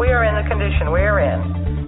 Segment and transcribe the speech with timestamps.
[0.00, 1.38] we are in the condition we are in,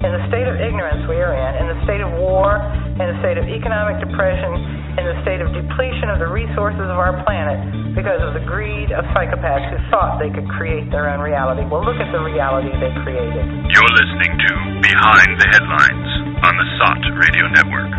[0.04, 2.60] in the state of ignorance we are in, in the state of war,
[3.00, 4.52] in the state of economic depression,
[5.00, 7.56] in the state of depletion of the resources of our planet
[7.96, 11.64] because of the greed of psychopaths who thought they could create their own reality.
[11.64, 13.48] Well, look at the reality they created.
[13.72, 14.50] You're listening to
[14.84, 16.10] Behind the Headlines
[16.44, 17.92] on the SOTT Radio Network.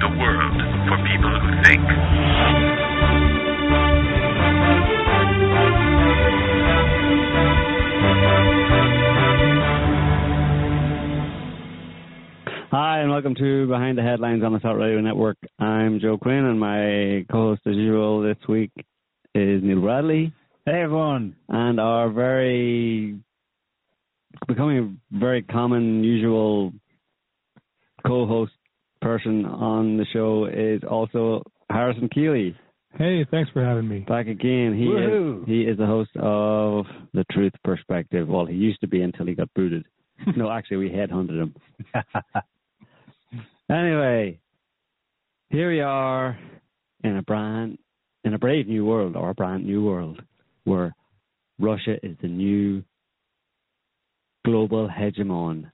[0.00, 0.56] The world
[0.88, 2.91] for people who think.
[12.74, 15.36] Hi, and welcome to Behind the Headlines on the SOTT Radio Network.
[15.58, 18.70] I'm Joe Quinn, and my co-host, as usual, this week
[19.34, 20.32] is Niall Bradley.
[20.64, 21.36] Hey, everyone.
[21.50, 23.18] And our very
[24.48, 24.78] becoming
[25.12, 26.72] a very common, usual
[28.06, 28.52] co-host
[29.02, 32.54] person on the show is also Harrison Koehli.
[32.96, 33.98] Hey, thanks for having me.
[33.98, 34.74] Back again.
[34.74, 35.42] He Woohoo.
[35.42, 38.28] is he is the host of The Truth Perspective.
[38.28, 39.84] Well, he used to be until he got booted.
[40.38, 41.54] no, actually, we headhunted him.
[43.70, 44.38] Anyway,
[45.50, 46.38] here we are
[47.04, 47.78] in a brand
[48.24, 50.20] in a brave new world or a brand new world
[50.64, 50.94] where
[51.58, 52.82] Russia is the new
[54.44, 55.70] global hegemon.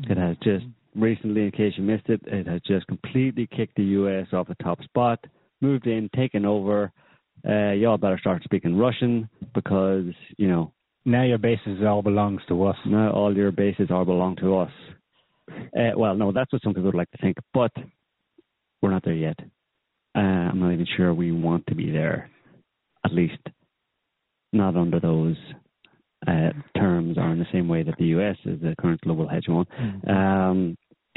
[0.00, 3.84] It has just recently, in case you missed it, it has just completely kicked the
[3.84, 5.24] US off the top spot,
[5.60, 6.92] moved in, taken over.
[7.48, 10.06] Uh, y'all better start speaking Russian because,
[10.36, 10.72] you know,
[11.04, 12.76] Now your bases all belongs to us.
[12.86, 14.72] now all your bases all belong to us.
[15.50, 17.72] Uh, well, no, that's what some people would like to think, but
[18.82, 19.38] we're not there yet.
[20.14, 22.30] Uh, I'm not even sure we want to be there,
[23.04, 23.38] at least
[24.52, 25.36] not under those
[26.26, 29.66] uh, terms or in the same way that the US is the current global hegemon.
[30.08, 30.76] Um,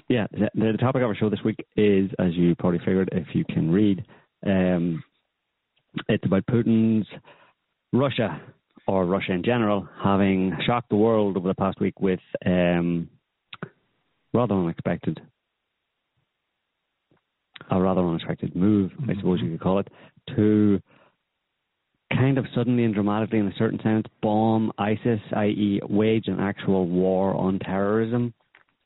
[0.09, 3.27] yeah, the, the topic of our show this week is, as you probably figured, if
[3.33, 4.03] you can read,
[4.45, 5.03] um,
[6.07, 7.07] it's about Putin's
[7.93, 8.41] Russia
[8.87, 13.09] or Russia in general having shocked the world over the past week with um,
[14.33, 15.19] rather unexpected,
[17.71, 19.87] a rather unexpected move, I suppose you could call it,
[20.35, 20.81] to
[22.13, 26.87] kind of suddenly and dramatically, in a certain sense, bomb ISIS, i.e., wage an actual
[26.87, 28.33] war on terrorism.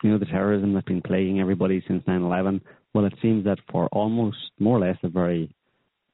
[0.04, 2.62] You know, the terrorism that's been plaguing everybody since 9 11.
[2.94, 5.54] Well, it seems that for almost more or less the very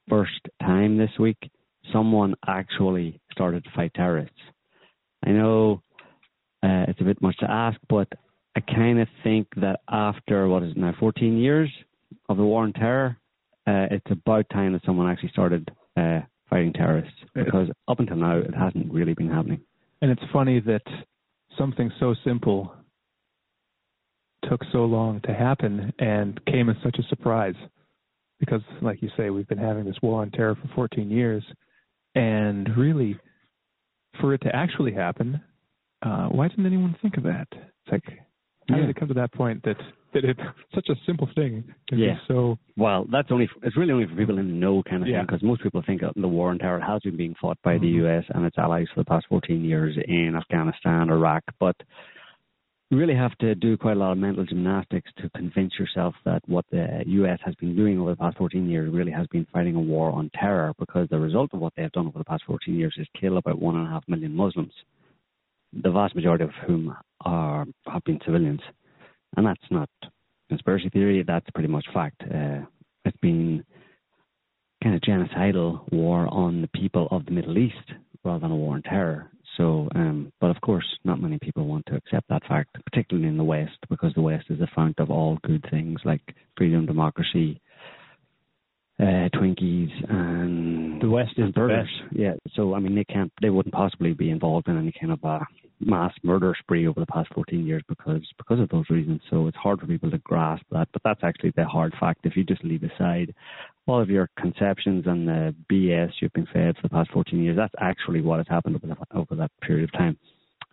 [0.08, 1.52] first time this week,
[1.92, 4.40] someone actually started to fight terrorists.
[5.26, 5.82] I know
[6.64, 8.08] uh, it's a bit much to ask, but
[8.60, 11.70] I kind of think that after what is it now 14 years
[12.28, 13.18] of the war on terror,
[13.66, 18.38] uh, it's about time that someone actually started uh, fighting terrorists because up until now
[18.38, 19.62] it hasn't really been happening.
[20.02, 20.82] And it's funny that
[21.58, 22.74] something so simple
[24.50, 27.56] took so long to happen and came as such a surprise.
[28.42, 31.44] Because, like you say, we've been having this war on terror for 14 years.
[32.16, 33.18] And really,
[34.20, 35.42] for it to actually happen,
[36.02, 37.48] uh, why didn't anyone think of that?
[37.52, 38.20] It's like,
[38.70, 38.82] how Yeah.
[38.82, 39.78] did it come to that point that,
[40.14, 40.40] that it's
[40.76, 41.64] such a simple thing?
[41.92, 42.18] Yeah.
[42.28, 45.18] so, Well, that's only it's really only for people in the know kind of Yeah.
[45.20, 47.78] thing because most people think of the war on terror has been being fought by
[47.78, 48.02] the Mhm.
[48.04, 48.26] U.S.
[48.30, 51.76] and its allies for the past 14 years in Afghanistan, Iraq, but
[52.92, 56.42] you really have to do quite a lot of mental gymnastics to convince yourself that
[56.48, 57.40] what the U.S.
[57.46, 60.32] has been doing over the past 14 years really has been fighting a war on
[60.34, 63.08] terror because the result of what they have done over the past 14 years is
[63.20, 64.74] kill about one and a half million Muslims,
[65.74, 68.62] the vast majority of whom are have been civilians,
[69.36, 69.90] and that's not
[70.50, 71.24] conspiracy theory.
[71.26, 72.22] That's pretty much fact.
[72.24, 72.62] Uh,
[73.06, 73.64] it's been
[74.84, 77.76] kind of genocidal war on the people of the Middle East
[78.24, 79.32] rather than a war on terror.
[79.58, 83.38] So, um, but of course, not many people want to accept that fact, particularly in
[83.38, 86.22] the West, because the West is the fount of all good things like
[86.58, 87.60] freedom, democracy,
[89.00, 91.88] uh, Twinkies, and The West is burgers.
[91.88, 92.20] best.
[92.20, 92.34] Yeah.
[92.56, 95.40] So, I mean, they can't, they wouldn't possibly be involved in any kind of a
[95.80, 99.22] mass murder spree over the past 14 years because because of those reasons.
[99.30, 100.90] So it's hard for people to grasp that.
[100.92, 102.26] But that's actually the hard fact.
[102.26, 103.34] If you just leave aside
[103.88, 107.56] all of your conceptions and the BS you've been fed for the past 14 years,
[107.56, 110.18] that's actually what has happened over, the, over that period of time.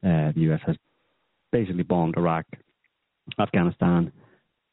[0.04, 0.60] Uh, the U.S.
[0.66, 0.76] has
[1.52, 2.44] basically bombed Iraq,
[3.38, 4.12] Afghanistan,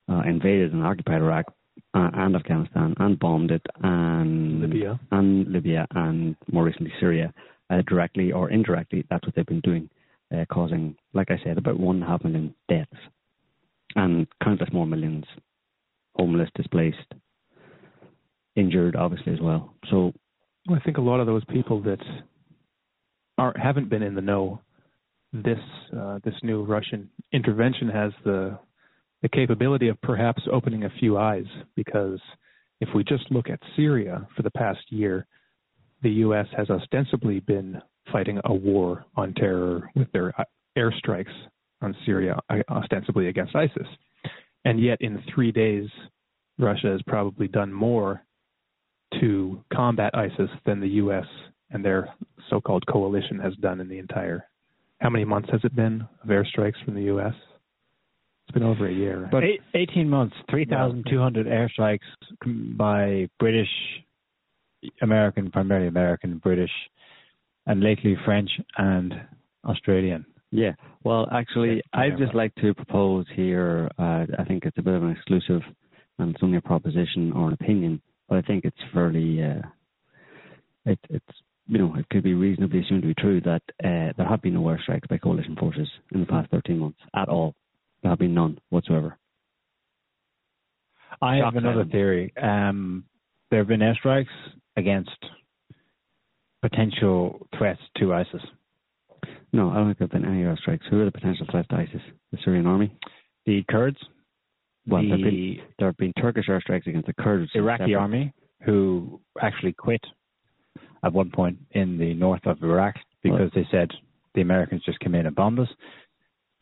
[0.10, 1.46] uh, invaded and occupied Iraq
[1.94, 5.00] uh, and Afghanistan, and bombed it, and Libya.
[5.12, 7.34] and Libya, and more recently Syria,
[7.70, 9.06] uh, directly or indirectly.
[9.10, 9.90] That's what they've been doing,
[10.36, 12.92] uh, causing, like I said, about one and a half million deaths,
[13.96, 15.26] and countless more millions
[16.16, 16.98] homeless, displaced,
[18.56, 19.74] injured, obviously as well.
[19.90, 20.14] So
[20.68, 22.00] Well, I think a lot of those people that
[23.38, 24.62] aren't haven't been in the know,
[25.32, 25.60] this
[25.98, 28.58] uh, this new Russian intervention has the
[29.24, 32.20] the capability of perhaps opening a few eyes because
[32.82, 35.26] if we just look at Syria for the past year,
[36.04, 36.46] the U.S.
[36.56, 37.82] has ostensibly been
[38.12, 40.34] fighting a war on terror with their
[40.78, 41.32] airstrikes
[41.82, 43.88] on Syria, uh, ostensibly against ISIS.
[44.66, 45.88] And yet, in three days,
[46.60, 48.22] Russia has probably done more
[49.22, 51.26] to combat ISIS than the U.S.
[51.72, 52.10] and their
[52.50, 54.46] so called coalition has done in the entire.
[55.00, 57.34] How many months has it been of airstrikes from the U.S.?
[58.48, 59.30] It's been over a year.
[59.32, 62.00] But Eight, 18 months, 3,200 airstrikes
[62.78, 63.70] by British,
[65.02, 66.72] American, primarily American, British,
[67.66, 69.14] and lately French and
[69.66, 70.26] Australian.
[70.52, 70.74] Yeah.
[71.04, 73.90] Well, actually, I'd just like to propose here.
[73.98, 75.62] Uh, I think it's a bit of an exclusive,
[76.20, 79.42] and it's only a proposition or an opinion, but I think it's fairly.
[79.42, 79.62] Uh,
[80.86, 81.26] it, it's
[81.68, 84.54] you know it could be reasonably assumed to be true that uh, there have been
[84.54, 87.56] no airstrikes by coalition forces in the past 13 months at all.
[88.04, 89.18] There have been none whatsoever.
[91.22, 92.34] I have another theory.
[92.42, 93.06] Um,
[93.50, 94.26] there have been airstrikes
[94.76, 95.10] against
[96.62, 98.42] potential threats to ISIS.
[99.54, 100.82] No, I don't think there have been any airstrikes.
[100.90, 102.02] Who are the potential threats to ISIS?
[102.32, 102.94] The Syrian army?
[103.46, 103.98] The Kurds?
[104.86, 107.52] Well, the, there, have been, there have been Turkish airstrikes against the Kurds.
[107.56, 107.96] Iraqi separate.
[107.96, 108.34] army,
[108.66, 110.02] who actually quit
[111.06, 113.90] at one point in the north of Iraq because well, they said
[114.36, 115.70] the Americans just came in and bombed us.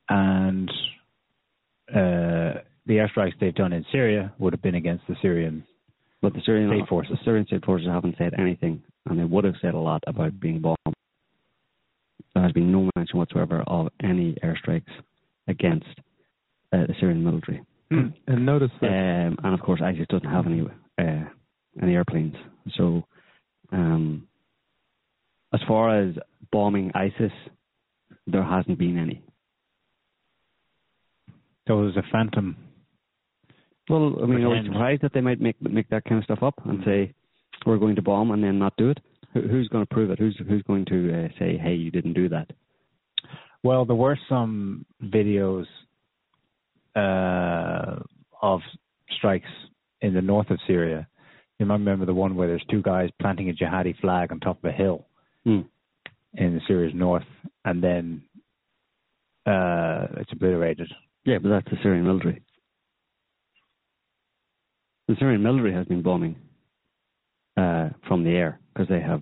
[0.09, 0.69] And
[1.93, 5.63] uh, the airstrikes they've done in Syria would have been against the Syrian
[6.21, 7.13] but the Syrian state forces.
[7.17, 10.39] The Syrian state forces haven't said anything, and they would have said a lot about
[10.39, 10.77] being bombed.
[12.33, 14.91] There has been no mention whatsoever of any airstrikes
[15.47, 15.87] against
[16.71, 17.61] uh, the Syrian military.
[17.89, 18.07] Hmm.
[18.27, 20.61] And notice that, um, and of course, ISIS doesn't have any
[20.97, 21.25] uh,
[21.81, 22.35] any airplanes.
[22.77, 23.03] So,
[23.71, 24.27] um,
[25.53, 26.15] as far as
[26.51, 27.31] bombing ISIS,
[28.27, 29.23] there hasn't been any.
[31.75, 32.55] Was a phantom.
[33.89, 36.43] Well, I mean, are we surprised that they might make make that kind of stuff
[36.43, 37.13] up and say
[37.65, 38.99] we're going to bomb and then not do it?
[39.33, 40.19] Who's going to prove it?
[40.19, 42.51] Who's who's going to uh, say, "Hey, you didn't do that"?
[43.63, 45.65] Well, there were some videos
[46.95, 48.01] uh,
[48.41, 48.61] of
[49.17, 49.49] strikes
[50.01, 51.07] in the north of Syria.
[51.59, 54.63] You might remember the one where there's two guys planting a jihadi flag on top
[54.63, 55.05] of a hill
[55.45, 55.65] mm.
[56.33, 57.25] in Syria's north,
[57.65, 58.23] and then
[59.45, 60.91] uh, it's obliterated.
[61.25, 62.41] Yeah, but that's the Syrian military.
[65.07, 66.35] The Syrian military has been bombing
[67.57, 69.21] uh, from the air because they have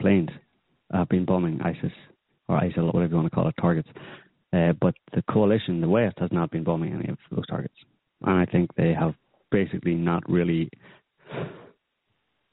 [0.00, 0.30] planes
[0.92, 1.92] have been bombing ISIS
[2.48, 3.88] or ISIL, whatever you want to call it, targets.
[4.52, 7.74] Uh, but the coalition, the West, has not been bombing any of those targets,
[8.22, 9.14] and I think they have
[9.52, 10.68] basically not really,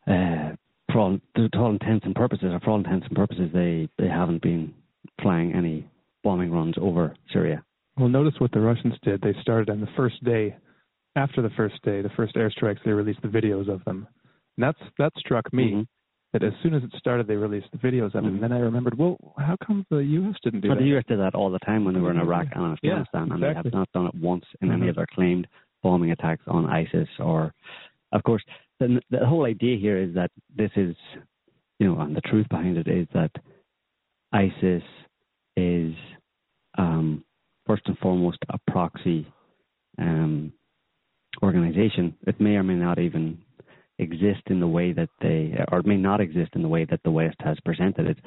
[0.06, 0.52] uh,
[0.92, 1.18] for all,
[1.56, 4.76] all intents and purposes, or for all intents and purposes, they they haven't been
[5.22, 5.88] flying any
[6.24, 7.64] bombing runs over Syria.
[7.98, 9.22] Well, notice what the Russians did.
[9.22, 10.56] They started on the first day,
[11.16, 12.78] after the first day, the first airstrikes.
[12.86, 14.08] They released the videos of them,
[14.58, 15.72] and that's that struck me.
[15.72, 15.82] Mm-hmm
[16.34, 18.28] that as soon as it started, they released the videos of it.
[18.28, 18.36] Mm-hmm.
[18.36, 20.36] And then I remembered, well, how come the U.S.
[20.44, 20.84] didn't do well, that?
[20.84, 21.04] The U.S.
[21.08, 23.34] did that all the time when they were in Iraq and Afghanistan, yeah, exactly.
[23.34, 24.82] and they have not done it once in mm-hmm.
[24.82, 25.48] any of their claimed
[25.84, 27.08] bombing attacks on ISIS.
[27.20, 27.54] Or,
[28.12, 28.44] of course,
[28.80, 30.96] the, the whole idea here is that this is,
[31.80, 33.32] you know, and the truth behind it is that
[34.34, 34.84] ISIS
[35.56, 35.94] is
[36.78, 37.24] um,
[37.68, 39.28] first and foremost a proxy
[40.00, 40.54] um,
[41.44, 42.16] organization.
[42.26, 43.38] It may or may not even
[44.00, 47.02] exist in the way that they, or it may not exist in the way that
[47.04, 48.18] the West has presented it.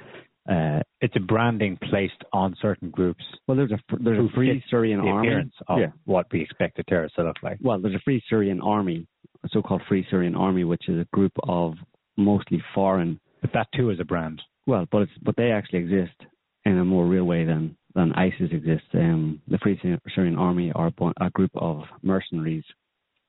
[0.51, 3.23] Uh, it's a branding placed on certain groups.
[3.47, 5.29] Well, there's a there's a free Syrian the army.
[5.29, 5.87] Appearance of yeah.
[6.07, 7.59] what we expect a terrorist to look like.
[7.61, 9.07] Well, there's a free Syrian army,
[9.45, 11.75] a so-called free Syrian army, which is a group of
[12.17, 13.21] mostly foreign.
[13.43, 14.41] But that too is a brand.
[14.67, 16.17] Well, but it's but they actually exist
[16.65, 18.87] in a more real way than than ISIS exists.
[18.95, 19.81] Um, the Free
[20.15, 22.65] Syrian Army are a group of mercenaries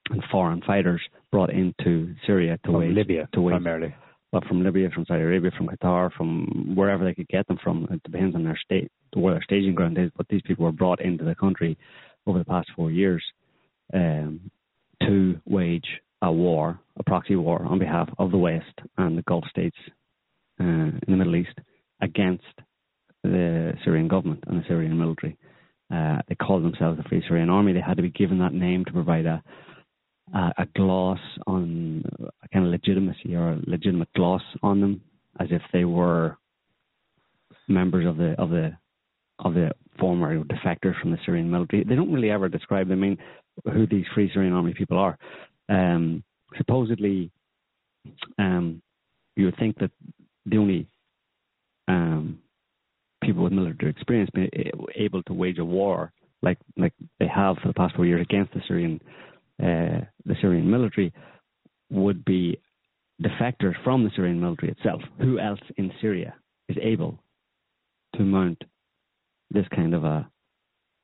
[0.09, 1.01] and foreign fighters
[1.31, 3.95] brought into Syria to from wage Libya to wage, primarily.
[4.31, 7.87] Well, from Libya, from Saudi Arabia, from Qatar, from wherever they could get them from.
[7.91, 10.09] It depends on their state, where their staging ground is.
[10.15, 11.77] But these people were brought into the country
[12.25, 13.23] over the past four years
[13.93, 14.51] um,
[15.01, 15.87] to wage
[16.21, 19.77] a war, a proxy war, on behalf of the West and the Gulf states
[20.59, 21.57] uh, in the Middle East
[22.01, 22.43] against
[23.23, 25.37] the Syrian government and the Syrian military.
[25.93, 27.73] Uh, they called themselves the Free Syrian Army.
[27.73, 29.43] They had to be given that name to provide a
[30.33, 32.03] a, a gloss on
[32.41, 35.01] a kind of legitimacy or a legitimate gloss on them,
[35.39, 36.37] as if they were
[37.67, 38.71] members of the of the
[39.39, 41.83] of the former defectors from the Syrian military.
[41.83, 42.91] They don't really ever describe.
[42.91, 43.17] I mean,
[43.65, 45.17] who these Free Syrian Army people are.
[45.69, 46.23] Um,
[46.57, 47.31] supposedly,
[48.37, 48.81] um,
[49.35, 49.91] you would think that
[50.45, 50.87] the only
[51.87, 52.39] um,
[53.21, 54.49] people with military experience being
[54.95, 56.11] able to wage a war
[56.41, 58.99] like like they have for the past four years against the Syrian
[59.61, 61.13] uh, the Syrian military
[61.89, 62.57] would be
[63.21, 65.01] defectors from the Syrian military itself.
[65.19, 66.33] Who else in Syria
[66.67, 67.19] is able
[68.15, 68.63] to mount
[69.51, 70.27] this kind of a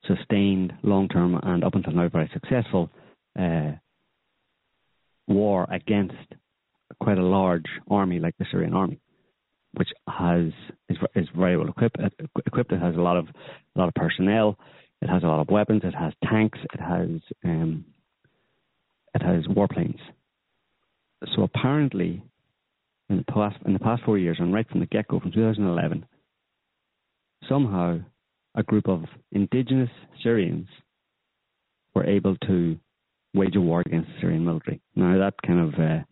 [0.06, 2.90] sustained, long-term, and up until now very successful
[3.38, 3.72] uh,
[5.26, 6.14] war against
[7.00, 8.98] quite a large army like the Syrian army,
[9.74, 10.52] which has
[10.88, 11.96] is, is very well equipped.
[12.46, 14.58] Equipped, it has a lot of a lot of personnel.
[15.00, 15.82] It has a lot of weapons.
[15.84, 16.58] It has tanks.
[16.74, 17.84] It has um,
[19.14, 20.00] it has warplanes.
[21.34, 22.22] So apparently,
[23.08, 25.32] in the past in the past four years, and right from the get go, from
[25.32, 26.06] 2011,
[27.48, 28.00] somehow
[28.54, 29.90] a group of indigenous
[30.22, 30.66] Syrians
[31.94, 32.78] were able to
[33.34, 34.80] wage a war against the Syrian military.
[34.96, 36.02] Now that kind of uh,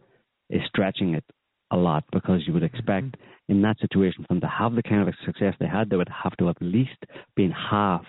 [0.50, 1.25] is stretching it
[1.70, 3.52] a lot because you would expect mm-hmm.
[3.52, 6.08] in that situation for them to have the kind of success they had, they would
[6.23, 6.99] have to at least
[7.35, 8.04] been half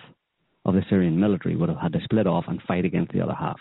[0.64, 3.34] of the Syrian military would have had to split off and fight against the other
[3.34, 3.58] half.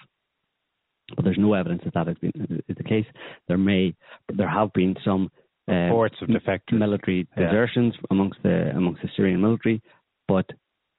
[1.16, 2.32] But there's no evidence that that has been
[2.68, 3.06] is the case.
[3.48, 3.96] There may,
[4.34, 5.32] there have been some
[5.70, 8.08] uh, reports of defectors, military desertions yeah.
[8.12, 9.82] amongst the amongst the Syrian military,
[10.28, 10.46] but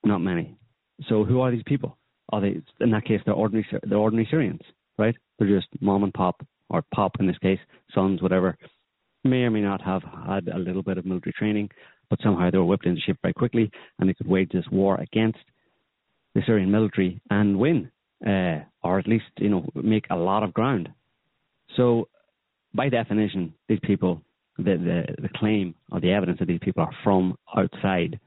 [0.05, 0.57] not many.
[1.09, 1.99] So who are these people?
[2.31, 4.61] Are they in that case they're ordinary they're ordinary Syrians,
[4.99, 5.14] right?
[5.38, 6.40] They're just mom and pop
[6.71, 7.61] or pop in this case,
[7.95, 8.57] sons, whatever.
[9.25, 11.71] May or may not have had a little bit of military training,
[12.09, 15.01] but somehow they were whipped into shape very quickly and they could wage this war
[15.01, 15.39] against
[16.35, 17.91] the Syrian military and win,
[18.27, 20.89] uh, or at least you know make a lot of ground.
[21.77, 22.09] So,
[22.75, 24.23] by definition, these people,
[24.57, 24.77] the,
[25.19, 28.21] the the claim or the evidence that these people are from outside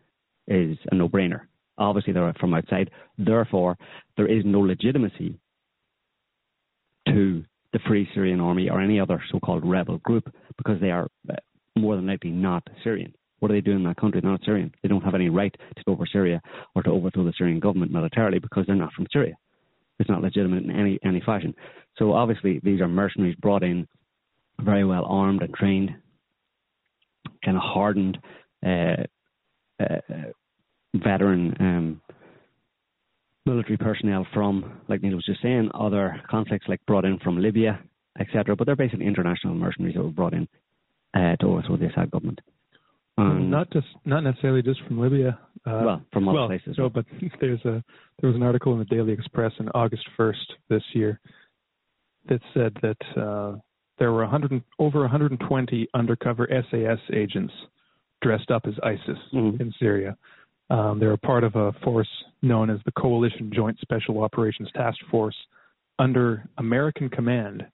[0.48, 1.41] is a no-brainer.
[1.77, 2.91] Obviously, they're from outside.
[3.17, 3.77] Therefore,
[4.17, 5.39] there is no legitimacy
[7.07, 11.35] to the Free Syrian Army or any other so-called rebel group because they are uh,
[11.77, 13.13] more than likely not Syrian.
[13.39, 14.21] What are they doing in that country?
[14.21, 14.71] They're not Syrian.
[14.83, 16.41] They don't have any right to go over Syria
[16.75, 19.33] or to overthrow the Syrian government militarily because they're not from Syria.
[19.99, 21.53] It's not legitimate in any any fashion.
[21.97, 23.87] So obviously these are mercenaries brought in,
[24.59, 25.91] very well armed and trained,
[27.43, 28.17] kind of hardened,
[28.65, 29.03] uh,
[29.79, 29.99] uh,
[30.95, 32.01] veteran um,
[33.45, 37.79] military personnel from, like Niall was just saying, other conflicts like brought in from Libya,
[38.19, 38.55] etc.
[38.55, 40.48] But they're basically international mercenaries that were brought in
[41.13, 42.41] uh, to overthrow the Assad government.
[43.17, 45.38] Not just not necessarily just from Libya.
[45.65, 46.75] Uh, well, from other well, places.
[46.77, 47.05] No, but
[47.41, 47.83] there's a
[48.19, 50.33] there was an article in the Daily Express on August 1st
[50.69, 51.19] this year
[52.29, 53.57] that said that uh,
[54.00, 57.53] there were 100 over 120 undercover SAS agents
[58.21, 59.62] dressed up as ISIS mm-hmm.
[59.62, 60.17] in Syria.
[60.71, 62.07] Um, they were part of a force
[62.41, 65.35] known as the Coalition Joint Special Operations Task Force
[65.99, 67.65] under American command,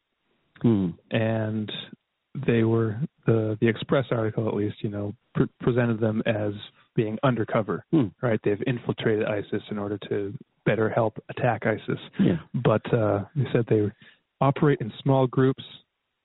[0.63, 0.94] mm.
[1.12, 1.72] and
[2.46, 6.54] they were the the Express article, at least, you know, pre- presented them as
[6.96, 8.08] being undercover, hmm.
[8.22, 8.39] right?
[8.44, 10.34] They've infiltrated ISIS in order to
[10.66, 12.00] better help attack ISIS.
[12.20, 12.38] Yeah.
[12.56, 13.92] But uh, they said they
[14.42, 15.63] operate in small groups.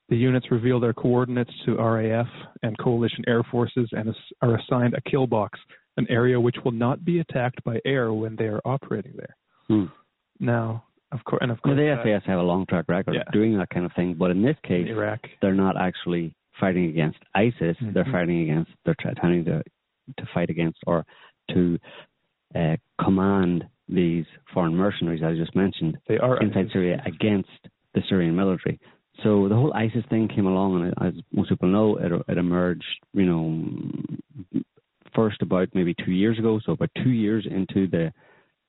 [0.08, 2.26] The units reveal their coordinates to RAF
[2.62, 5.58] and coalition air forces and are assigned a kill box,
[5.96, 9.36] an area which will not be attacked by air when they are operating there.
[9.68, 9.84] Hmm.
[10.40, 13.22] Now, of course, and of course, the SAS have a long track record yeah.
[13.26, 16.34] of doing that kind of thing, but in this case, in Iraq, they're not actually
[16.58, 17.54] fighting against ISIS.
[17.60, 17.92] Mm-hmm.
[17.92, 18.70] They're fighting against.
[18.84, 19.62] They're trying to
[20.18, 21.04] to fight against or
[21.50, 21.78] to
[22.54, 26.72] uh, command these foreign mercenaries, as I just mentioned, they are inside ISIS.
[26.72, 27.50] Syria against
[27.94, 28.80] the Syrian military.
[29.22, 32.84] So the whole ISIS thing came along, and as most people know, it, it emerged,
[33.12, 34.64] you know,
[35.14, 36.60] first about maybe two years ago.
[36.64, 38.12] So about two years into the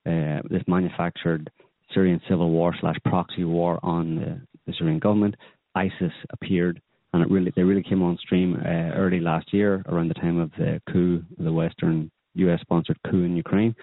[0.06, 1.50] uh, this manufactured
[1.94, 5.36] Syrian civil war slash proxy war on the, the, Syrian government,
[5.76, 6.82] ISIS appeared,
[7.14, 10.40] and it really they really came on stream uh, early last year around the time
[10.40, 12.60] of the coup, the Western U.S.
[12.62, 13.76] sponsored coup in Ukraine.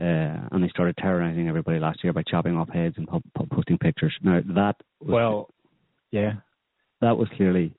[0.00, 3.46] Uh, and they started terrorizing everybody last year by chopping off heads and po- po-
[3.52, 4.12] posting pictures.
[4.22, 5.50] Now that was, well,
[6.10, 6.32] yeah,
[7.00, 7.72] that was clearly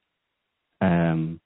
[0.80, 1.42] um,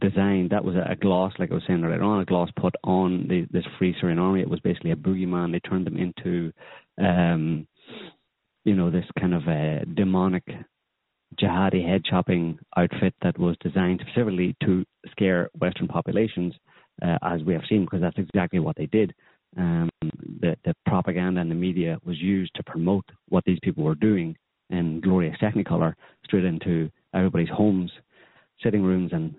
[0.00, 0.50] designed.
[0.50, 3.46] That was a, gloss, like I was saying earlier on, a gloss put on the,
[3.50, 4.40] this Free Syrian Army.
[4.40, 5.52] It was basically a boogeyman.
[5.52, 6.52] They turned them into,
[7.00, 7.66] um,
[8.64, 10.44] you know, this kind of a demonic
[11.40, 16.54] jihadi head chopping outfit that was designed specifically to scare Western populations,
[17.02, 19.14] uh, as we have seen, because that's exactly what they did.
[19.56, 23.94] Um, the, the propaganda and the media was used to promote what these people were
[23.94, 24.36] doing
[24.70, 27.90] in glorious technicolor straight into everybody's homes,
[28.62, 29.34] sitting rooms, and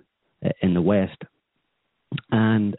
[0.61, 1.21] in the West,
[2.31, 2.75] and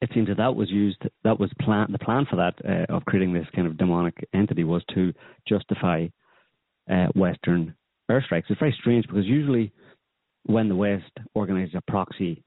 [0.00, 1.02] it seems that that was used.
[1.24, 1.88] That was plan.
[1.90, 5.12] The plan for that uh, of creating this kind of demonic entity was to
[5.48, 6.06] justify
[6.90, 7.74] uh, Western
[8.10, 8.44] airstrikes.
[8.48, 9.72] It's very strange because usually
[10.44, 12.42] when the West organizes a proxy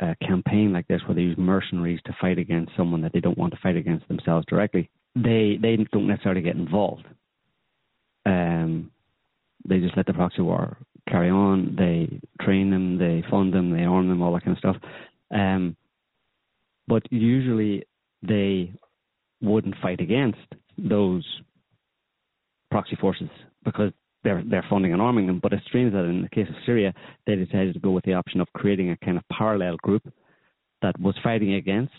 [0.00, 3.38] uh, campaign like this, where they use mercenaries to fight against someone that they don't
[3.38, 7.06] want to fight against themselves directly, they they don't necessarily get involved.
[8.24, 8.90] Um,
[9.68, 11.76] they just let the proxy war carry on.
[11.76, 14.76] They train them, they fund them, they arm them, all that kind of stuff.
[15.30, 15.76] Um,
[16.86, 17.84] but usually
[18.22, 18.72] they
[19.40, 20.38] wouldn't fight against
[20.76, 21.24] those
[22.70, 23.28] proxy forces
[23.64, 23.92] because
[24.24, 25.40] they're they're funding and arming them.
[25.42, 26.92] But it's strange that in the case of Syria,
[27.26, 30.02] they decided to go with the option of creating a kind of parallel group
[30.82, 31.92] that was fighting against,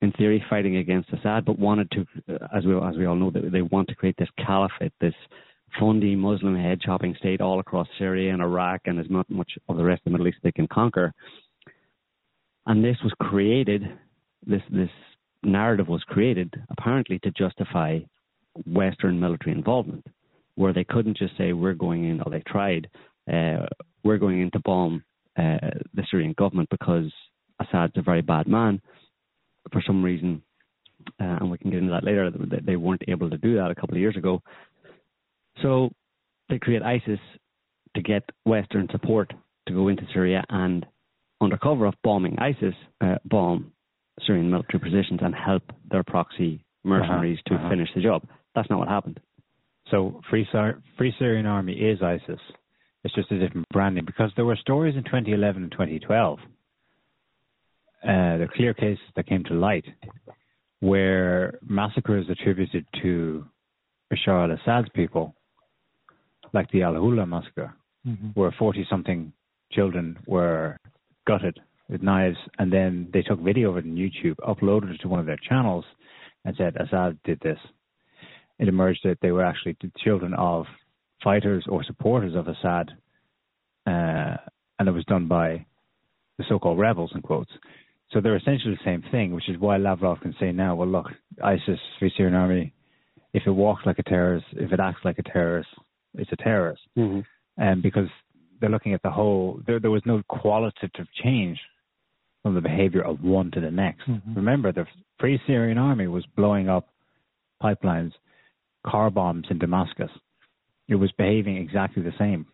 [0.00, 2.06] in theory, fighting against Assad, but wanted to,
[2.54, 5.14] as we as we all know, they, they want to create this caliphate, this
[5.78, 9.84] fundy Muslim head chopping state all across Syria and Iraq and as much of the
[9.84, 11.12] rest of the Middle East they can conquer.
[12.66, 13.82] And this was created,
[14.46, 14.90] this this
[15.42, 17.98] narrative was created apparently to justify
[18.66, 20.06] Western military involvement,
[20.54, 22.88] where they couldn't just say we're going in, or they tried,
[23.32, 23.66] uh,
[24.04, 25.02] we're going in to bomb
[25.36, 25.58] uh,
[25.94, 27.10] the Syrian government because
[27.60, 28.80] Assad's a very bad man.
[29.72, 30.42] For some reason,
[31.20, 33.74] uh, and we can get into that later, they weren't able to do that a
[33.74, 34.42] couple of years ago.
[35.60, 35.90] So
[36.48, 37.20] they create ISIS
[37.94, 39.32] to get Western support
[39.66, 40.86] to go into Syria and,
[41.40, 43.72] under cover of bombing ISIS, uh, bomb
[44.26, 47.70] Syrian military positions and help their proxy mercenaries uh-huh, to uh-huh.
[47.70, 48.22] finish the job.
[48.54, 49.20] That's not what happened.
[49.90, 50.46] So Free,
[50.96, 52.40] Free Syrian Army is ISIS.
[53.04, 56.44] It's just a different branding because there were stories in 2011 and 2012, uh,
[58.04, 59.84] the clear cases that came to light,
[60.80, 63.44] where massacres attributed to
[64.12, 65.34] Bashar al-Assad's people,
[66.52, 67.74] like the Al Hula massacre,
[68.06, 68.28] mm-hmm.
[68.34, 69.32] where 40 something
[69.70, 70.76] children were
[71.26, 75.08] gutted with knives, and then they took video of it on YouTube, uploaded it to
[75.08, 75.84] one of their channels,
[76.44, 77.58] and said Assad did this.
[78.58, 80.66] It emerged that they were actually the children of
[81.22, 82.90] fighters or supporters of Assad,
[83.86, 84.36] uh,
[84.78, 85.64] and it was done by
[86.38, 87.50] the so-called rebels in quotes.
[88.10, 91.06] So they're essentially the same thing, which is why Lavrov can say now, well, look,
[91.42, 92.74] ISIS, Free Syrian Army,
[93.32, 95.68] if it walks like a terrorist, if it acts like a terrorist,
[96.14, 96.82] it's a terrorist.
[96.96, 97.20] Mm-hmm.
[97.56, 98.08] And because
[98.60, 101.58] they're looking at the whole, there, there was no qualitative change
[102.42, 104.08] from the behavior of one to the next.
[104.08, 104.34] Mm-hmm.
[104.34, 104.86] Remember, the
[105.18, 106.88] Free Syrian Army was blowing up
[107.62, 108.12] pipelines,
[108.86, 110.10] car bombs in Damascus.
[110.88, 112.46] It was behaving exactly the same.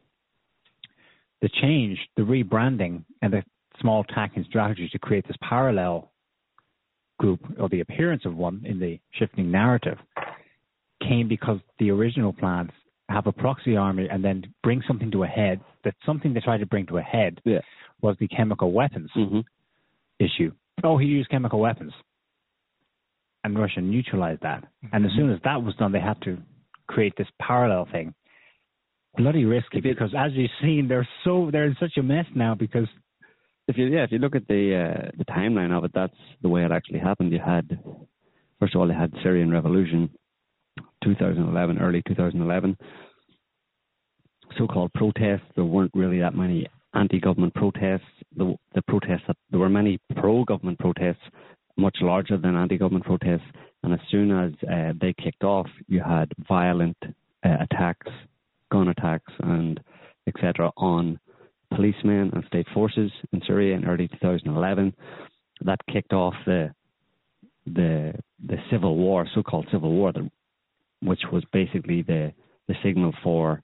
[1.40, 3.42] The change, the rebranding, and the
[3.80, 6.10] small attacking strategy to create this parallel
[7.18, 9.98] group, or the appearance of one in the shifting narrative,
[11.02, 12.70] came because the original plans
[13.08, 15.60] have a proxy army and then bring something to a head.
[15.84, 17.60] That something they tried to bring to a head yeah.
[18.02, 19.40] was the chemical weapons mm-hmm.
[20.18, 20.52] issue.
[20.84, 21.92] Oh, he used chemical weapons,
[23.44, 24.62] and Russia neutralized that.
[24.62, 24.88] Mm-hmm.
[24.96, 26.38] And as soon as that was done, they had to
[26.86, 28.14] create this parallel thing.
[29.16, 32.86] Bloody risky because, as you've seen, they're so they're in such a mess now because
[33.66, 36.48] if you yeah if you look at the uh, the timeline of it, that's the
[36.48, 37.32] way it actually happened.
[37.32, 37.78] You had
[38.60, 40.10] first of all, you had Syrian revolution,
[41.04, 42.76] 2011, early 2011.
[44.56, 45.46] So-called protests.
[45.54, 48.06] There weren't really that many anti-government protests.
[48.36, 51.22] The, the protests that there were many pro-government protests,
[51.76, 53.46] much larger than anti-government protests.
[53.82, 56.96] And as soon as uh, they kicked off, you had violent
[57.44, 58.10] uh, attacks,
[58.72, 59.78] gun attacks, and
[60.26, 60.70] etc.
[60.76, 61.18] on
[61.74, 64.94] policemen and state forces in Syria in early 2011.
[65.62, 66.70] That kicked off the
[67.66, 68.14] the
[68.46, 70.30] the civil war, so-called civil war, that
[71.02, 72.32] which was basically the,
[72.66, 73.62] the signal for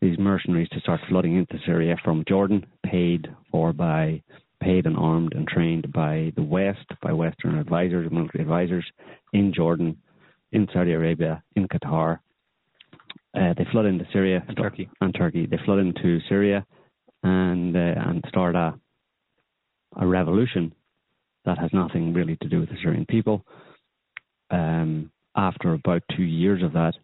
[0.00, 4.22] these mercenaries to start flooding into Syria from Jordan, paid for by
[4.60, 8.84] paid and armed and trained by the West, by Western advisors, military advisors
[9.32, 9.96] in Jordan,
[10.52, 12.18] in Saudi Arabia, in Qatar.
[13.34, 14.88] Uh, they flood into Syria and Turkey.
[15.00, 15.46] And Turkey.
[15.46, 16.64] They flood into Syria
[17.22, 18.74] and uh, and start a
[19.96, 20.74] a revolution
[21.44, 23.44] that has nothing really to do with the Syrian people.
[24.50, 26.94] Um, after about two years of that,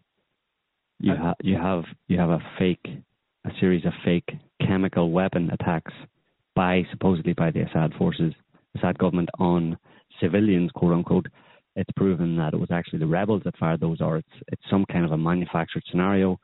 [0.99, 2.85] you uh, have you have you have a fake
[3.45, 4.29] a series of fake
[4.65, 5.93] chemical weapon attacks
[6.55, 8.33] by supposedly by the Assad forces,
[8.77, 9.77] Assad government on
[10.19, 11.27] civilians, quote unquote.
[11.75, 14.85] It's proven that it was actually the rebels that fired those, or it's it's some
[14.91, 16.39] kind of a manufactured scenario.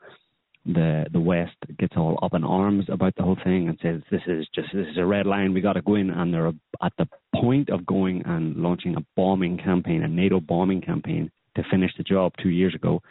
[0.66, 4.22] The the West gets all up in arms about the whole thing and says this
[4.26, 5.54] is just this is a red line.
[5.54, 6.48] We got to go in, and they're
[6.82, 11.62] at the point of going and launching a bombing campaign, a NATO bombing campaign to
[11.70, 13.02] finish the job two years ago,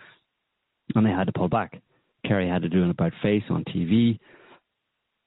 [0.96, 1.82] and they had to pull back.
[2.26, 4.20] Kerry had to do an about face on TV.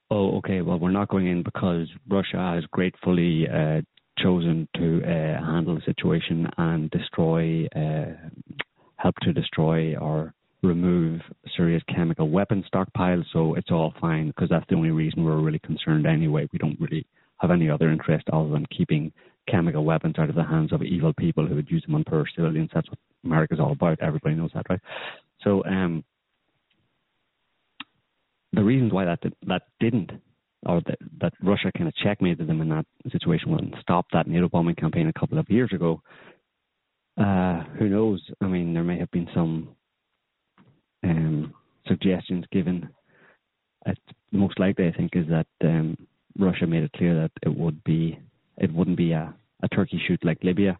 [0.09, 3.81] Oh, okay, well, we're not going in because Russia has gratefully uh,
[4.19, 8.13] chosen to uh, handle the situation and destroy, uh,
[8.97, 11.21] help to destroy or remove
[11.55, 13.23] Syria's chemical weapon stockpile.
[13.33, 16.47] So it's all fine because that's the only reason we're really concerned anyway.
[16.51, 17.05] We don't really
[17.37, 19.11] have any other interest other than keeping
[19.51, 22.25] chemical weapons out of the hands of evil people who would use them on poor
[22.35, 22.69] civilians.
[22.73, 23.99] That's what America's all about.
[24.01, 24.79] Everybody knows that, right?
[25.43, 26.03] So um,
[28.53, 30.11] the reasons why that did, that didn't
[30.65, 34.47] or that, that Russia kind of checkmated them in that situation and stopped that NATO
[34.47, 36.01] bombing campaign a couple of years ago.
[37.17, 38.21] Uh, who knows?
[38.41, 39.69] I mean, there may have been some
[41.03, 41.53] um,
[41.87, 42.89] suggestions given.
[44.31, 45.97] Most likely, I think, is that um,
[46.37, 48.19] Russia made it clear that it would be
[48.57, 50.77] it wouldn't be a, a turkey shoot like Libya.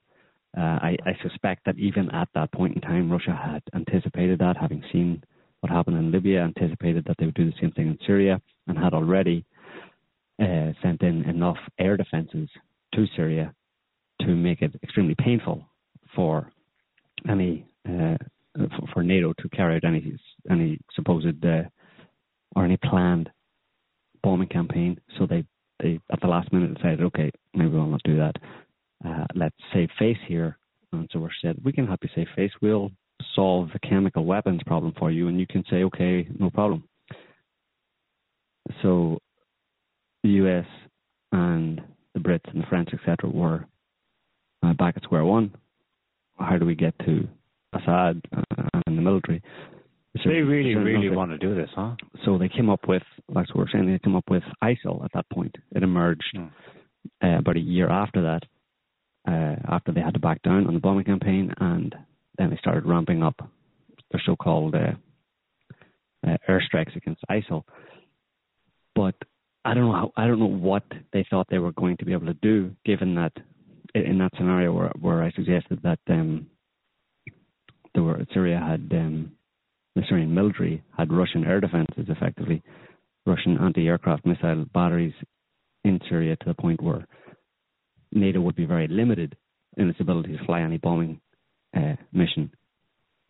[0.57, 4.57] Uh, I, I suspect that even at that point in time, Russia had anticipated that,
[4.57, 5.23] having seen
[5.61, 8.77] what happened in Libya, anticipated that they would do the same thing in Syria, and
[8.77, 9.45] had already
[10.41, 12.49] uh, sent in enough air defenses
[12.95, 13.53] to Syria
[14.21, 15.65] to make it extremely painful
[16.15, 16.51] for
[17.29, 18.17] any uh,
[18.55, 20.17] for, for, NATO to carry out any
[20.49, 21.63] any supposed uh,
[22.55, 23.29] or any planned
[24.23, 24.99] bombing campaign.
[25.17, 25.45] So they,
[25.81, 28.35] they at the last minute decided, okay, maybe we'll not do that.
[29.05, 30.57] Uh, let's save face here.
[30.93, 32.51] And so we said, we can help you save face.
[32.61, 32.91] We'll
[33.35, 36.83] solve the chemical weapons problem for you, and you can say, okay, no problem.
[38.81, 39.19] So
[40.23, 40.65] the US
[41.31, 41.81] and
[42.13, 43.65] the Brits and the French, etc., were
[44.63, 45.53] uh, back at square one.
[46.37, 47.27] How do we get to
[47.73, 48.21] Assad
[48.85, 49.41] and the military?
[50.17, 51.95] So they really, really want to do this, huh?
[52.25, 55.11] So they came up with, like we were saying, they came up with ISIL at
[55.13, 55.55] that point.
[55.73, 56.49] It emerged mm.
[57.23, 58.43] uh, about a year after that,
[59.27, 61.95] uh, after they had to back down on the bombing campaign, and
[62.37, 63.35] then they started ramping up
[64.11, 64.93] their so-called uh,
[66.27, 67.63] uh airstrikes against ISIL.
[68.95, 69.15] But
[69.63, 72.13] I don't know how, I don't know what they thought they were going to be
[72.13, 73.33] able to do, given that
[73.93, 76.47] in that scenario where where I suggested that um,
[77.95, 79.33] were Syria had um,
[79.95, 82.63] the Syrian military had Russian air defenses, effectively
[83.25, 85.13] Russian anti-aircraft missile batteries
[85.83, 87.05] in Syria to the point where
[88.11, 89.35] NATO would be very limited
[89.77, 91.21] in its ability to fly any bombing
[91.75, 92.51] uh, mission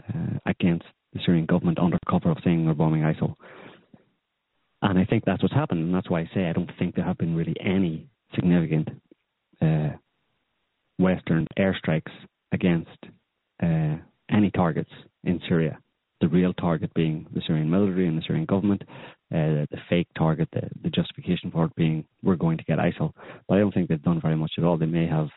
[0.10, 3.36] uh, against the Syrian government under cover of saying they're bombing ISIL.
[4.82, 7.06] And I think that's what's happened, and that's why I say I don't think there
[7.06, 8.89] have been really any significant
[9.62, 9.89] uh,
[10.98, 12.12] Western airstrikes
[12.52, 12.89] against
[13.62, 13.98] uh,
[14.30, 14.89] any targets
[15.24, 15.78] in Syria.
[16.22, 18.84] The real target being the Syrian military and the Syrian government,
[19.32, 23.13] uh, the fake target, the, the justification for it being we're going to get ISIL.
[23.48, 24.78] But I don't think they've done very much at all.
[24.78, 25.30] They may have,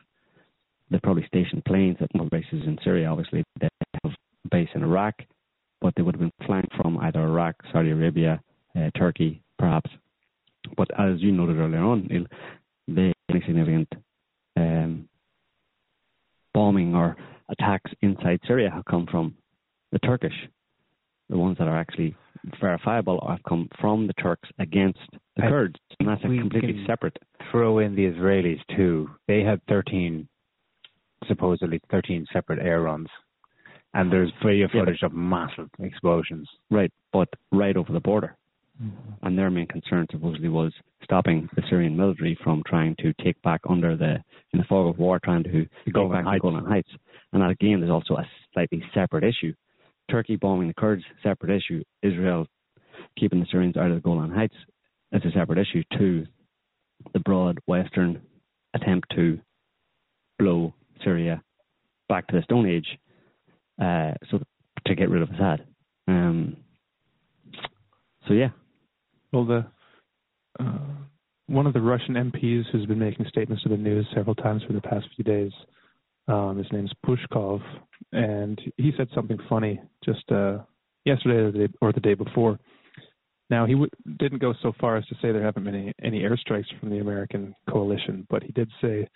[0.90, 3.08] they probably stationed planes at multiple bases in Syria.
[3.08, 3.68] Obviously, they
[4.02, 5.14] have a base in Iraq,
[5.80, 8.40] but they would have been flying from either Iraq, Saudi Arabia,
[8.76, 9.90] uh, Turkey, perhaps.
[10.76, 12.26] But as you noted earlier on, Niall,
[12.88, 13.12] the
[13.46, 13.88] significant
[14.56, 15.08] um,
[16.52, 17.16] bombing or
[17.48, 19.34] attacks inside Syria have come from
[19.92, 20.34] the Turkish.
[21.30, 22.14] The ones that are actually
[22.60, 24.98] verifiable outcome from the Turks against
[25.36, 27.16] the Kurds, and that's completely separate.
[27.50, 29.10] Throw in the Israelis too.
[29.28, 30.28] They had 13,
[31.28, 33.08] supposedly 13 separate air runs,
[33.94, 35.06] and there's video footage yeah.
[35.06, 36.48] of massive explosions.
[36.70, 38.36] Right, but right over the border.
[38.82, 39.26] Mm-hmm.
[39.26, 40.72] And their main concern supposedly was
[41.04, 44.16] stopping the Syrian military from trying to take back under the
[44.52, 46.90] in the fog of war, trying to go back to Golan Heights.
[47.32, 49.54] And that again is also a slightly separate issue.
[50.10, 51.82] Turkey bombing the Kurds, separate issue.
[52.02, 52.46] Israel
[53.18, 54.56] keeping the Syrians out of the Golan Heights
[55.12, 55.82] is a separate issue.
[55.98, 56.26] To
[57.12, 58.20] the broad Western
[58.74, 59.38] attempt to
[60.38, 61.42] blow Syria
[62.08, 62.98] back to the Stone Age,
[63.80, 64.40] uh, so
[64.86, 65.66] to get rid of Assad.
[66.08, 66.56] Um,
[68.26, 68.50] so yeah,
[69.32, 69.66] well, the
[70.60, 70.78] uh,
[71.46, 74.72] one of the Russian MPs who's been making statements to the news several times for
[74.72, 75.52] the past few days.
[76.26, 77.60] Um, his name's Pushkov,
[78.12, 80.58] and he said something funny just uh,
[81.04, 82.58] yesterday or the, day, or the day before.
[83.50, 86.20] Now he w- didn't go so far as to say there haven't been any, any
[86.22, 89.06] airstrikes from the American coalition, but he did say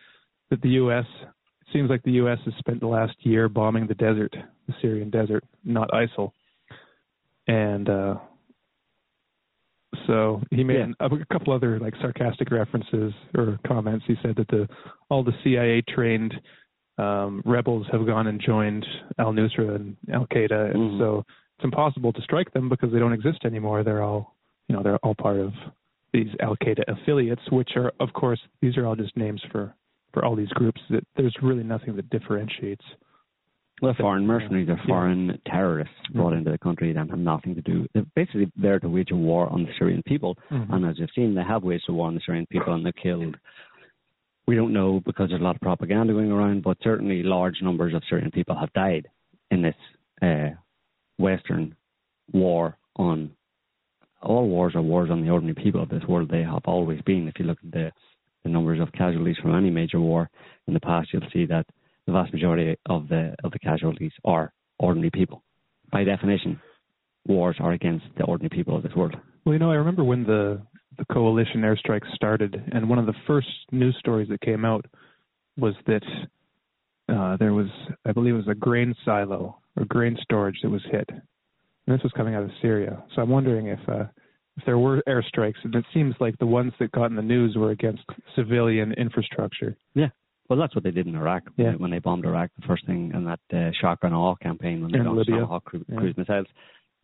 [0.51, 1.07] that the U.S.
[1.23, 2.39] It seems like the U.S.
[2.45, 4.35] has spent the last year bombing the desert,
[4.67, 6.33] the Syrian desert, not ISIL,
[7.47, 8.15] and uh,
[10.07, 11.07] so he made yeah.
[11.07, 14.05] a, a couple other like sarcastic references or comments.
[14.07, 14.69] He said that the
[15.09, 16.35] all the CIA trained
[16.99, 18.87] um, rebels have gone and joined
[19.19, 21.01] Al Nusra and Al Qaeda, and mm-hmm.
[21.01, 21.25] so
[21.57, 23.85] it's impossible to strike them because they don't exist anymore.
[23.85, 24.35] They're all
[24.69, 25.53] you know they're all part of
[26.13, 29.75] these Al Qaeda affiliates, which are of course these are all just names for
[30.13, 30.81] for all these groups.
[30.91, 32.85] That there's really nothing that differentiates
[33.81, 35.53] well, foreign mercenaries, they're foreign yeah.
[35.53, 36.39] terrorists brought mm-hmm.
[36.39, 37.87] into the country that have nothing to do.
[37.95, 40.37] They're basically there to wage a war on the Syrian people.
[40.51, 40.73] Mm-hmm.
[40.73, 42.93] And as you've seen, they have waged a war on the Syrian people and they've
[43.01, 43.37] killed.
[44.49, 47.93] We don't know because there's a lot of propaganda going around, but certainly large numbers
[47.93, 49.07] of Syrian people have died
[49.51, 49.75] in this
[50.23, 50.57] uh,
[51.19, 51.77] Western
[52.33, 53.33] war on.
[54.23, 56.31] All wars are wars on the ordinary people of this world.
[56.31, 57.29] They have always been.
[57.29, 57.93] If you look at the,
[58.43, 60.31] the numbers of casualties from any major war
[60.67, 61.67] in the past, you'll see that
[62.07, 65.43] the vast majority of the of the casualties are ordinary people.
[65.93, 66.59] By definition,
[67.27, 69.15] wars are against the ordinary people of this world.
[69.45, 70.63] Well, you know, I remember when the
[70.99, 74.85] the coalition airstrikes started, and one of the first news stories that came out
[75.57, 76.03] was that
[77.09, 77.69] uh, there was,
[78.05, 82.03] I believe, it was a grain silo or grain storage that was hit, and this
[82.03, 83.03] was coming out of Syria.
[83.15, 84.05] So I'm wondering if uh,
[84.57, 87.57] if there were airstrikes, and it seems like the ones that got in the news
[87.57, 88.03] were against
[88.35, 89.77] civilian infrastructure.
[89.95, 90.09] Yeah.
[90.49, 91.73] Well, that's what they did in Iraq yeah.
[91.73, 92.51] when they bombed Iraq.
[92.59, 95.85] The first thing in that uh, shock and awe campaign when they launched Tomahawk cru-
[95.89, 95.97] yeah.
[95.97, 96.47] cruise missiles,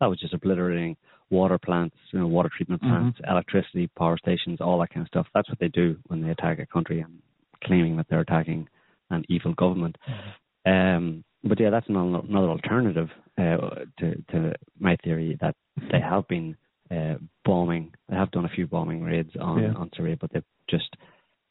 [0.01, 0.97] that was just obliterating
[1.29, 2.91] water plants, you know, water treatment mm-hmm.
[2.91, 3.31] plants, mm-hmm.
[3.31, 5.27] electricity, power stations, all that kind of stuff.
[5.33, 7.19] That's what they do when they attack a country and
[7.63, 8.67] claiming that they're attacking
[9.09, 9.97] an evil government.
[10.07, 10.71] Mm-hmm.
[10.71, 13.57] Um, but yeah, that's another, another alternative uh,
[13.99, 15.55] to, to my theory that
[15.91, 16.55] they have been
[16.91, 17.91] uh, bombing.
[18.09, 19.73] They have done a few bombing raids on, yeah.
[19.73, 20.89] on Syria, but they've just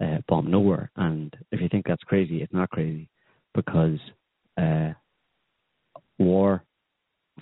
[0.01, 0.91] uh, bombed nowhere.
[0.97, 3.09] And if you think that's crazy, it's not crazy
[3.55, 3.99] because
[4.61, 4.93] uh,
[6.19, 6.65] war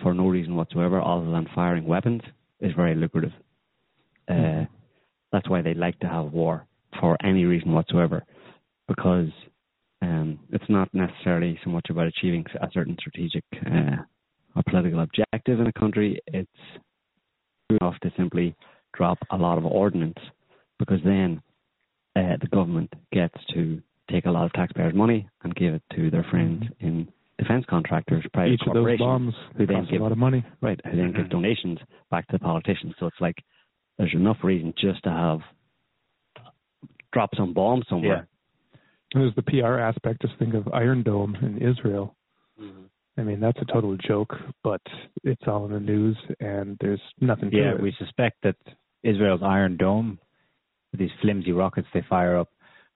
[0.00, 2.22] for no reason whatsoever other than firing weapons
[2.60, 3.32] is very lucrative.
[4.28, 4.64] Uh, mm-hmm.
[5.32, 6.66] That's why they like to have war
[7.00, 8.22] for any reason whatsoever
[8.88, 9.28] because
[10.02, 13.96] um, it's not necessarily so much about achieving a certain strategic uh,
[14.54, 16.20] or political objective in a country.
[16.26, 16.50] It's
[17.70, 18.54] enough to simply
[18.94, 20.18] drop a lot of ordnance
[20.78, 21.40] because then
[22.16, 26.10] uh, the government gets to take a lot of taxpayers' money and give it to
[26.10, 26.86] their friends mm-hmm.
[26.86, 27.08] in
[27.42, 30.44] defense contractors, private Each corporations, of those bombs who then give a lot of money,
[30.60, 30.80] right?
[30.84, 31.28] Who then give mm-hmm.
[31.30, 31.78] donations
[32.10, 32.94] back to the politicians.
[32.98, 33.36] So it's like
[33.98, 35.40] there's enough reason just to have
[37.12, 38.28] drop some bombs somewhere.
[39.14, 39.20] Yeah.
[39.20, 40.22] There's the PR aspect.
[40.22, 42.16] Just think of Iron Dome in Israel.
[42.60, 42.82] Mm-hmm.
[43.18, 44.80] I mean, that's a total joke, but
[45.22, 47.76] it's all in the news, and there's nothing to yeah, it.
[47.76, 48.56] Yeah, we suspect that
[49.02, 50.18] Israel's Iron Dome,
[50.94, 52.48] these flimsy rockets they fire up,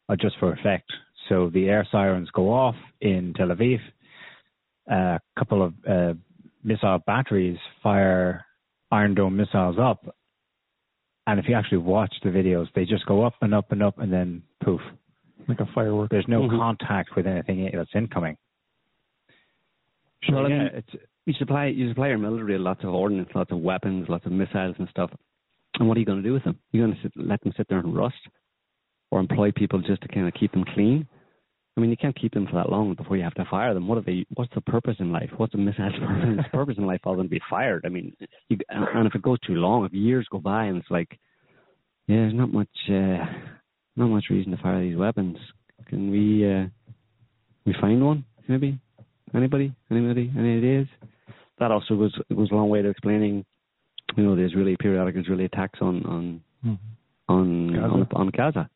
[0.08, 0.90] are just for effect.
[1.28, 3.78] So the air sirens go off in Tel Aviv.
[4.88, 6.14] A couple of uh,
[6.62, 8.44] missile batteries fire
[8.90, 10.06] Iron Dome missiles up,
[11.26, 13.98] and if you actually watch the videos, they just go up and up and up,
[13.98, 14.80] and then poof,
[15.48, 16.10] like a firework.
[16.10, 16.56] There's no mm-hmm.
[16.56, 18.36] contact with anything that's incoming.
[20.22, 20.88] Sure, well, yeah, it's,
[21.24, 24.76] you supply you supply your military lots of ordnance, lots of weapons, lots of missiles
[24.78, 25.10] and stuff.
[25.78, 26.58] And what are you going to do with them?
[26.72, 28.16] You're going to sit, let them sit there and rust,
[29.10, 31.06] or employ people just to kind of keep them clean?
[31.76, 33.86] I mean, you can't keep them for that long before you have to fire them.
[33.86, 34.24] What are they?
[34.34, 35.28] What's the purpose in life?
[35.36, 37.84] What's a missile's purpose, purpose in life other than to be fired?
[37.84, 38.16] I mean,
[38.48, 41.18] you, and if it goes too long, if years go by and it's like,
[42.06, 43.24] yeah, there's not much, uh,
[43.96, 45.36] not much reason to fire these weapons.
[45.88, 46.66] Can we, uh,
[47.66, 48.78] we find one maybe?
[49.34, 49.74] Anybody?
[49.90, 50.32] Anybody?
[50.38, 50.86] Any ideas?
[51.58, 53.44] That also goes goes a long way to explaining,
[54.16, 57.32] you know, the Israeli periodic Israeli attacks on on mm-hmm.
[57.32, 57.86] on, Gaza.
[57.86, 58.70] on on Gaza.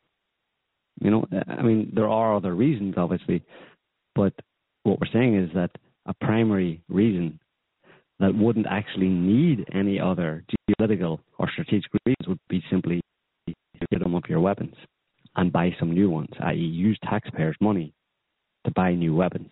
[1.00, 3.42] You know, I mean, there are other reasons, obviously,
[4.14, 4.32] but
[4.82, 5.70] what we're saying is that
[6.06, 7.38] a primary reason
[8.18, 13.00] that wouldn't actually need any other geopolitical or strategic reasons would be simply
[13.46, 13.54] to
[13.90, 14.74] get them up your weapons
[15.36, 17.94] and buy some new ones, i.e., use taxpayers' money
[18.64, 19.50] to buy new weapons.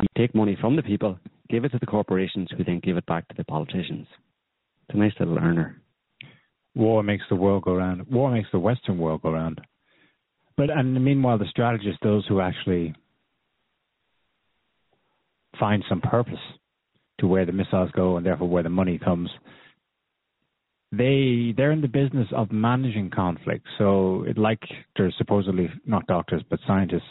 [0.00, 3.06] You take money from the people, give it to the corporations, who then give it
[3.06, 4.06] back to the politicians.
[4.88, 5.80] It's a nice little earner.
[6.74, 8.06] War makes the world go round.
[8.08, 9.60] War makes the Western world go round.
[10.56, 12.94] But and meanwhile, the strategists, those who actually
[15.58, 16.34] find some purpose
[17.18, 19.30] to where the missiles go and therefore where the money comes,
[20.92, 23.66] they they're in the business of managing conflict.
[23.78, 24.62] So, it, like
[24.96, 27.02] there's supposedly not doctors but scientists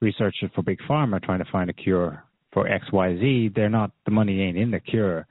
[0.00, 3.92] researchers for big pharma trying to find a cure for X, Y, Z, they're not.
[4.04, 5.26] The money ain't in the cure.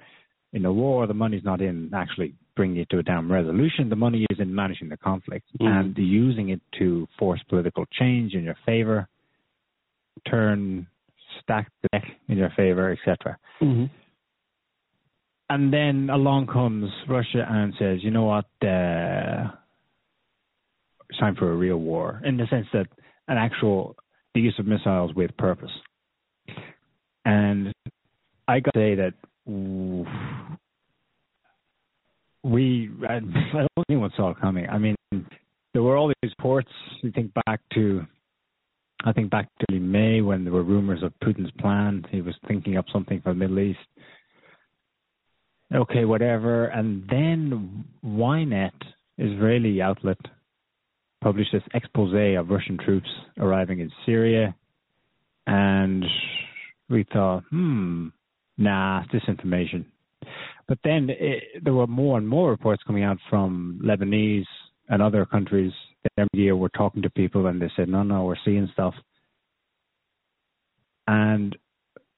[0.53, 3.89] In the war, the money's not in actually bringing it to a damn resolution.
[3.89, 5.65] The money is in managing the conflict mm.
[5.65, 9.07] and using it to force political change in your favor,
[10.29, 10.87] turn
[11.41, 13.37] stack the deck in your favor, etc.
[13.61, 13.85] Mm-hmm.
[15.49, 19.51] And then along comes Russia and says, you know what, uh,
[21.09, 22.87] it's time for a real war, in the sense that
[23.27, 23.95] an actual
[24.33, 25.71] the use of missiles with purpose.
[27.25, 27.73] And
[28.47, 29.13] I got to say that
[32.43, 34.67] we, I, don't think anyone saw it coming.
[34.69, 34.95] I mean,
[35.73, 36.69] there were all these reports.
[37.01, 38.05] You think back to,
[39.03, 42.05] I think back to May when there were rumors of Putin's plan.
[42.11, 43.79] He was thinking up something for the Middle East.
[45.73, 46.65] Okay, whatever.
[46.65, 48.71] And then Ynet,
[49.17, 50.17] Israeli outlet,
[51.21, 53.07] published this expose of Russian troops
[53.39, 54.55] arriving in Syria,
[55.47, 56.03] and
[56.89, 58.07] we thought, hmm,
[58.57, 59.85] nah, disinformation.
[60.67, 64.45] But then it, there were more and more reports coming out from Lebanese
[64.89, 65.71] and other countries.
[66.15, 68.93] Their media were talking to people, and they said, no, no, we're seeing stuff.
[71.07, 71.55] And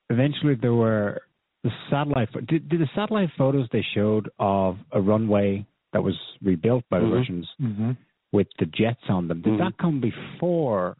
[0.10, 1.22] eventually, there were
[1.64, 6.84] the satellite did, did the satellite photos they showed of a runway that was rebuilt
[6.90, 7.10] by Mhm.
[7.10, 7.92] the Russians Mm-hmm.
[8.34, 9.42] with the jets on them.
[9.42, 9.58] Did Mhm.
[9.60, 10.98] that come before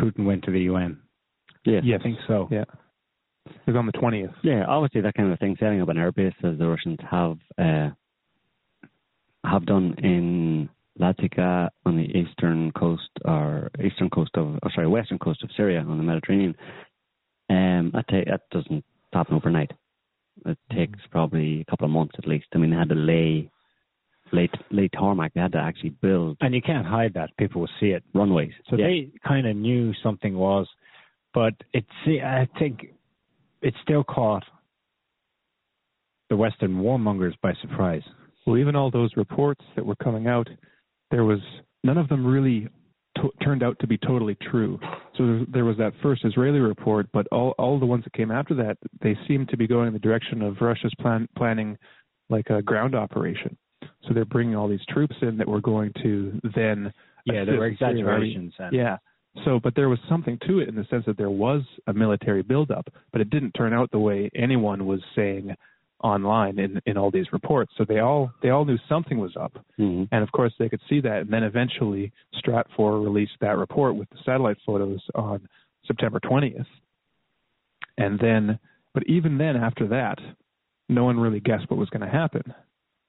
[0.00, 0.98] Putin went to the UN?
[1.64, 1.80] Yeah.
[1.82, 2.00] Yes.
[2.00, 2.48] I think so.
[2.50, 2.64] Yeah.
[3.66, 4.34] It was on the 20th.
[4.42, 7.90] Yeah, obviously that kind of thing, setting up an airbase as the Russians have uh,
[9.44, 15.18] have done in Latakia on the eastern coast or eastern coast of, or sorry, western
[15.18, 16.54] coast of Syria on the Mediterranean.
[17.50, 19.70] Um, that ta- that doesn't happen overnight.
[20.46, 22.46] It takes probably a couple of months at least.
[22.54, 23.50] I mean, they had to lay
[24.32, 25.32] lay lay tarmac.
[25.34, 27.36] They had to actually build And you can't hide that.
[27.38, 28.02] People will see it.
[28.14, 28.52] runways.
[28.68, 28.86] So yeah.
[28.86, 30.68] they kind of knew something was,
[31.32, 31.86] but it's.
[32.06, 32.88] I think
[33.62, 34.44] it still caught
[36.30, 38.02] the Western warmongers by surprise.
[38.46, 40.48] Well, even all those reports that were coming out,
[41.10, 41.40] there was
[41.84, 42.68] none of them really
[43.16, 44.78] to- turned out to be totally true.
[45.16, 48.54] So there, was that first Israeli report, but all all the ones that came after
[48.54, 51.76] that, they seemed to be going in the direction of Russia's plan, planning
[52.30, 53.56] like a ground operation.
[54.06, 56.92] So they're bringing all these troops in that were going to then
[57.26, 58.54] Yeah, there were exaggerations.
[58.58, 58.98] And, Yeah.
[59.44, 62.42] So, but there was something to it in the sense that there was a military
[62.42, 65.54] buildup, but it didn't turn out the way anyone was saying
[66.02, 67.72] online in in all these reports.
[67.76, 70.08] So they all they all knew something was up, Mhm.
[70.12, 71.22] and of course they could see that.
[71.22, 75.48] And then eventually Stratfor released that report with the satellite photos on
[75.86, 76.66] September 20th.
[77.96, 78.58] And then,
[78.94, 80.18] but even then, after that,
[80.88, 82.54] no one really guessed what was going to happen.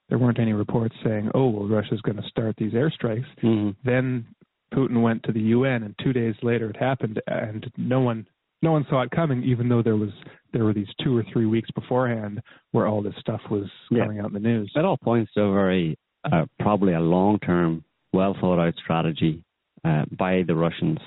[0.09, 3.75] There weren't any reports saying, "Oh, well, Russia's going to start these airstrikes." Mhm.
[3.83, 4.25] Then
[4.73, 8.25] Putin went to the UN, and two days later it happened, and no one
[8.61, 10.09] no one saw it coming, even though there was
[10.53, 14.03] there were these two or three weeks beforehand where all this stuff was Yeah.
[14.03, 14.71] coming out in the news.
[14.75, 15.97] It all points to a very,
[16.29, 19.43] uh, probably a long-term, well thought out strategy
[19.85, 20.99] uh, by the Russians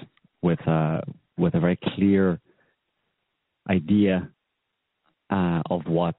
[0.42, 1.02] with a
[1.36, 2.40] with a very clear
[3.68, 4.28] idea
[5.30, 6.14] uh, of what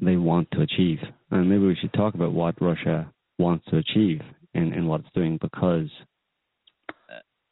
[0.00, 0.98] they want to achieve.
[1.30, 4.20] And maybe we should talk about what Russia wants to achieve
[4.54, 5.88] and, in what it's doing because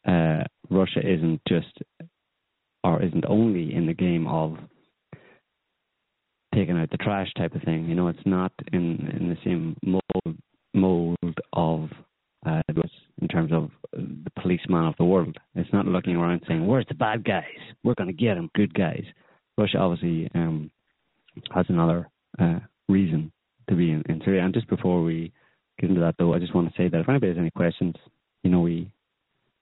[0.07, 1.79] uh, Russia isn't just
[2.83, 4.57] or isn't only in the game of
[6.55, 7.87] taking out the trash type of thing.
[7.89, 10.39] You know, it's not in in the same mold
[10.75, 11.91] mold of
[12.47, 12.63] uh,
[13.21, 15.37] in terms of the policeman of the world.
[15.55, 17.45] It's not looking around saying, "Where's the bad guys?
[17.85, 19.05] We're going to get them, good guys."
[19.59, 20.71] Russia obviously um,
[21.55, 22.09] has another
[22.39, 23.31] uh, reason
[23.69, 24.45] to be in, in Syria.
[24.45, 25.33] And just before we
[25.79, 27.95] get into that, though, I just want to say that if anybody has any questions,
[28.43, 28.91] you know, we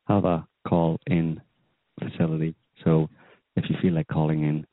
[0.09, 1.40] have a call in
[1.99, 2.55] facility.
[2.85, 3.09] So
[3.57, 4.66] if you feel like calling in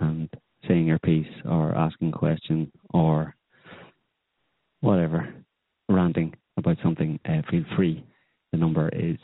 [0.00, 0.28] and
[0.66, 3.34] saying your piece or asking a question or
[4.80, 5.32] whatever,
[5.88, 8.04] ranting about something, uh, feel free.
[8.52, 9.18] The number is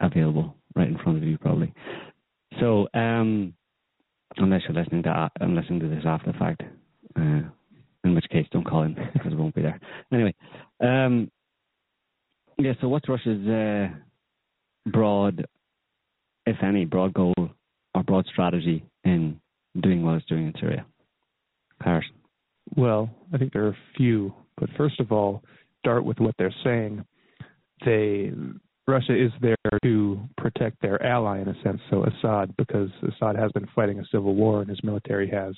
[0.00, 1.72] available right in front of you, probably.
[2.60, 3.54] So, um,
[4.36, 6.62] unless you're listening to I'm listening to this after the fact,
[7.16, 7.48] uh,
[8.04, 9.80] in which case don't call in because it won't be there.
[10.12, 10.34] Anyway,
[10.80, 11.30] um,
[12.58, 12.72] yeah.
[12.80, 13.88] So, what's Russia's uh,
[14.86, 15.46] broad,
[16.46, 19.40] if any, broad goal or broad strategy in
[19.80, 20.86] doing what it's doing in Syria?
[21.80, 22.14] Harrison.
[22.76, 25.42] Well, I think there are a few, but first of all,
[25.80, 27.04] start with what they're saying.
[27.84, 28.32] They
[28.86, 33.50] Russia is there to protect their ally in a sense, so Assad, because Assad has
[33.52, 35.54] been fighting a civil war and his military has,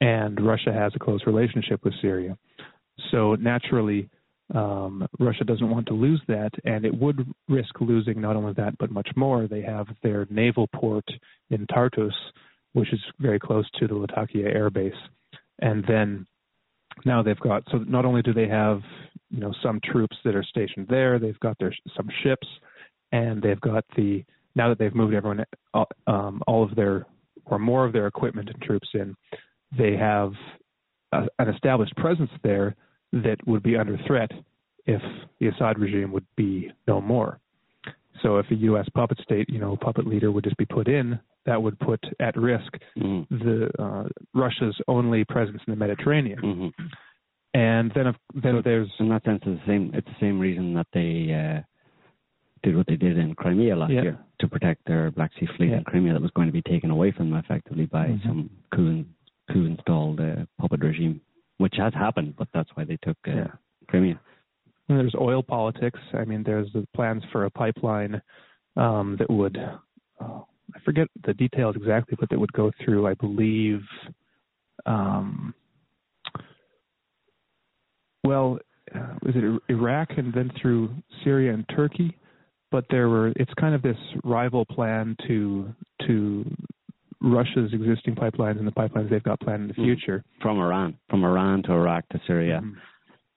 [0.00, 2.38] and Russia has a close relationship with Syria.
[3.10, 4.08] So naturally,
[4.52, 8.76] um, Russia doesn't want to lose that, and it would risk losing not only that
[8.78, 9.46] but much more.
[9.46, 11.06] They have their naval port
[11.50, 12.12] in Tartus,
[12.74, 14.92] which is very close to the Latakia air base,
[15.60, 16.26] and then
[17.04, 18.82] now they've got so not only do they have
[19.30, 22.46] you know some troops that are stationed there, they've got their some ships,
[23.12, 27.06] and they've got the now that they've moved everyone uh, um, all of their
[27.46, 29.14] or more of their equipment and troops in,
[29.76, 30.32] they have
[31.12, 32.76] a, an established presence there
[33.22, 34.30] that would be under threat
[34.86, 35.00] if
[35.40, 37.38] the Assad regime would be no more.
[38.22, 38.86] So if a U.S.
[38.94, 42.36] puppet state, you know, puppet leader would just be put in, that would put at
[42.36, 43.26] risk Mm.
[43.28, 46.38] the uh, Russia's only presence in the Mediterranean.
[46.38, 46.68] hmm
[47.52, 49.90] And then, if, then there's In that sense, it's the same.
[49.94, 51.60] It's the same reason that they uh,
[52.62, 54.02] did what they did in Crimea last Yeah.
[54.02, 55.78] year to protect their Black Sea Fleet Yeah.
[55.78, 58.22] in Crimea that was going to be taken away from them effectively by Mhm.
[58.26, 59.04] some coup,
[59.52, 61.20] coup installed uh, puppet regime,
[61.58, 62.34] which has happened.
[62.36, 63.46] But that's why they took uh, Yeah.
[63.88, 64.20] Crimea.
[64.88, 65.98] And there's oil politics.
[66.12, 68.20] I mean, there's the plans for a pipeline
[68.76, 69.56] um, that would,
[70.20, 73.80] oh, I forget the details exactly, but that would go through, I believe,
[74.86, 75.54] um,
[78.24, 78.58] well,
[78.94, 80.90] uh, was it Iraq and then through
[81.22, 82.16] Syria and Turkey?
[82.70, 85.72] But there were, it's kind of this rival plan to
[86.06, 86.44] to
[87.20, 89.84] Russia's existing pipelines and the pipelines they've got planned in the Mm.
[89.84, 90.24] future.
[90.40, 92.76] from Iran, from Iran to Iraq to Syria, Mhm.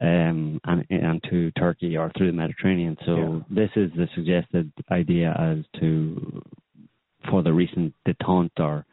[0.02, 2.98] um, and and to Turkey or through the Mediterranean.
[3.06, 3.40] So Yeah.
[3.50, 6.44] this is the suggested idea as to
[7.30, 8.86] for the recent detente or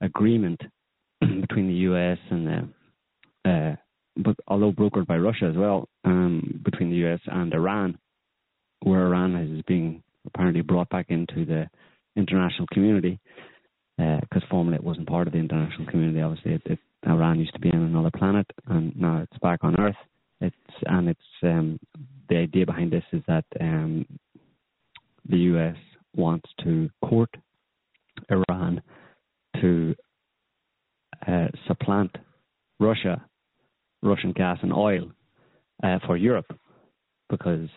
[0.00, 0.60] agreement
[1.20, 2.18] between the U.S.
[2.30, 3.76] and the, uh,
[4.16, 7.20] but although brokered by Russia as well, um, between the U.S.
[7.26, 7.98] and Iran,
[8.82, 11.68] where Iran is being apparently brought back into the
[12.16, 13.18] international community
[13.96, 16.20] because formerly it wasn't part of the international community.
[16.20, 19.78] Obviously, it, it, Iran used to be on another planet, and now it's back on
[19.80, 19.96] Earth.
[20.40, 21.78] It's and it's um,
[22.28, 24.06] the idea behind this is that um,
[25.28, 25.76] the U.S.
[26.16, 27.30] wants to court
[28.30, 28.82] Iran
[29.60, 29.94] to
[31.26, 32.16] uh, supplant
[32.80, 33.24] Russia,
[34.02, 35.10] Russian gas and oil
[35.82, 36.58] uh, for Europe,
[37.30, 37.68] because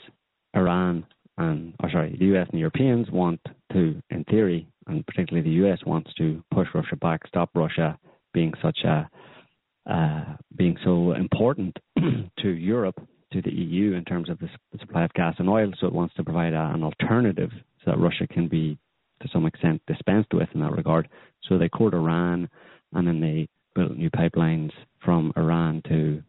[0.55, 1.05] Iran
[1.37, 3.39] and or sorry, the US and Europeans want
[3.71, 7.97] to, in theory, and particularly the US wants to push Russia back, stop Russia
[8.33, 9.09] being such a
[9.89, 11.77] uh, being so important
[12.39, 12.99] to Europe,
[13.31, 15.71] to the EU in terms of the, supply of gas and oil.
[15.79, 17.51] So it wants to provide a, an alternative
[17.83, 18.77] so that Russia can be,
[19.21, 21.07] to some extent, dispensed with in that regard.
[21.47, 22.49] So they court Iran,
[22.93, 24.71] and then they built new pipelines
[25.03, 26.21] from Iran to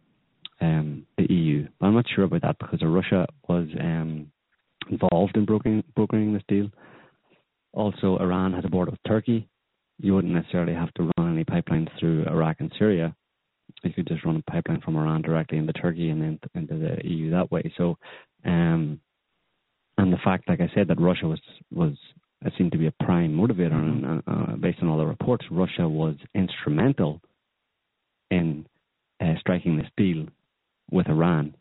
[0.61, 1.66] um, the EU.
[1.80, 4.30] But I'm not sure about that because Russia was um,
[4.90, 6.70] involved in brokering, brokering this deal.
[7.78, 9.48] Also, Iran has a border with Turkey.
[9.98, 13.14] You wouldn't necessarily have to run any pipelines through Iraq and Syria.
[13.84, 17.08] You could just run a pipeline from Iran directly into Turkey and then into the
[17.08, 17.72] EU that way.
[17.78, 17.96] So,
[18.44, 18.98] um,
[19.96, 21.40] and the fact, like I said, that Russia was
[21.72, 21.92] was
[22.44, 25.88] it seemed to be a prime motivator, and uh, based on all the reports, Russia
[25.88, 27.20] was instrumental
[28.32, 28.66] in
[29.20, 30.26] uh, striking this deal
[30.90, 31.54] with Iran.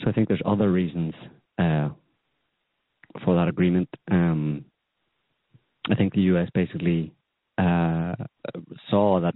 [0.00, 1.12] So I think there's other reasons
[1.58, 1.90] uh,
[3.24, 3.88] for that agreement.
[4.10, 4.64] Um,
[5.90, 6.48] I think the U.S.
[6.54, 7.12] basically
[7.58, 8.14] uh,
[8.90, 9.34] saw that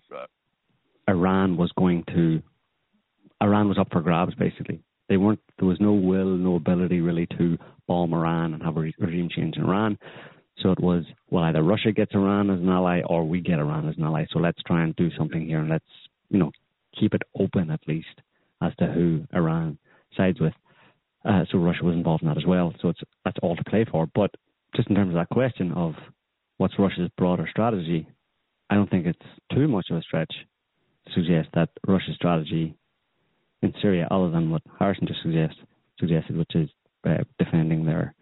[1.08, 2.42] Iran was going to
[3.42, 4.34] Iran was up for grabs.
[4.34, 5.40] Basically, they weren't.
[5.58, 9.56] There was no will, no ability really to bomb Iran and have a regime change
[9.56, 9.98] in Iran.
[10.62, 13.88] So it was well, either Russia gets Iran as an ally or we get Iran
[13.88, 14.24] as an ally.
[14.32, 15.84] So let's try and do something here and let's
[16.30, 16.50] you know
[16.98, 18.22] keep it open at least
[18.62, 19.78] as to who Iran
[20.16, 20.54] sides with.
[21.24, 22.72] Uh, so Russia was involved in that as well.
[22.80, 24.08] So it's that's all to play for.
[24.14, 24.30] But
[24.74, 25.94] just in terms of that question of
[26.58, 28.06] what's Russia's broader strategy,
[28.70, 29.18] I don't think it's
[29.52, 30.32] too much of a stretch
[31.06, 32.76] to suggest that Russia's strategy
[33.62, 35.56] in Syria, other than what Harrison just suggest,
[35.98, 36.68] suggested, which is
[37.06, 38.14] uh, defending their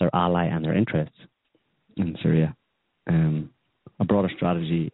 [0.00, 1.16] their ally and their interests
[1.96, 2.56] in Syria.
[3.08, 3.50] Um,
[4.00, 4.90] a broader strategy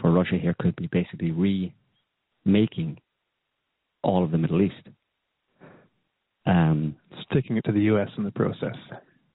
[0.00, 1.30] for Russia here could be basically
[2.44, 2.98] remaking
[4.02, 4.88] all of the Middle East.
[6.50, 6.96] Um,
[7.30, 8.08] Sticking it to the U.S.
[8.18, 8.74] in the process.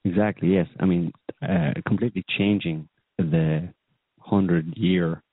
[0.04, 0.50] Exactly.
[0.54, 0.68] Yes.
[0.82, 3.70] I mean, uh, completely changing the
[4.20, 5.24] hundred year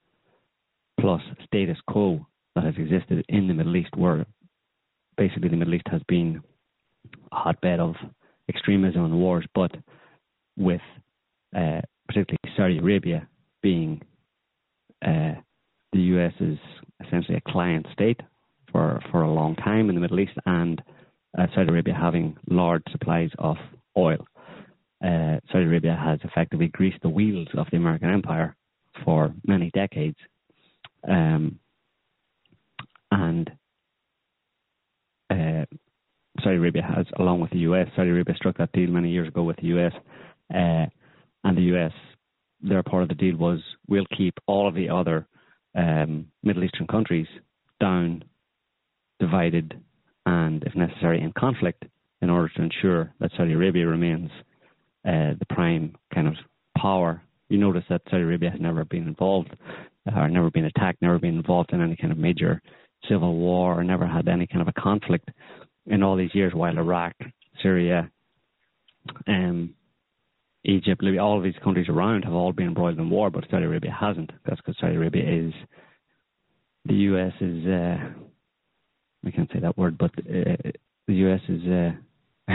[1.00, 2.24] plus status quo
[2.54, 4.24] that has existed in the Middle East, where
[5.16, 6.40] basically the Middle East has been
[7.32, 7.94] a hotbed of
[8.48, 9.72] extremism and wars, but
[10.56, 10.80] with
[11.56, 13.26] uh, particularly Saudi Arabia
[13.62, 14.00] being
[15.04, 15.32] uh,
[15.92, 16.58] the is
[17.04, 18.20] essentially a client state
[18.70, 20.80] for for a long time in the Middle East, and
[21.38, 23.56] uh, Saudi Arabia having large supplies of
[23.96, 24.26] oil.
[25.02, 28.54] Uh, Saudi Arabia has effectively greased the wheels of the American empire
[29.04, 30.16] for many decades.
[31.08, 31.58] Um,
[33.10, 33.50] and
[35.30, 35.64] uh,
[36.42, 39.42] Saudi Arabia has, along with the US, Saudi Arabia struck that deal many years ago
[39.42, 39.92] with the US,
[40.54, 40.86] uh,
[41.44, 41.92] and the US,
[42.60, 45.26] their part of the deal was we'll keep all of the other
[45.74, 47.26] um, Middle Eastern countries
[47.80, 48.24] down,
[49.18, 49.80] divided,
[50.26, 51.84] and if necessary in conflict
[52.20, 54.30] in order to ensure that Saudi Arabia remains
[55.04, 56.34] uh, the prime kind of
[56.78, 57.22] power.
[57.48, 59.54] You notice that Saudi Arabia has never been involved,
[60.08, 62.62] uh, or never been attacked, never been involved in any kind of major
[63.08, 65.28] civil war, or never had any kind of a conflict
[65.86, 66.54] in all these years.
[66.54, 67.14] While Iraq,
[67.62, 68.08] Syria,
[69.26, 69.74] um,
[70.64, 73.64] Egypt, Libya, all of these countries around have all been embroiled in war, but Saudi
[73.64, 74.30] Arabia hasn't.
[74.46, 75.52] That's because Saudi Arabia is
[76.84, 77.32] the U.S.
[77.40, 77.96] is uh,
[79.26, 80.70] I can't say that word, but uh,
[81.06, 81.40] the U.S.
[81.48, 81.62] is.
[81.66, 81.92] Uh,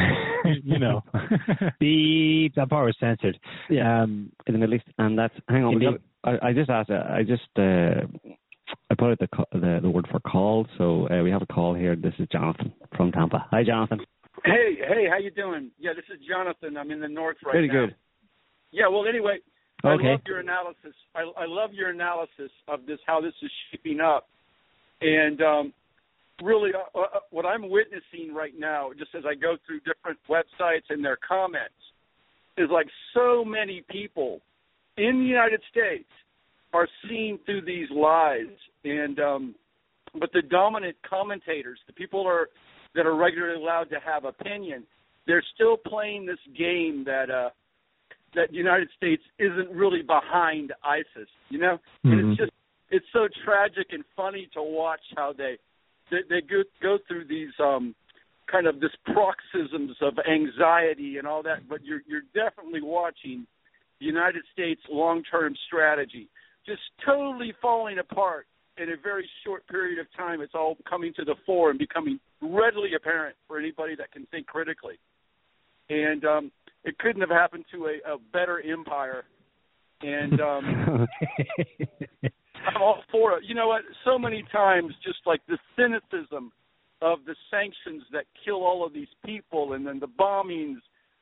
[0.64, 1.02] you know,
[1.80, 2.56] beep.
[2.56, 3.40] That part was censored.
[3.70, 5.74] Yeah, Um, in the Middle East, and that's hang on.
[5.74, 6.00] Indeed.
[6.24, 6.90] I, I just asked.
[6.90, 8.06] uh, I just uh,
[8.92, 10.68] I put out the, the the word for call.
[10.78, 11.96] So uh, we have a call here.
[11.96, 13.46] This is Jonathan from Tampa.
[13.52, 14.00] Hi, Jonathan.
[14.46, 15.72] Hey, hey, how you doing?
[15.80, 16.78] Yeah, this is Jonathan.
[16.78, 17.86] I'm in the north right Pretty now.
[17.86, 17.96] good.
[18.72, 19.38] Yeah, well, anyway,
[19.86, 20.08] okay.
[20.08, 20.94] I love your analysis.
[21.16, 24.28] I, I love your analysis of this, how this is shaping up,
[25.02, 25.74] and um,
[26.42, 30.90] really, uh, uh, what I'm witnessing right now, just as I go through different websites
[30.90, 31.74] and their comments,
[32.58, 34.42] is like so many people
[34.98, 36.10] in the United States
[36.74, 38.48] are seen through these lies,
[38.84, 39.56] and um,
[40.20, 42.50] but the dominant commentators, the people are
[42.96, 44.84] that are regularly allowed to have opinion,
[45.28, 47.50] they're still playing this game that uh,
[48.36, 52.12] that the United States isn't really behind ISIS, you know, mm-hmm.
[52.12, 52.52] and it's just
[52.90, 55.58] it's so tragic and funny to watch how they
[56.12, 57.96] they, they go go through these um
[58.52, 63.46] kind of this paroxysms of anxiety and all that, but you're you're definitely watching
[64.00, 66.30] the United States long-term strategy
[66.66, 68.46] just totally falling apart
[68.78, 70.42] in a very short period of time.
[70.42, 74.48] It's all coming to the fore and becoming readily apparent for anybody that can think
[74.48, 75.00] critically.
[75.90, 76.52] And um,
[76.84, 79.24] it couldn't have happened to a, a better empire.
[80.02, 81.08] And um,
[82.68, 83.44] I'm all for it.
[83.46, 83.82] You know what?
[84.04, 86.52] So many times, just like the cynicism
[87.02, 90.78] of the sanctions that kill all of these people, and then the bombings,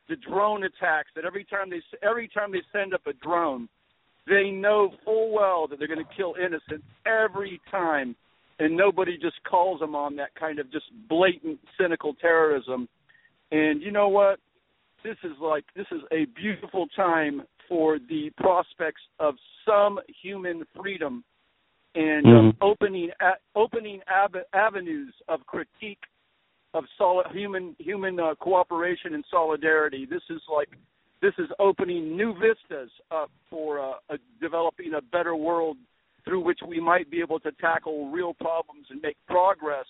[0.10, 1.10] the drone attacks.
[1.16, 3.70] That every time they every time they send up a drone,
[4.28, 8.16] they know full well that they're going to kill innocents every time,
[8.58, 12.90] and nobody just calls them on that kind of just blatant cynical terrorism.
[13.52, 14.40] And you know what?
[15.04, 21.24] This is like this is a beautiful time for the prospects of some human freedom
[21.96, 22.48] and mm-hmm.
[22.48, 26.04] um, opening a, opening ab- avenues of critique
[26.74, 30.06] of solid human human uh, cooperation and solidarity.
[30.06, 30.70] This is like
[31.22, 35.78] this is opening new vistas up for uh, a, developing a better world
[36.26, 39.86] through which we might be able to tackle real problems and make progress,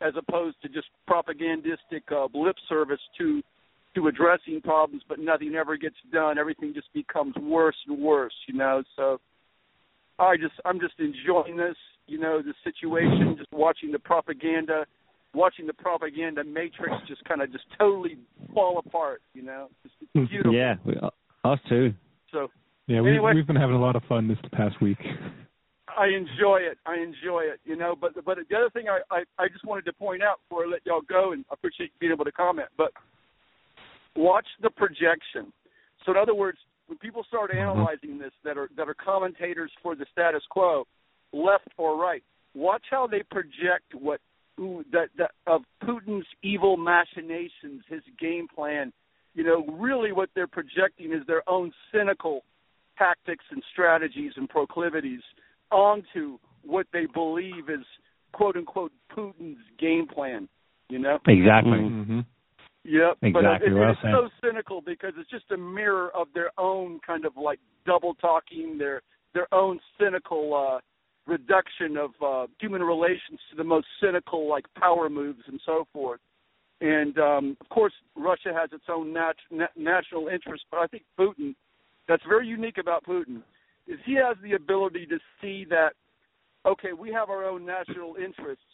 [0.00, 3.42] as opposed to just propagandistic uh, lip service to
[3.94, 6.36] to addressing problems, but nothing ever gets done.
[6.38, 8.82] Everything just becomes worse and worse, you know.
[8.96, 9.18] So
[10.18, 14.84] I just I'm just enjoying this, you know, the situation, just watching the propaganda,
[15.34, 18.18] watching the propaganda matrix just kind of just totally
[18.54, 19.68] fall apart, you know.
[19.84, 20.24] It's hmm.
[20.24, 20.54] beautiful.
[20.54, 21.10] Yeah, we, uh,
[21.44, 21.92] us too.
[22.32, 22.48] So
[22.86, 24.98] yeah, we, anyway, we've been having a lot of fun this past week.
[25.96, 26.78] I enjoy it.
[26.86, 27.60] I enjoy it.
[27.64, 30.40] You know, but but the other thing I, I I just wanted to point out
[30.48, 32.68] before I let y'all go, and I appreciate being able to comment.
[32.76, 32.92] But
[34.16, 35.52] watch the projection.
[36.04, 36.58] So in other words,
[36.88, 37.60] when people start Mm-hmm.
[37.60, 40.86] analyzing this that are that are commentators for the status quo,
[41.32, 42.22] left or right,
[42.54, 44.20] watch how they project what
[44.56, 48.92] who, that that of Putin's evil machinations, his game plan.
[49.34, 52.42] You know, really what they're projecting is their own cynical
[52.98, 55.20] tactics and strategies and proclivities
[55.70, 57.84] onto what they believe is
[58.32, 60.48] quote unquote Putin's game plan.
[60.88, 61.78] You know, Exactly.
[61.78, 62.20] Mm-hmm.
[62.88, 64.12] Yep, Exactly but it, well it's said.
[64.12, 68.78] so cynical because it's just a mirror of their own kind of like double talking,
[68.78, 69.02] their
[69.34, 70.80] their own cynical uh
[71.30, 76.20] reduction of uh human relations to the most cynical like power moves and so forth.
[76.80, 81.02] And um of course Russia has its own nat- na- national interest, but I think
[81.20, 81.54] Putin
[82.08, 83.42] that's very unique about Putin
[83.86, 85.92] is he has the ability to see that
[86.64, 88.64] okay, we have our own national interests,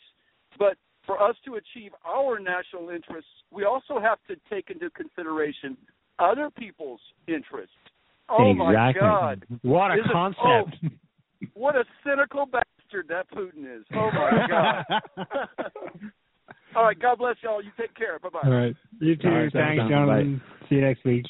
[0.57, 5.77] but for us to achieve our national interests, we also have to take into consideration
[6.19, 7.75] other people's interests.
[8.29, 8.65] Oh exactly.
[8.75, 9.45] my God!
[9.63, 10.41] What a Is it- concept.
[10.85, 10.89] oh,
[11.55, 13.85] what a cynical bastard that Putin is!
[13.95, 14.85] Oh my God!
[16.77, 17.63] All right, God bless y'all.
[17.63, 18.19] You take care.
[18.19, 18.41] Bye bye.
[18.45, 19.29] All right, you too.
[19.29, 20.43] All right, Thanks, thanks, Jonathan.
[20.69, 21.25] See you next week.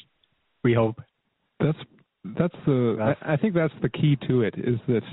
[0.63, 0.99] We hope.
[1.59, 1.77] that's
[2.37, 5.03] that's the That's- I, I think that's the key to it is that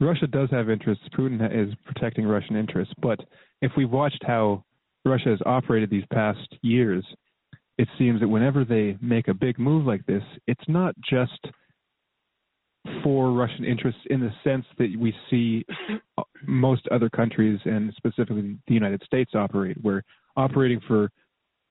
[0.00, 1.04] Russia does have interests.
[1.18, 3.18] Putin is protecting Russian interests, but
[3.62, 4.64] if we've watched how
[5.04, 7.04] Russia has operated these past years,
[7.78, 11.46] it seems that whenever they make a big move like this, it's not just
[13.02, 15.64] for Russian interests in the sense that we see
[16.46, 20.02] most other countries and specifically the United States operate, where
[20.36, 21.10] operating for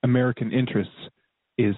[0.02, 0.94] American interests
[1.58, 1.74] is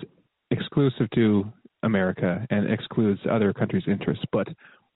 [0.50, 1.50] exclusive to
[1.82, 4.24] America and excludes other countries' interests.
[4.32, 4.48] But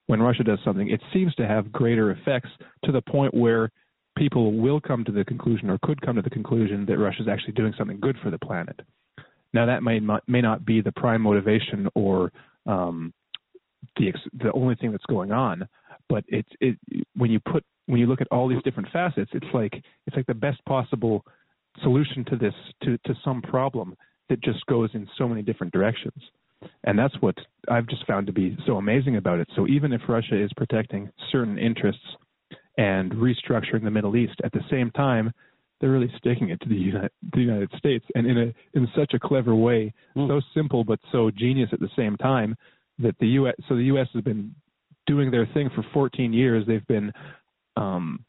[0.06, 2.50] when Russia does something, it seems to have greater effects
[2.84, 3.70] to the point where
[4.16, 7.28] people will come to the conclusion or could come to the conclusion that Russia is
[7.28, 8.80] actually doing something good for the planet.
[9.52, 12.32] Now, that may not, may not be the prime motivation or
[12.66, 13.12] um,
[13.96, 14.12] the
[14.42, 15.68] the only thing that's going on,
[16.08, 16.76] but it's it
[17.14, 19.72] when you put when you look at all these different facets, it's like
[20.06, 21.24] it's like the best possible
[21.82, 23.94] solution to this to to some problem
[24.28, 26.20] that just goes in so many different directions.
[26.84, 27.36] And that's what
[27.68, 29.48] I've just found to be so amazing about it.
[29.54, 32.02] So even if Russia is protecting certain interests
[32.76, 35.32] and restructuring the Middle East at the same time,
[35.80, 39.12] they're really sticking it to the United, the United States, and in a in such
[39.14, 40.28] a clever way, Mm.
[40.28, 42.56] so simple but so genius at the same time
[42.98, 43.54] that the U.S.
[43.68, 44.08] So the U.S.
[44.14, 44.54] has been
[45.06, 46.66] doing their thing for 14 years.
[46.66, 47.12] They've been
[47.76, 48.24] um,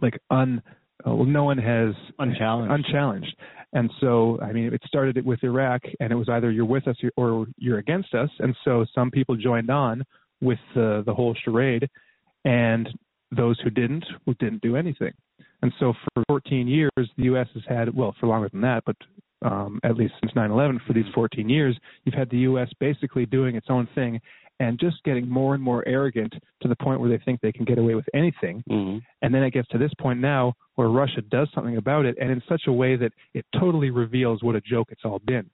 [0.00, 0.62] like un
[1.06, 2.72] uh, well, no one has unchallenged.
[2.72, 3.36] Unchallenged,
[3.72, 6.96] and so I mean, it started with Iraq, and it was either you're with us
[7.16, 10.04] or you're against us, and so some people joined on
[10.40, 11.88] with the the whole charade,
[12.44, 12.88] and
[13.30, 15.12] those who didn't well, didn't do anything.
[15.62, 17.48] And so for 14 years, the U.S.
[17.54, 18.96] has had well for longer than that, but
[19.42, 22.68] um, at least since 9/11, for these 14 years, you've had the U.S.
[22.80, 24.20] basically doing its own thing
[24.60, 27.64] and just getting more and more arrogant to the point where they think they can
[27.64, 28.62] get away with anything.
[28.70, 28.98] Mm-hmm.
[29.22, 32.30] And then it gets to this point now where Russia does something about it, and
[32.30, 35.48] in such a way that it totally reveals what a joke it's all been.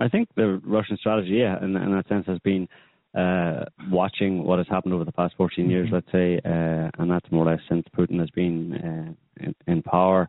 [0.00, 2.68] I think the Russian strategy, yeah, in, in that sense, has been
[3.16, 5.94] uh, watching what has happened over the past 14 years, mm-hmm.
[5.94, 9.82] let's say, uh, and that's more or less since Putin has been uh, in, in,
[9.82, 10.28] power.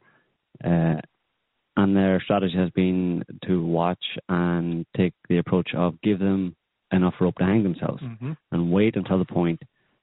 [0.64, 0.96] Uh,
[1.78, 6.56] and their strategy has been to watch and take the approach of give them
[6.92, 8.32] enough rope to hang themselves mm-hmm.
[8.52, 9.62] and wait until the point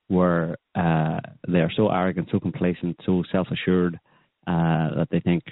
[0.09, 1.19] where uh,
[1.49, 3.99] they are so arrogant, so complacent, so self-assured
[4.47, 5.43] uh, that they think,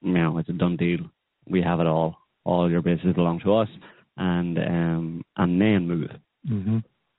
[0.00, 1.00] you know, it's a done deal.
[1.48, 2.16] We have it all.
[2.44, 3.68] All your bases belong to us,
[4.18, 6.10] and um, and then move.
[6.48, 6.78] Mm-hmm.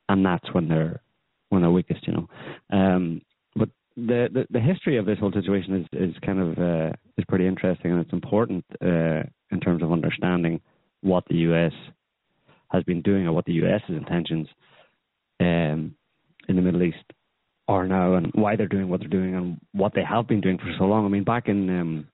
[0.10, 1.02] And that's when they're
[1.50, 2.30] when they're weakest, you know.
[2.72, 3.22] Um,
[3.56, 7.26] but the, the, the history of this whole situation is is kind of uh, is
[7.28, 10.62] pretty interesting, and it's important uh, in terms of understanding
[11.02, 11.74] what the U.S
[12.76, 14.48] has been doing or what the US's intentions
[15.40, 15.96] um,
[16.48, 17.04] in the Middle East
[17.68, 20.58] are now and why they're doing what they're doing and what they have been doing
[20.58, 21.06] for so long.
[21.06, 22.08] I mean, back in um,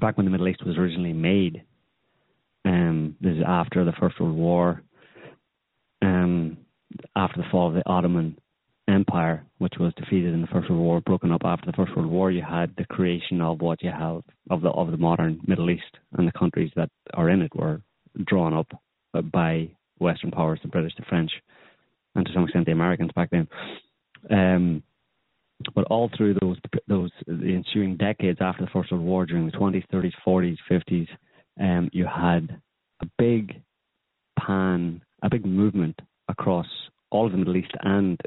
[0.00, 1.62] back when the Middle East was originally made,
[2.64, 4.82] um, this is after the First World War,
[6.02, 6.56] um,
[7.16, 8.38] after the fall of the Ottoman
[8.88, 12.10] Empire, which was defeated in the First World War, broken up after the First World
[12.10, 15.70] War, you had the creation of what you have of the of the modern Middle
[15.70, 17.80] East, and the countries that are in it were
[18.26, 18.68] drawn up
[19.30, 21.30] by Western powers, the British, the French,
[22.14, 23.48] and to some extent the Americans back then.
[24.30, 24.82] Um,
[25.74, 26.56] but all through those
[26.88, 31.08] those the ensuing decades after the First World War, during the 20s, 30s, 40s, 50s,
[31.60, 32.60] um, you had
[33.02, 33.62] a big
[34.38, 35.98] pan, a big movement
[36.28, 36.66] across
[37.10, 38.20] all of the Middle East and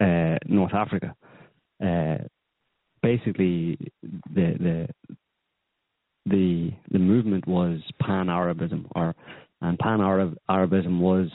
[0.00, 1.14] uh, North Africa.
[1.82, 2.18] Uh,
[3.02, 4.88] basically, the the
[6.26, 9.14] the the movement was pan Arabism or
[9.60, 10.00] and Pan
[10.48, 11.28] Arabism was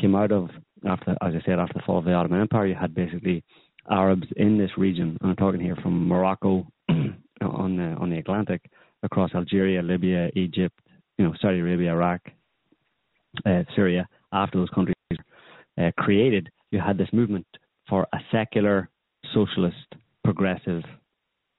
[0.00, 0.50] came out of
[0.86, 2.66] after, as I said, after the fall of the Ottoman Empire.
[2.66, 3.42] You had basically
[3.90, 5.18] Arabs in this region.
[5.20, 8.62] And I'm talking here from Morocco on the on the Atlantic,
[9.02, 10.78] across Algeria, Libya, Egypt,
[11.18, 12.20] you know, Saudi Arabia, Iraq,
[13.74, 14.08] Syria.
[14.32, 14.94] After those countries
[15.78, 17.46] uh, created, you had this movement
[17.88, 18.88] for a secular,
[19.32, 19.76] socialist,
[20.24, 20.82] progressive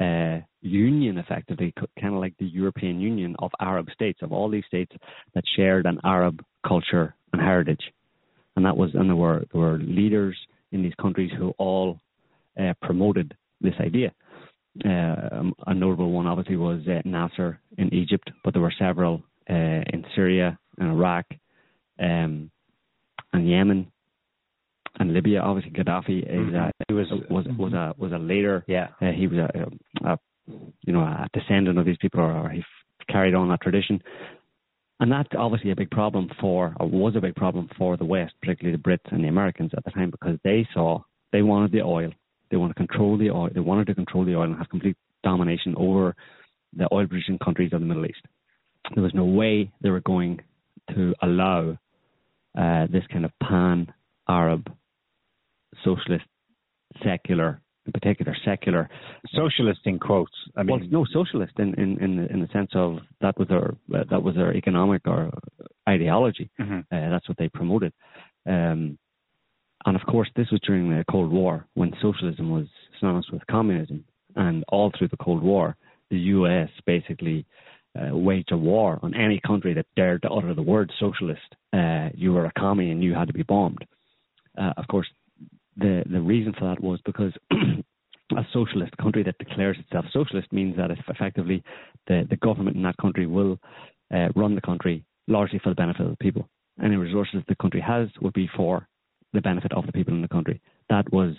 [0.02, 4.66] uh, union, effectively, kind of like the European Union of Arab states, of all these
[4.68, 4.92] states
[5.34, 7.92] that shared an Arab culture and heritage.
[8.56, 10.38] And that was, and there were there were leaders
[10.72, 12.00] in these countries who all
[12.60, 14.12] uh, promoted this idea.
[14.84, 19.54] Uh, a notable one, obviously, was uh, Nasser in Egypt, but there were several uh,
[19.54, 21.26] in Syria and Iraq
[22.00, 22.52] um,
[23.34, 23.92] and Yemen
[25.00, 25.42] and Libya.
[25.42, 26.56] Obviously, Gaddafi is mm-hmm.
[26.56, 28.64] uh, he was was was a was a leader.
[28.68, 30.20] Yeah, uh, he was a, a,
[30.82, 34.02] you know a descendant of these people, or, or he f- carried on that tradition.
[35.02, 38.34] And that's obviously a big problem for, or was a big problem for the West,
[38.42, 41.00] particularly the Brits and the Americans at the time, because they saw
[41.34, 42.12] they wanted the oil,
[42.50, 44.96] they wanted to control the oil, they wanted to control the oil and have complete
[45.22, 46.16] domination over
[46.78, 48.22] the oil producing countries of the Middle East.
[48.94, 50.40] There was no way they were going
[50.94, 51.78] to allow
[52.58, 53.92] uh, this kind of pan
[54.28, 54.72] Arab
[55.84, 56.26] socialist,
[57.04, 58.90] secular, in particular secular.
[59.34, 60.32] Socialist in quotes.
[60.56, 63.48] I mean, well, no socialist in in in the, in the sense of that was
[63.48, 63.76] their
[64.10, 65.32] that was their economic or
[65.88, 66.50] ideology.
[66.60, 66.80] Mm-hmm.
[66.92, 67.94] Uh, that's what they promoted.
[68.48, 68.98] Um,
[69.86, 72.66] and of course, this was during the Cold War when socialism was
[73.00, 74.04] synonymous with communism.
[74.36, 75.78] And all through the Cold War,
[76.10, 76.70] the U.S.
[76.86, 77.46] basically
[77.96, 81.56] uh, waged a war on any country that dared to utter the word socialist.
[81.74, 83.86] Uh, you were a commie and you had to be bombed.
[84.58, 85.08] Uh, of course,
[85.78, 90.76] the the reason for that was because a socialist country that declares itself socialist means
[90.78, 91.64] that effectively
[92.08, 93.60] the, the government in that country will
[94.14, 96.48] uh, run the country largely for the benefit of the people.
[96.84, 98.88] Any resources the country has would be for
[99.34, 100.62] the benefit of the people in the country.
[100.90, 101.36] That was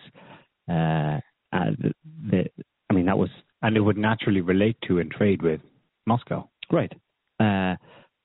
[0.68, 1.20] uh,
[1.52, 1.92] uh, the,
[2.30, 2.44] the,
[2.90, 3.30] I mean, that was.
[3.62, 5.60] And it would naturally relate to and trade with
[6.06, 6.48] Moscow.
[6.70, 6.92] Right.
[7.38, 7.74] Uh,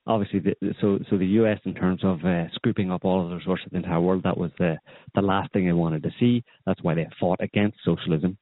[0.08, 1.60] obviously, the, so so the U.S.
[1.66, 4.38] in terms of uh, scooping up all of the resources of the entire world, that
[4.38, 4.78] was the
[5.16, 6.44] the last thing they wanted to see.
[6.66, 8.38] That's why they fought against socialism.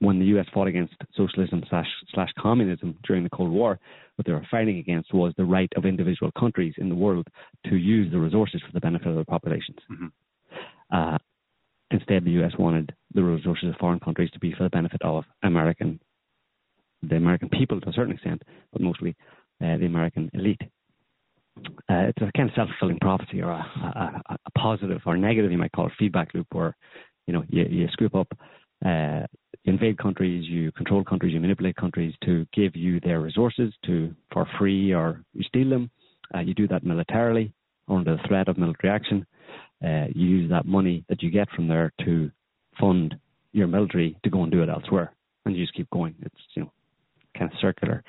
[0.00, 0.46] When the U.S.
[0.54, 3.80] fought against socialism slash slash communism during the Cold War,
[4.14, 7.26] what they were fighting against was the right of individual countries in the world
[7.66, 9.78] to use the resources for the benefit of their populations.
[9.90, 10.06] Mm-hmm.
[10.96, 11.18] Uh,
[11.90, 12.52] instead, the U.S.
[12.58, 15.98] wanted the resources of foreign countries to be for the benefit of American
[17.02, 18.42] the American people to a certain extent,
[18.72, 19.16] but mostly
[19.62, 20.60] uh, the American elite.
[21.90, 25.58] Uh, it's a kind of self-fulfilling prophecy, or a, a, a, positive or negative, you
[25.58, 26.76] might call it, feedback loop, where
[27.26, 28.28] you know you, you scoop up,
[28.86, 29.22] uh,
[29.64, 34.46] invade countries, you control countries, you manipulate countries to give you their resources to for
[34.58, 35.90] free, or you steal them.
[36.34, 37.52] Uh, you do that militarily
[37.88, 39.26] under the threat of military action.
[39.84, 42.30] Uh, you use that money that you get from there to
[42.78, 43.16] fund
[43.52, 45.12] your military to go and do it elsewhere,
[45.44, 46.14] and you just keep going.
[46.22, 46.72] It's you know
[47.38, 48.02] kind of circular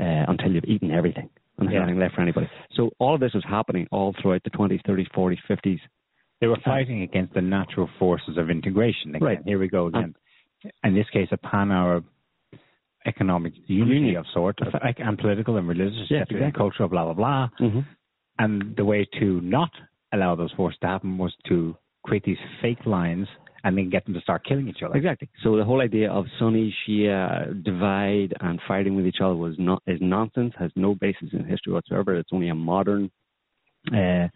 [0.00, 1.80] uh, until you've eaten everything and there's yeah.
[1.80, 2.48] nothing left for anybody.
[2.74, 5.80] So all of this was happening all throughout the 20s, 30s, 40s, 50s.
[6.40, 9.14] They were fighting against the natural forces of integration.
[9.14, 9.22] Again.
[9.22, 9.38] Right.
[9.44, 10.14] Here we go again.
[10.82, 12.04] In this case, a pan-Arab
[13.06, 14.16] economic unity Union.
[14.16, 16.40] of sort, and political and religious, yes, exactly.
[16.40, 17.48] and cultural, blah blah blah.
[17.60, 17.80] Mm-hmm.
[18.38, 19.70] And the way to not
[20.12, 23.26] allow those forces to happen was to create these fake lines
[23.64, 24.96] and then get them to start killing each other.
[24.96, 25.28] Exactly.
[25.42, 29.82] So the whole idea of Sunni Shia divide and fighting with each other was not
[29.86, 30.52] is nonsense.
[30.58, 32.16] Has no basis in history whatsoever.
[32.16, 33.10] It's only a modern
[33.92, 34.28] uh,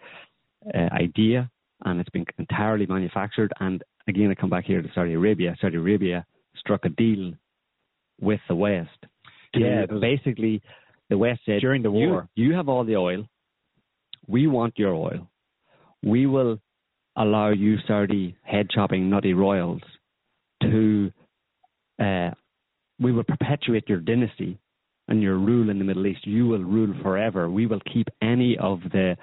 [0.75, 1.51] uh, idea,
[1.85, 3.53] and it's been entirely manufactured.
[3.61, 5.57] And again, I come back here to Saudi Arabia.
[5.61, 6.25] Saudi Arabia
[6.57, 7.33] struck a deal
[8.21, 8.91] with the West.
[9.55, 10.63] Yeah, basically,
[11.09, 13.27] the West said during the war, you, you have all the oil.
[14.27, 15.31] We want your oil.
[16.03, 16.59] We will
[17.17, 19.83] allow you Saudi head chopping nutty royals
[20.63, 21.11] to
[22.03, 22.31] uh,
[22.99, 24.59] we will perpetuate your dynasty
[25.09, 26.27] and your rule in the Middle East.
[26.27, 27.51] You will rule forever.
[27.51, 29.17] We will keep any of the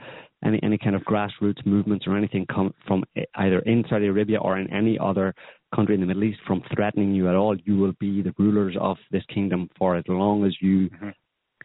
[0.46, 3.04] any any kind of grassroots movements or anything come from
[3.36, 5.34] either in Saudi Arabia or in any other
[5.76, 7.56] country in the Middle East from threatening you at all.
[7.58, 11.10] You will be the rulers of this kingdom for as long as you mm-hmm.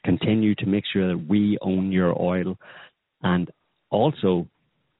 [0.04, 2.56] continue to make sure that we own your oil
[3.22, 3.50] and
[3.90, 4.46] also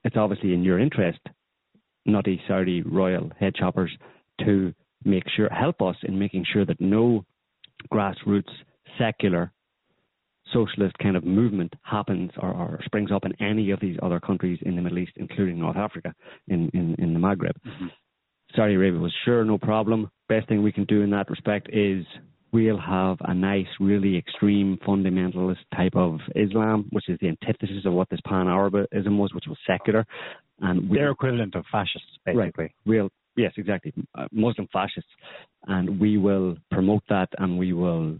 [0.04, 1.20] it's obviously in your interest,
[2.06, 3.90] nutty Saudi royal head choppers,
[4.44, 4.72] to
[5.04, 7.24] make sure help us in making sure that no
[7.92, 8.50] grassroots
[8.98, 9.52] secular
[10.52, 14.58] socialist kind of movement happens or, or, springs up in any of these other countries
[14.62, 16.14] in the Middle East, including North Africa,
[16.48, 17.52] in, in, in the Maghreb.
[17.66, 17.86] Mm-hmm.
[18.56, 20.10] Saudi Arabia was sure, no problem.
[20.28, 22.04] Best thing we can do in that respect is
[22.52, 27.92] we'll have a nice, really extreme fundamentalist type of Islam, which is the antithesis of
[27.92, 30.06] what this pan Arabism was, which was secular.
[30.60, 32.64] And their equivalent of fascists, basically.
[32.64, 32.72] Right.
[32.86, 33.92] Real, yes, exactly.
[34.16, 35.10] Uh, Muslim fascists.
[35.66, 38.18] And we will promote that and we will.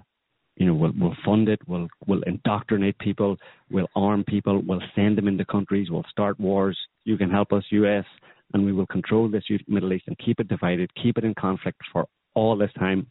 [0.57, 1.61] You know, we'll, we'll fund it.
[1.69, 3.37] We'll we'll indoctrinate people.
[3.71, 4.61] We'll arm people.
[4.67, 5.89] We'll send them into countries.
[5.89, 6.77] We'll start wars.
[7.05, 8.05] You can help us, U.S.
[8.53, 11.79] And we will control this Middle East and keep it divided, keep it in conflict
[11.93, 13.07] for all this time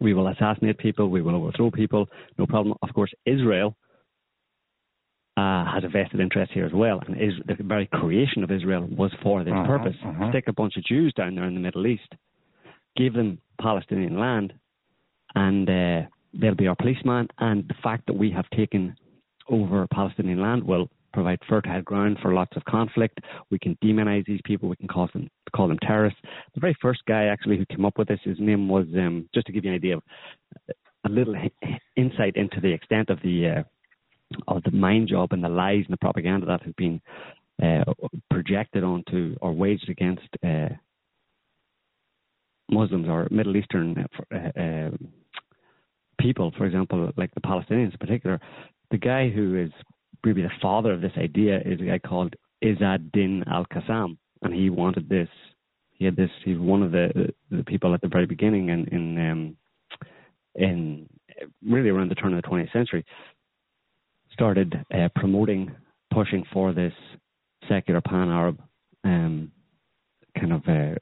[0.00, 1.08] we will assassinate people.
[1.08, 2.06] We will overthrow people.
[2.38, 2.76] No problem.
[2.82, 3.76] Of course, Israel
[5.36, 7.00] uh, has a vested interest here as well.
[7.06, 9.96] And is, the very creation of Israel was for this uh-huh, purpose.
[10.04, 10.30] Uh-huh.
[10.30, 12.12] Stick a bunch of Jews down there in the Middle East,
[12.96, 14.52] give them Palestinian land,
[15.34, 17.28] and uh, they'll be our policeman.
[17.38, 18.96] And the fact that we have taken
[19.48, 23.20] over Palestinian land will provide fertile ground for lots of conflict.
[23.50, 24.68] We can demonize these people.
[24.68, 26.20] We can call them call them terrorists.
[26.54, 29.46] The very first guy actually who came up with this, his name was um, just
[29.46, 30.02] to give you an idea of
[31.04, 31.34] a little
[31.96, 33.62] insight into the extent of the uh,
[34.46, 37.00] of the mind job and the lies and the propaganda that has been
[37.62, 37.84] uh,
[38.30, 40.68] projected onto or waged against uh,
[42.70, 44.90] Muslims or Middle Eastern uh, uh,
[46.20, 48.40] people, for example, like the Palestinians in particular.
[48.90, 49.70] The guy who is
[50.24, 54.70] maybe the father of this idea is a guy called Izz ad-Din al-Qassam, and he
[54.70, 55.28] wanted this.
[55.92, 56.30] He had this.
[56.44, 59.56] He's one of the the people at the very beginning in in um,
[60.54, 61.08] in
[61.64, 63.04] really around the turn of the 20th century
[64.32, 65.74] started uh, promoting,
[66.12, 66.92] pushing for this
[67.68, 68.60] secular pan-Arab
[69.04, 69.50] um,
[70.38, 70.94] kind of uh,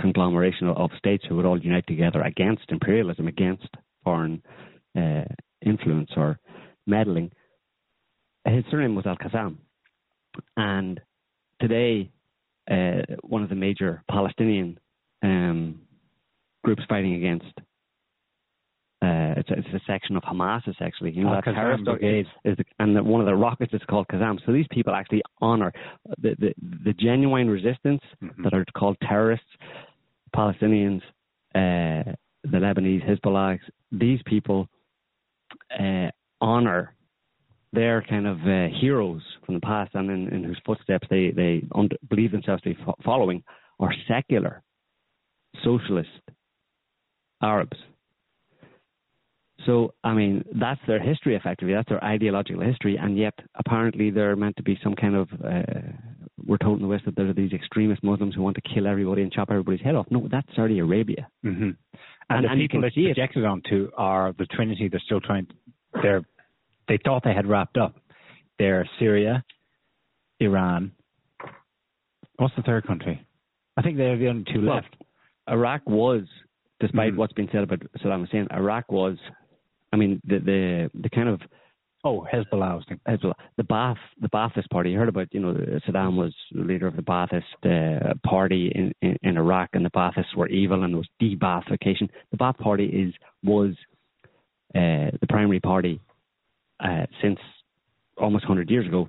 [0.00, 3.68] conglomeration of, of states who would all unite together against imperialism, against
[4.02, 4.42] foreign
[4.96, 5.24] uh,
[5.64, 6.38] influence or
[6.86, 7.30] meddling
[8.54, 9.56] his surname was Al Qassam.
[10.56, 11.00] And
[11.60, 12.10] today,
[12.70, 14.78] uh, one of the major Palestinian
[15.22, 15.80] um,
[16.64, 17.52] groups fighting against
[19.02, 21.12] uh, it's, a, it's, a, section of Hamas, it's actually.
[21.12, 22.26] You know, that terrorist brigade.
[22.44, 24.38] Is the, and the, one of the rockets is called Qassam.
[24.44, 25.72] So these people actually honor
[26.20, 28.42] the, the, the genuine resistance mm-hmm.
[28.42, 29.46] that are called terrorists,
[30.36, 31.00] Palestinians,
[31.54, 32.12] uh,
[32.44, 33.58] the Lebanese, Hezbollah.
[33.90, 34.68] These people
[35.78, 36.08] uh,
[36.42, 36.94] honor
[37.72, 41.62] they're kind of uh, heroes from the past and in, in whose footsteps they, they
[41.74, 43.42] under, believe themselves to be fo- following
[43.78, 44.62] are secular,
[45.64, 46.08] socialist
[47.42, 47.76] Arabs.
[49.66, 54.36] So, I mean, that's their history effectively, that's their ideological history, and yet apparently they're
[54.36, 55.62] meant to be some kind of, uh,
[56.46, 58.86] we're told in the West that there are these extremist Muslims who want to kill
[58.86, 60.06] everybody and chop everybody's head off.
[60.10, 61.28] No, that's Saudi Arabia.
[61.44, 61.70] Mm-hmm.
[62.30, 64.88] And, and the people it's projected onto are the Trinity.
[64.88, 65.46] They're still trying.
[66.02, 66.22] They're
[66.88, 67.96] they thought they had wrapped up.
[68.58, 69.44] They're Syria,
[70.40, 70.92] Iran.
[72.36, 73.24] What's the third country?
[73.76, 74.96] I think they're the only two Well, left.
[75.48, 76.22] Iraq was,
[76.80, 77.16] despite Mhm.
[77.16, 79.18] what's been said about Saddam Hussein, Iraq was,
[79.92, 81.40] I mean, the the the kind of
[82.02, 82.70] Oh, Hezbollah.
[82.70, 83.04] I was thinking.
[83.06, 84.90] Hezbollah, the Baath, the Baathist party.
[84.90, 85.52] You heard about, you know,
[85.86, 89.90] Saddam was the leader of the Baathist uh, party in, in, in Iraq, and the
[89.90, 92.08] Baathists were evil, and there was de-Baathification.
[92.30, 93.12] The Baath party is
[93.42, 93.76] was
[94.74, 96.00] uh, the primary party
[96.82, 97.38] uh, since
[98.16, 99.08] almost 100 years ago,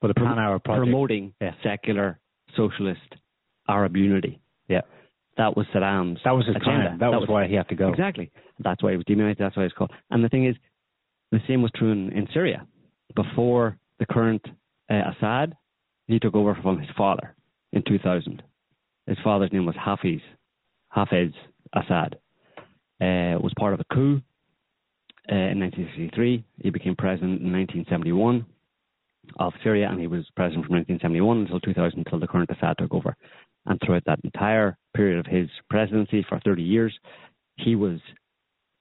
[0.00, 0.84] But Pan Arab project.
[0.84, 1.52] promoting Yeah.
[1.62, 2.18] secular
[2.54, 3.14] socialist
[3.68, 4.40] Arab unity.
[4.68, 4.82] Yeah.
[5.36, 6.88] That was Saddam's That was his agenda.
[6.88, 6.98] claim.
[6.98, 7.88] That, was, why he had to go.
[7.90, 8.30] Exactly.
[8.58, 9.38] That's why he was demonized.
[9.38, 9.90] That's why it's called.
[10.10, 10.56] And the thing is,
[11.32, 12.66] the same was true in, in Syria.
[13.14, 14.42] Before the current
[14.90, 15.54] uh, Assad,
[16.06, 17.34] he took over from his father
[17.72, 18.42] in 2000.
[19.06, 20.20] His father's name was Hafiz,
[20.96, 21.32] Hafez
[21.74, 22.16] Assad.
[23.00, 24.22] Uh, was part of a coup
[25.30, 26.44] uh, in 1963.
[26.62, 28.46] He became president in 1971
[29.38, 32.94] of Syria, and he was president from 1971 until 2000, until the current Assad took
[32.94, 33.16] over.
[33.66, 36.96] And throughout that entire period of his presidency for 30 years,
[37.56, 37.98] he was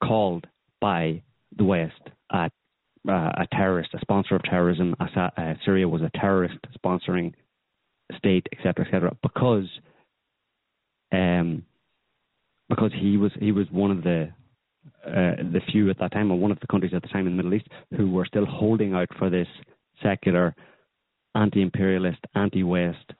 [0.04, 0.46] called
[0.80, 1.24] by
[1.58, 1.94] the West
[2.32, 2.50] a,
[3.08, 4.96] uh, a terrorist, a sponsor of terrorism.
[5.00, 7.34] Assad, uh, Syria was a terrorist sponsoring
[8.18, 9.68] state, etc., etc., because
[11.12, 11.64] um,
[12.70, 14.30] because he was he was one of the
[15.06, 17.36] uh, the few at that time, or one of the countries at the time in
[17.36, 19.48] the Middle East who were still holding out for this
[20.02, 20.56] secular,
[21.36, 23.14] anti-imperialist, anti-West,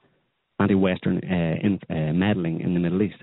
[0.60, 3.22] anti-Western uh, in, uh, meddling in the Middle East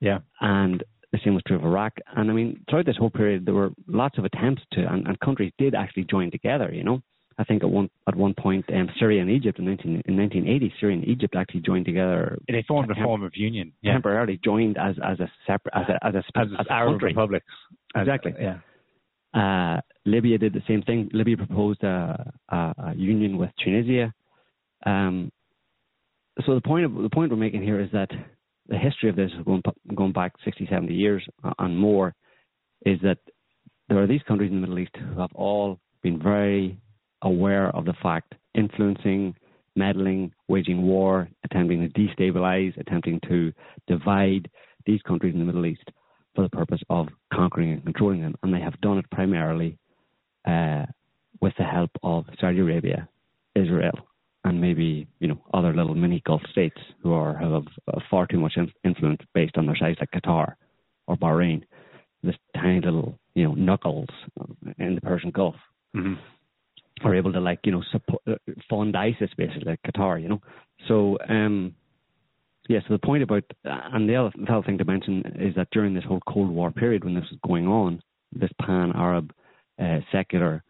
[0.00, 0.18] Yeah.
[0.40, 0.82] and
[1.12, 1.92] the same was true of Iraq.
[2.16, 5.18] And I mean, throughout this whole period, there were lots of attempts to, and, and
[5.20, 6.72] countries did actually join together.
[6.72, 7.02] You know,
[7.38, 10.74] I think at one at one point, um, Syria and Egypt in 19 in 1980,
[10.80, 12.38] Syria and Egypt actually joined together.
[12.48, 13.72] They formed a Temp- form of union.
[13.82, 13.92] Yeah.
[13.92, 17.08] Temporarily joined as as a separate as a as a, As, as Arab country.
[17.10, 17.46] republics.
[17.94, 18.34] As- Exactly.
[18.40, 18.58] yeah.
[19.34, 21.10] Uh, Libya did the same thing.
[21.12, 24.12] Libya proposed a, a, a union with Tunisia.
[24.86, 25.32] Um,
[26.46, 28.10] so the point of, the point we're making here is that
[28.68, 29.62] the history of this, going
[29.94, 32.14] going back 60, 70 years uh, and more,
[32.86, 33.18] is that
[33.88, 36.78] there are these countries in the Middle East who have all been very
[37.24, 39.34] aware of the fact, influencing,
[39.76, 43.52] meddling, waging war, attempting to destabilize, attempting to
[43.86, 44.48] divide
[44.86, 45.90] these countries in the Middle East
[46.34, 49.78] for the purpose of conquering and controlling them, and they have done it primarily
[50.46, 50.84] uh,
[51.40, 53.08] with the help of Saudi Arabia,
[53.54, 53.98] Israel,
[54.44, 57.64] and maybe you know other little mini Gulf states who are have
[58.10, 60.54] far too much in- influence based on their size, like Qatar
[61.06, 61.62] or Bahrain,
[62.22, 64.08] this tiny little you know knuckles
[64.78, 65.56] in the Persian Gulf.
[65.94, 66.18] Mhm.
[67.02, 68.34] Are able to like you know support, uh,
[68.68, 70.40] fund ISIS basically like Qatar, you know.
[70.88, 71.74] So um,
[72.68, 72.80] yeah.
[72.86, 75.94] So the point about and the other, the other thing to mention is that during
[75.94, 79.32] this whole Cold War period when this was going on, this pan-Arab
[79.80, 80.62] uh, secular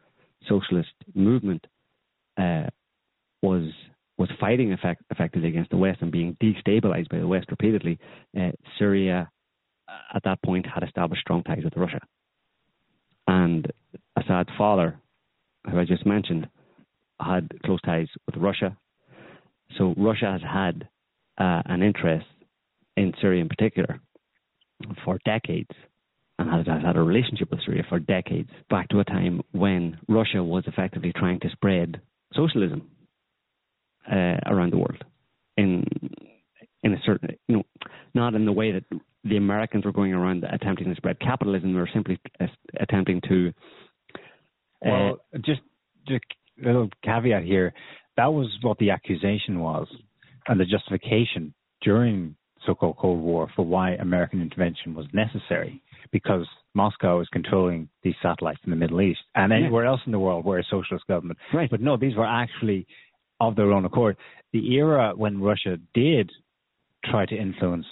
[0.48, 1.66] socialist movement
[2.38, 2.66] uh,
[3.42, 3.70] was
[4.16, 7.98] was fighting effect, effectively against the West and being destabilized by the West repeatedly.
[8.38, 9.28] Uh, Syria
[9.88, 12.00] uh, at that point had established strong ties with Russia,
[13.26, 13.70] and
[14.16, 14.98] Assad's father
[15.70, 16.48] who I just mentioned,
[17.20, 18.76] had close ties with Russia.
[19.78, 20.88] So Russia has had
[21.38, 22.26] uh, an interest
[22.96, 24.00] in Syria in particular
[25.04, 25.70] for decades
[26.38, 29.98] and has, has had a relationship with Syria for decades, back to a time when
[30.08, 32.00] Russia was effectively trying to spread
[32.34, 32.90] socialism
[34.10, 35.04] uh, around the world
[35.56, 35.84] in
[36.82, 37.62] in a certain, you know,
[38.12, 38.84] not in the way that
[39.24, 41.72] the Americans were going around attempting to spread capitalism.
[41.72, 42.46] They were simply uh,
[42.78, 43.52] attempting to
[44.84, 45.60] uh, Well, just
[46.06, 46.24] just
[46.62, 47.72] a little caveat here.
[48.16, 49.88] That was what the accusation was,
[50.46, 55.82] and the justification during so-called Cold War for why American intervention was necessary,
[56.12, 59.58] because Moscow is controlling these satellites in the Middle East and Yeah.
[59.58, 61.38] anywhere else in the world where a socialist government.
[61.52, 61.68] Right.
[61.70, 62.86] But no, these were actually
[63.40, 64.16] of their own accord.
[64.52, 66.30] The era when Russia did
[67.04, 67.86] try to influence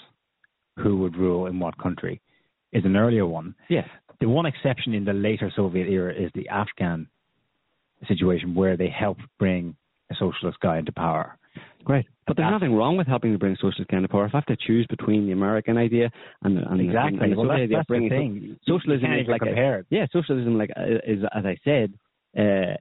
[0.78, 2.20] who would rule in what country
[2.72, 3.54] is an earlier one.
[3.68, 3.86] yeah,
[4.20, 7.06] The one exception in the later Soviet era is the Afghan
[8.08, 9.76] situation where they helped bring
[10.10, 11.38] a socialist guy into power.
[11.84, 12.06] Great.
[12.26, 14.24] But there's nothing wrong with helping to bring a socialist kind of power.
[14.26, 16.10] If I have to choose between the American idea
[16.42, 17.18] and the, and, Exactly.
[17.20, 18.56] and the well, that's, idea of that's the bringing thing.
[18.66, 20.70] socialism is like a- yeah, socialism like
[21.06, 21.92] is as I said,
[22.38, 22.74] uh,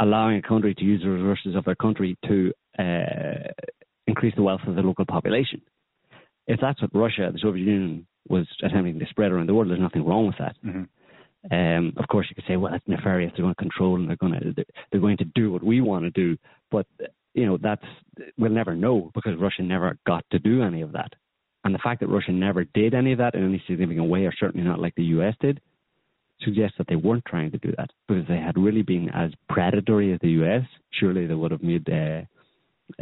[0.00, 3.52] allowing a country to use the resources of their country to uh,
[4.06, 5.60] increase the wealth of the local population.
[6.46, 9.80] If that's what Russia, the Soviet Union, was attempting to spread around the world, there's
[9.80, 10.56] nothing wrong with that.
[10.64, 10.88] Mhm.
[11.50, 13.32] Um, of course, you could say, well, it's nefarious.
[13.32, 16.04] They're going to control and they're going to they're going to do what we want
[16.04, 16.38] to do.
[16.70, 16.86] But
[17.34, 17.84] you know, that's
[18.38, 21.12] we'll never know because Russia never got to do any of that.
[21.64, 24.32] And the fact that Russia never did any of that in any significant way, or
[24.38, 25.60] certainly not like the US did,
[26.40, 27.90] suggests that they weren't trying to do that.
[28.06, 30.62] Because if they had really been as predatory as the US,
[30.92, 32.22] surely they would have made, uh,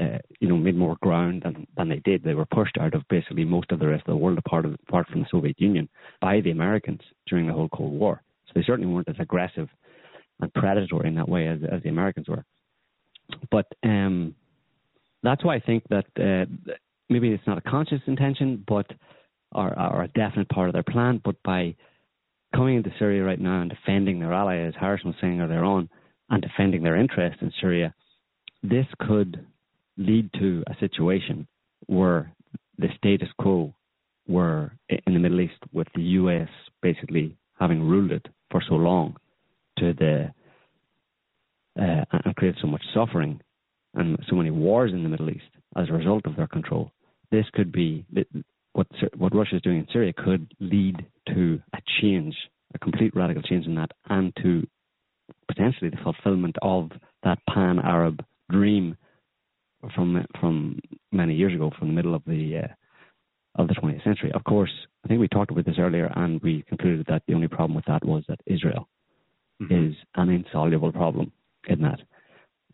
[0.00, 2.22] uh, you know, made more ground than, than they did.
[2.22, 4.74] They were pushed out of basically most of the rest of the world, apart, of,
[4.88, 5.88] apart from the Soviet Union,
[6.20, 8.22] by the Americans during the whole Cold War.
[8.46, 9.68] So they certainly weren't as aggressive
[10.40, 12.44] and predatory in that way as, as the Americans were.
[13.50, 14.34] But um,
[15.22, 16.74] that's why I think that uh,
[17.08, 18.86] maybe it's not a conscious intention, but
[19.52, 21.20] are, or a definite part of their plan.
[21.24, 21.74] But by
[22.54, 25.88] coming into Syria right now and defending their ally, as Harrison was saying earlier on,
[26.30, 27.94] and defending their interest in Syria,
[28.62, 29.46] this could
[30.06, 31.46] lead to a situation
[31.86, 32.32] where
[32.78, 33.74] the status quo
[34.28, 36.48] were in the Middle East with the US
[36.80, 39.16] basically having ruled it for so long
[39.78, 40.30] to the
[41.80, 43.40] uh, and created so much suffering
[43.94, 45.44] and so many wars in the Middle East
[45.76, 46.92] as a result of their control.
[47.30, 48.04] This could be
[48.72, 48.86] what
[49.16, 52.34] what Russia is doing in Syria could lead to a change,
[52.74, 54.66] a complete radical change in that, and to
[55.48, 56.90] potentially the fulfillment of
[57.22, 58.96] that pan-Arab dream
[59.94, 60.78] from from
[61.10, 64.32] many years ago, from the middle of the uh, of the 20th century.
[64.32, 64.72] Of course,
[65.04, 67.84] I think we talked about this earlier, and we concluded that the only problem with
[67.86, 68.88] that was that Israel
[69.60, 69.88] mm-hmm.
[69.90, 71.32] is an insoluble problem
[71.68, 72.00] in that,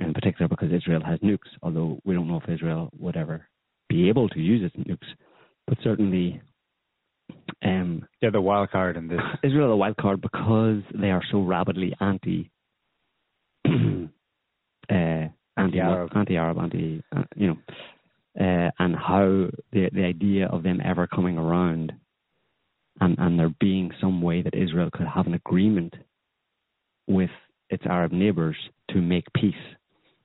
[0.00, 1.48] in particular because Israel has nukes.
[1.62, 3.48] Although we don't know if Israel would ever
[3.88, 5.08] be able to use its nukes,
[5.66, 6.40] but certainly.
[7.62, 9.20] Um, They're the wild card in this.
[9.42, 12.50] Israel, the wild card, because they are so rapidly anti,
[13.68, 15.28] uh,
[15.58, 17.56] anti-Arab, anti-Arab, anti, uh, you know,
[18.40, 21.92] uh, and how the the idea of them ever coming around,
[23.00, 25.94] and and there being some way that Israel could have an agreement
[27.06, 27.30] with
[27.70, 28.56] its Arab neighbors
[28.90, 29.54] to make peace,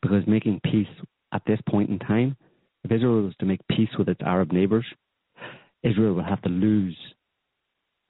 [0.01, 0.88] because making peace
[1.34, 2.36] at this point in time,
[2.84, 4.86] if Israel was to make peace with its Arab neighbors,
[5.84, 6.97] Israel would have to lose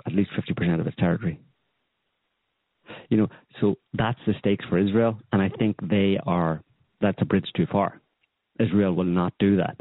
[0.05, 1.39] at least fifty percent of its territory.
[3.09, 3.27] You know,
[3.61, 6.61] so that's the stakes for Israel, and I think they are
[7.03, 8.01] that's a bridge too far.
[8.59, 9.77] Israel will not do that.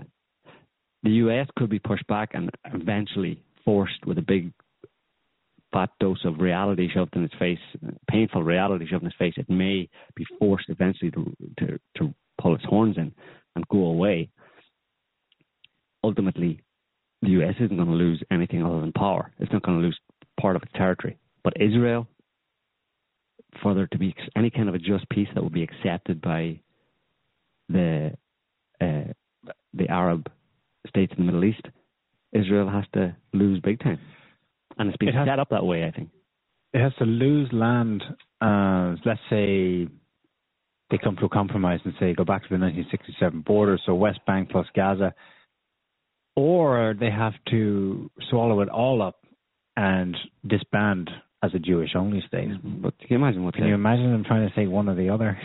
[1.05, 4.53] The US could be pushed back and eventually forced with a big
[5.73, 7.59] fat dose of reality shoved in its face,
[8.11, 9.35] painful reality shoved in its face.
[9.37, 13.13] It may be forced eventually to, to, to pull its horns in
[13.57, 14.29] and go away.
[16.05, 16.61] Ultimately,
[17.23, 19.33] the US isn't going to lose anything other than power.
[19.39, 19.99] It's not going to lose
[20.41, 21.19] part of its territory.
[21.45, 22.07] But Israel,
[23.63, 26.61] for there to be any kind of a just peace that would be accepted by
[27.69, 28.13] the
[28.81, 29.13] uh,
[29.75, 30.29] the Arab
[30.89, 31.67] states in the Middle East,
[32.33, 33.99] Israel has to lose big time,
[34.79, 35.85] and it's been it has, set up that way.
[35.85, 36.11] I think
[36.73, 38.03] it has to lose land.
[38.41, 39.87] Uh, let's say
[40.91, 44.21] they come to a compromise and say go back to the 1967 border, so West
[44.27, 45.15] Bank plus Gaza,
[46.37, 49.17] or they have to swallow it all up
[49.77, 51.11] and disband
[51.43, 52.49] as a Jewish-only state.
[52.63, 53.55] But can you imagine what?
[53.55, 55.39] Can you imagine them trying to say one or the other?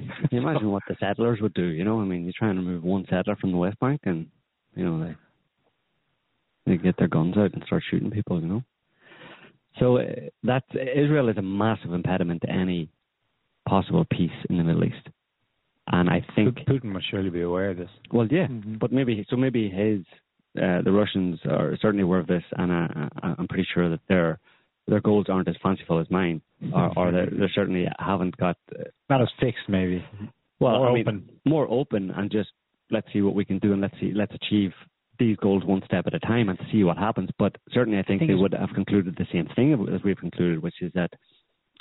[0.00, 1.64] Can you imagine what the settlers would do?
[1.64, 4.26] You know, I mean, you're trying to move one settler from the West Bank, and
[4.74, 5.14] you know they
[6.66, 8.40] they get their guns out and start shooting people.
[8.40, 8.62] You know,
[9.78, 10.04] so uh,
[10.44, 12.88] that Israel is a massive impediment to any
[13.68, 15.08] possible peace in the Middle East.
[15.92, 17.90] And I think Putin must surely be aware of this.
[18.12, 18.76] Well, yeah, mm-hmm.
[18.78, 19.36] but maybe so.
[19.36, 20.00] Maybe his
[20.60, 24.38] uh, the Russians are certainly aware of this, and uh, I'm pretty sure that they're
[24.90, 26.42] their goals aren't as fanciful as mine,
[26.74, 30.04] or, or they certainly haven't got uh, not as fixed, maybe.
[30.58, 32.50] Well, more I mean, open, more open, and just
[32.90, 34.72] let's see what we can do, and let's see, let's achieve
[35.18, 37.30] these goals one step at a time and see what happens.
[37.38, 40.16] But certainly, I think, I think they would have concluded the same thing as we've
[40.16, 41.10] concluded, which is that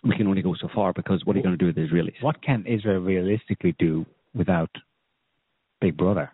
[0.03, 1.81] we can only go so far because what are you going to do with the
[1.81, 2.21] Israelis?
[2.21, 4.69] What can Israel realistically do without
[5.81, 6.31] Big Brother?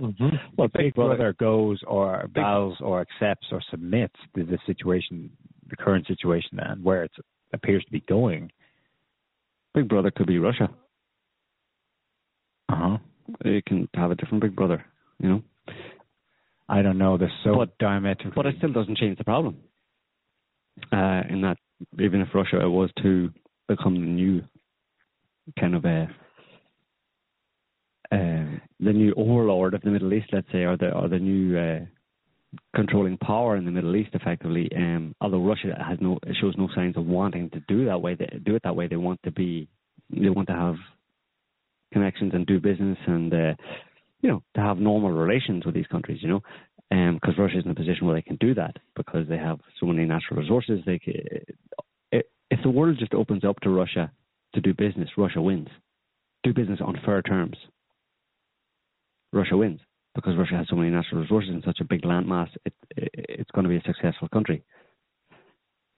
[0.00, 0.36] Mm-hmm.
[0.56, 5.30] Well, Big, Brother, goes or bows or accepts or submits to the situation,
[5.68, 7.12] the current situation, and where it
[7.52, 8.50] appears to be going.
[9.74, 10.68] Big Brother could be Russia.
[12.68, 12.98] Uh huh.
[13.44, 14.84] You can have a different Big Brother,
[15.18, 15.42] you know.
[16.68, 17.16] I don't know.
[17.16, 18.32] They're so but, diametrically.
[18.34, 19.56] But it still doesn't change the problem.
[20.92, 21.56] Uh, in that,
[21.98, 23.30] even if Russia was to
[23.68, 24.42] become the new
[25.58, 26.08] kind of a
[28.12, 31.58] uh, the new overlord of the Middle East, let's say, or the or the new
[31.58, 31.80] uh,
[32.74, 34.70] controlling power in the Middle East, effectively.
[34.76, 38.38] Um, although Russia has no shows no signs of wanting to do that way, they
[38.44, 38.86] do it that way.
[38.86, 39.68] They want to be,
[40.10, 40.76] they want to have
[41.92, 43.54] connections and do business and uh,
[44.20, 46.18] you know to have normal relations with these countries.
[46.22, 46.40] You know,
[46.90, 49.58] because um, Russia is in a position where they can do that because they have
[49.80, 50.80] so many natural resources.
[50.86, 51.00] They
[52.50, 54.10] if the world just opens up to Russia
[54.54, 55.68] to do business, Russia wins.
[56.42, 57.56] Do business on fair terms.
[59.32, 59.80] Russia wins.
[60.16, 63.50] because Russia has so many natural resources and such a big landmass, it, it, it's
[63.50, 64.62] going to be a successful country.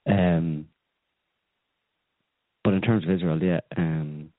[0.07, 0.67] Um,
[2.63, 4.31] but in terms of Israel, yeah, um,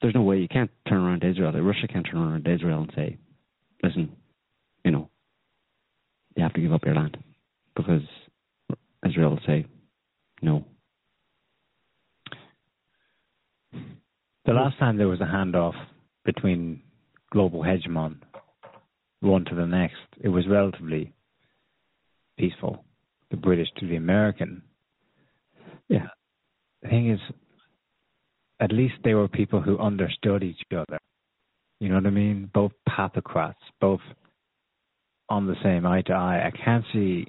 [0.00, 1.52] there's no way you can't turn around to Israel.
[1.60, 3.18] Russia can't turn around to Israel and say,
[3.82, 4.14] "Listen,
[4.84, 5.10] you know,
[6.36, 7.16] you have to give up your land,"
[7.74, 8.02] because
[9.04, 9.66] Israel will say,
[10.40, 10.64] "No."
[14.44, 15.74] The last time there was a handoff
[16.24, 16.82] between
[17.32, 18.18] global hegemon
[19.20, 21.12] one to the next, it was relatively
[22.38, 22.84] peaceful.
[23.30, 24.62] The British to the American.
[25.88, 26.08] Yeah.
[26.82, 27.20] The thing is,
[28.60, 30.98] at least they were people who understood each other.
[31.80, 32.50] You know what I mean?
[32.54, 34.00] Both pathocrats, both
[35.28, 36.46] on the same eye to eye.
[36.46, 37.26] I can't see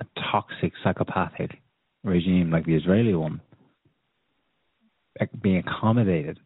[0.00, 1.50] a toxic, psychopathic
[2.04, 3.40] regime like the Israeli one
[5.42, 6.38] being accommodated.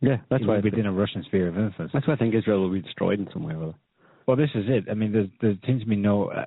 [0.00, 1.92] Yeah, that's why within a Russian sphere of influence.
[1.92, 3.56] That's why I think Israel will be destroyed in some way.
[3.56, 3.74] Will
[4.28, 4.84] well, this is it.
[4.90, 6.30] I mean, there, there seems to be no.
[6.30, 6.44] Uh,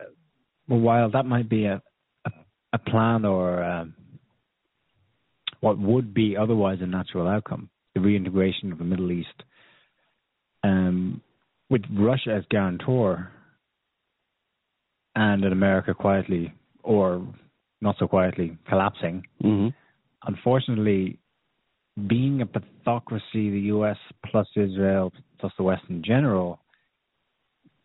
[0.70, 1.82] well, while that might be a
[2.26, 2.32] a,
[2.74, 3.96] a plan or um,
[5.62, 9.44] what would be otherwise a natural outcome, the reintegration of the Middle East,
[10.64, 11.22] um,
[11.72, 13.32] with Russia as guarantor,
[15.16, 17.26] and in America quietly or
[17.82, 19.24] not so quietly collapsing.
[19.44, 19.70] Mm-hmm.
[20.28, 21.18] Unfortunately,
[22.08, 23.98] being a pathocracy, the U.S.
[24.26, 26.60] plus Israel plus the West in general,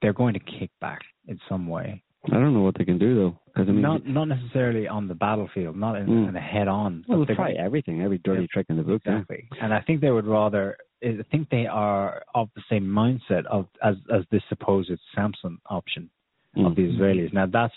[0.03, 2.03] they're going to kick back in some way.
[2.27, 5.07] I don't know what they can do though, because I mean, not not necessarily on
[5.07, 6.29] the battlefield, not in, mm.
[6.29, 7.05] in a head-on.
[7.09, 9.03] Well, they'll try everything, every dirty yeah, trick in the book.
[9.05, 9.65] Exactly, yeah.
[9.65, 10.77] and I think they would rather.
[11.05, 16.11] I think they are of the same mindset of as as this supposed Samson option
[16.57, 16.67] mm.
[16.67, 17.33] of the Israelis.
[17.33, 17.75] Now that's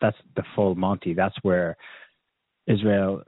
[0.00, 1.12] that's the full Monty.
[1.12, 1.76] That's where
[2.66, 3.22] Israel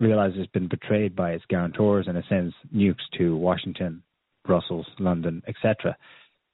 [0.00, 4.02] realizes it's been betrayed by its guarantors and it sends nukes to Washington,
[4.44, 5.96] Brussels, London, etc.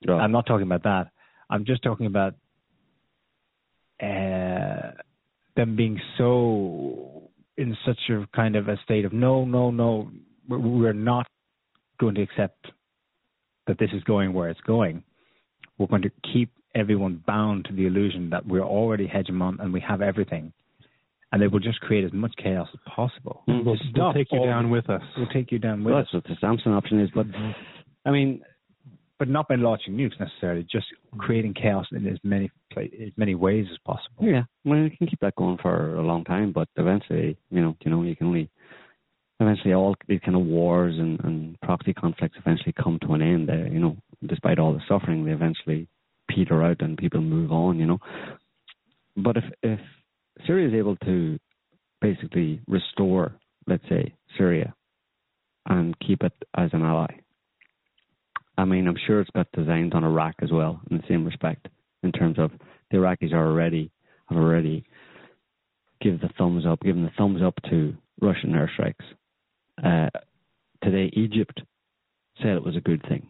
[0.09, 1.09] I'm not talking about that.
[1.51, 2.35] I'm just talking about
[4.03, 4.93] uh,
[5.57, 10.11] them being so in such a kind of a state of no, no, no,
[10.49, 11.27] we're not
[12.01, 12.67] going to accept
[13.67, 15.05] that this is going where it's going.
[15.79, 19.81] We're going to keep everyone bound to the illusion that we're already hegemon and we
[19.81, 20.53] have everything.
[21.33, 23.43] And they will just create as much chaos as possible.
[23.49, 23.67] Mm-hmm.
[23.67, 25.01] We'll, we'll, take you down with us.
[25.17, 26.09] We'll take you down with well, us.
[26.13, 27.09] That's what the Samson option is.
[27.15, 27.51] But mm-hmm.
[28.07, 28.43] I mean,
[29.23, 33.67] but not by launching nukes necessarily, just creating chaos in as many as many ways
[33.71, 34.25] as possible.
[34.25, 37.77] Yeah, well, you can keep that going for a long time, but eventually, you know,
[37.85, 38.51] you know, you can only
[39.39, 43.49] eventually all these kind of wars and, and proxy conflicts eventually come to an end.
[43.49, 45.87] Uh, you know, despite all the suffering, they eventually
[46.29, 47.79] peter out and people move on.
[47.79, 47.99] You know,
[49.17, 49.81] but if if
[50.47, 51.39] Syria is able to
[52.01, 53.35] basically restore,
[53.67, 54.75] let's say, Syria
[55.67, 57.23] and keep it as an ally
[58.59, 61.69] I mean, I'm sure it's got designs on Iraq as well in the same respect,
[62.03, 62.51] in terms of
[62.91, 63.91] the Iraqis are already
[64.29, 64.85] have already
[66.01, 68.95] give the thumbs up, given the thumbs up to Russian airstrikes.
[69.83, 70.11] Uh,
[70.83, 71.63] today, Egypt
[72.39, 73.27] said it was a good thing.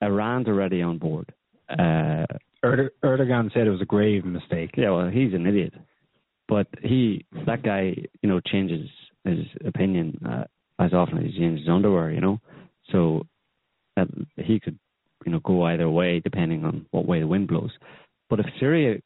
[0.00, 1.32] Iran's already on board.
[1.68, 2.26] Uh,
[2.64, 4.70] Erdogan said it was a grave mistake.
[4.76, 5.74] Yeah, well, he's an idiot,
[6.48, 8.88] but he that guy, you know, changes
[9.24, 10.44] his opinion uh,
[10.78, 12.10] as often as he changes his underwear.
[12.10, 12.40] You know,
[12.90, 13.26] so
[13.96, 14.78] that he could,
[15.24, 17.72] you know, go either way depending on what way the wind blows.
[18.30, 19.00] But if Syria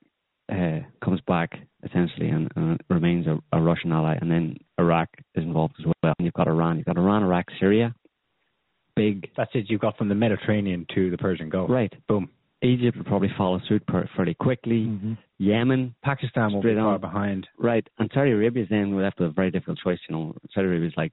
[0.50, 5.44] uh, comes back essentially and, and remains a, a, Russian ally, and then Iraq is
[5.44, 7.94] involved as well, and you've got Iran, you've got Iran, Iraq, Syria,
[8.96, 9.30] big.
[9.36, 9.66] That's it.
[9.68, 11.70] You've got from the Mediterranean to the Persian Gulf.
[11.70, 11.92] Right.
[12.08, 12.30] Boom.
[12.62, 13.84] Egypt will probably follow suit
[14.16, 14.86] fairly quickly.
[14.86, 15.12] Mm-hmm.
[15.38, 17.00] Yemen, Pakistan will be far on.
[17.00, 17.46] behind.
[17.56, 19.98] Right, and Saudi Arabia is then left with a very difficult choice.
[20.08, 21.12] You know, Saudi Arabia is like,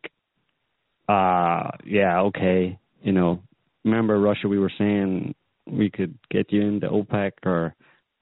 [1.08, 3.44] uh yeah, okay, you know,
[3.84, 5.36] remember Russia, we were saying
[5.68, 7.76] we could get you into OPEC or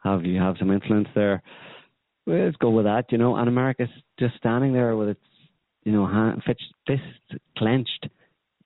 [0.04, 1.42] have you have some influence there.
[2.26, 3.38] Well, let's go with that, you know.
[3.38, 3.90] And America's
[4.20, 5.26] just standing there with its,
[5.86, 7.02] you know, hand, fist
[7.58, 8.10] clenched,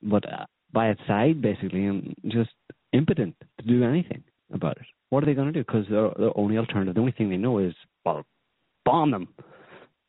[0.02, 2.50] but uh, by its side basically, and just
[2.92, 4.24] impotent to do anything
[4.54, 4.86] about it.
[5.10, 5.64] What are they going to do?
[5.66, 7.74] Because the, only alternative, the only thing they know is,
[8.06, 8.26] well,
[8.86, 9.28] bomb them.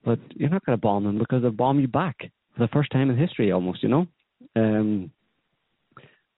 [0.04, 2.16] But you're not going to bomb them because they'll bomb you back
[2.56, 3.82] for the first time in history, almost.
[3.82, 4.06] You know.
[4.56, 5.10] Um,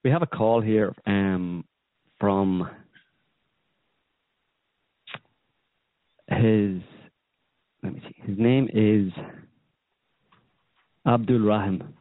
[0.02, 1.64] we have a call here um,
[2.18, 2.68] from
[6.28, 6.80] his.
[7.82, 8.22] Let me see.
[8.26, 9.12] His name is
[11.06, 11.94] Abdul Rahim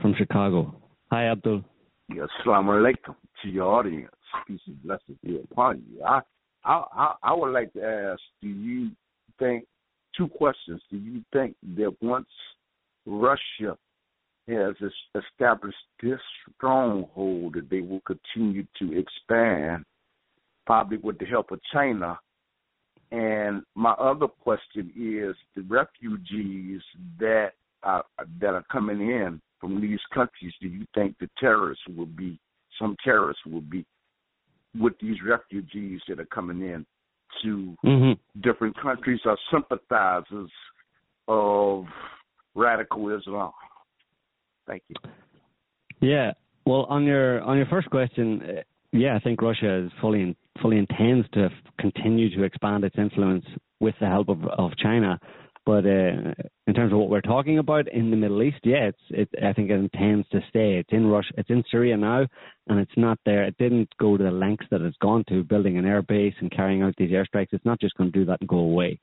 [0.00, 0.74] from Chicago.
[1.10, 1.62] Hi, Abdul.
[2.10, 4.10] Assalamu alaikum to your audience.
[4.46, 6.02] Peace and blessings be upon you.
[6.02, 6.20] I,
[6.64, 8.90] I, I, would like to ask: Do you
[9.38, 9.64] think
[10.16, 10.80] two questions?
[10.90, 12.28] Do you think that once
[13.06, 13.76] Russia
[14.48, 14.74] has
[15.14, 16.18] established this
[16.56, 19.84] stronghold that they will continue to expand,
[20.66, 22.18] probably with the help of China.
[23.10, 26.80] And my other question is the refugees
[27.18, 27.52] that
[27.82, 28.04] are,
[28.40, 30.52] that are coming in from these countries.
[30.60, 32.38] Do you think the terrorists will be
[32.80, 33.84] some terrorists will be
[34.78, 36.86] with these refugees that are coming in
[37.42, 38.40] to mm-hmm.
[38.40, 40.50] different countries are sympathizers
[41.28, 41.84] of
[42.54, 43.52] radical Islam?
[44.66, 44.96] Thank you.
[46.00, 46.32] Yeah.
[46.64, 48.62] Well, on your on your first question, uh,
[48.92, 53.44] yeah, I think Russia is fully fully intends to continue to expand its influence
[53.80, 55.18] with the help of of China.
[55.64, 56.34] But uh,
[56.66, 59.28] in terms of what we're talking about in the Middle East, yeah, it's it.
[59.44, 60.76] I think it intends to stay.
[60.76, 61.32] It's in Russia.
[61.38, 62.26] It's in Syria now,
[62.66, 63.44] and it's not there.
[63.44, 66.50] It didn't go to the lengths that it's gone to, building an air base and
[66.50, 67.52] carrying out these airstrikes.
[67.52, 68.98] It's not just going to do that and go away.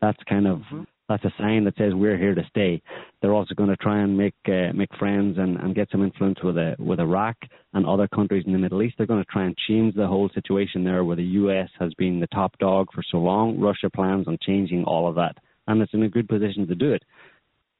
[0.00, 2.80] That's kind of mm-hmm that's a sign that says we're here to stay.
[3.20, 6.38] They're also going to try and make uh, make friends and, and get some influence
[6.42, 7.36] with a, uh, with Iraq
[7.74, 8.94] and other countries in the Middle East.
[8.96, 11.68] They're going to try and change the whole situation there, where the U.S.
[11.80, 13.58] has been the top dog for so long.
[13.58, 16.92] Russia plans on changing all of that, and it's in a good position to do
[16.92, 17.02] it.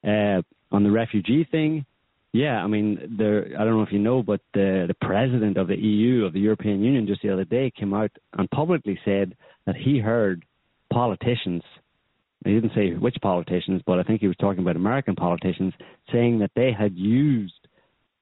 [0.04, 0.42] Uh,
[0.74, 1.84] on the refugee thing,
[2.32, 3.46] yeah, I mean, there.
[3.58, 6.38] I don't know if you know, but the the president of the EU of the
[6.40, 9.36] European Union just the other day came out and publicly said
[9.66, 10.44] that he heard
[10.92, 11.62] politicians
[12.44, 15.74] he didn't say which politicians, but I think he was talking about American politicians
[16.10, 17.52] saying that they had used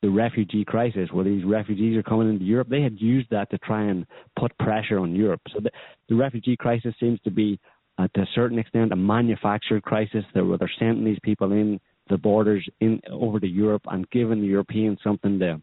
[0.02, 3.58] the refugee crisis, where these refugees are coming into Europe, they had used that to
[3.58, 4.06] try and
[4.38, 5.40] put pressure on Europe.
[5.52, 5.70] So the,
[6.08, 7.58] the refugee crisis seems to be,
[7.98, 11.80] uh, to a certain extent, a manufactured crisis that where they're sending these people in
[12.08, 15.60] the borders in over to Europe and giving the Europeans something to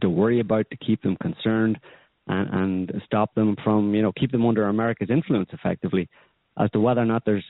[0.00, 1.78] to worry about to keep them concerned
[2.26, 6.08] and, and stop them from, you know, keep them under America's influence effectively.
[6.58, 7.44] As to whether or not there's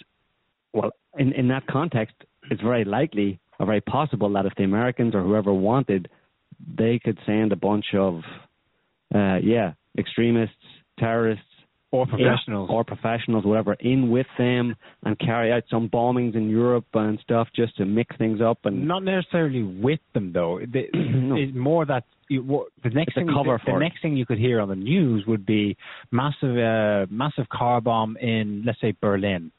[0.75, 2.15] well, in, in that context,
[2.51, 6.09] it's very likely or very possible that if the Americans or whoever wanted,
[6.77, 8.21] they could send a bunch of,
[9.15, 10.55] uh, yeah, extremists,
[10.99, 11.45] terrorists,
[11.93, 16.87] or professionals, or professionals, whatever, in with them and carry out some bombings in Europe
[16.95, 18.59] and stuff just to mix things up.
[18.65, 20.61] And not necessarily with them though.
[20.77, 21.37] The, no.
[21.37, 24.69] It's more that you, the next thing the, the next thing you could hear on
[24.69, 25.77] the news would be
[26.11, 29.53] massive, uh, massive car bomb in let's say Berlin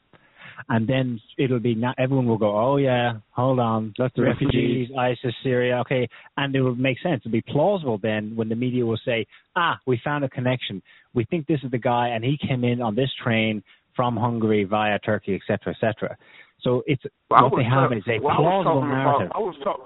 [0.68, 4.88] and then it'll be not everyone will go, oh yeah, hold on, that's the refugees,
[4.98, 7.22] ISIS, Syria, okay, and it will make sense.
[7.24, 9.26] It'll be plausible then when the media will say,
[9.56, 10.82] ah, we found a connection.
[11.14, 13.62] We think this is the guy, and he came in on this train
[13.94, 16.16] from Hungary via Turkey, etc., etc.
[16.60, 19.26] So it's well, what they have is a well, plausible I narrative.
[19.30, 19.84] About, I was talking.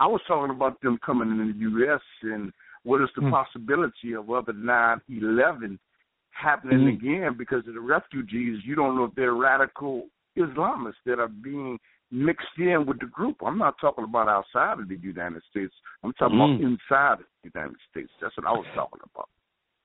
[0.00, 2.00] I was talking about them coming in the U.S.
[2.22, 2.52] and
[2.82, 3.30] what is the hmm.
[3.30, 5.78] possibility of other 9/11
[6.30, 8.58] happening mm again because of the refugees.
[8.64, 10.06] You don't know if they're radical
[10.36, 11.78] Islamists that are being
[12.10, 13.36] mixed in with the group.
[13.44, 15.72] I'm not talking about outside of the United States.
[16.02, 16.56] I'm talking mm.
[16.56, 18.10] about inside of the United States.
[18.20, 19.28] That's what I was talking about.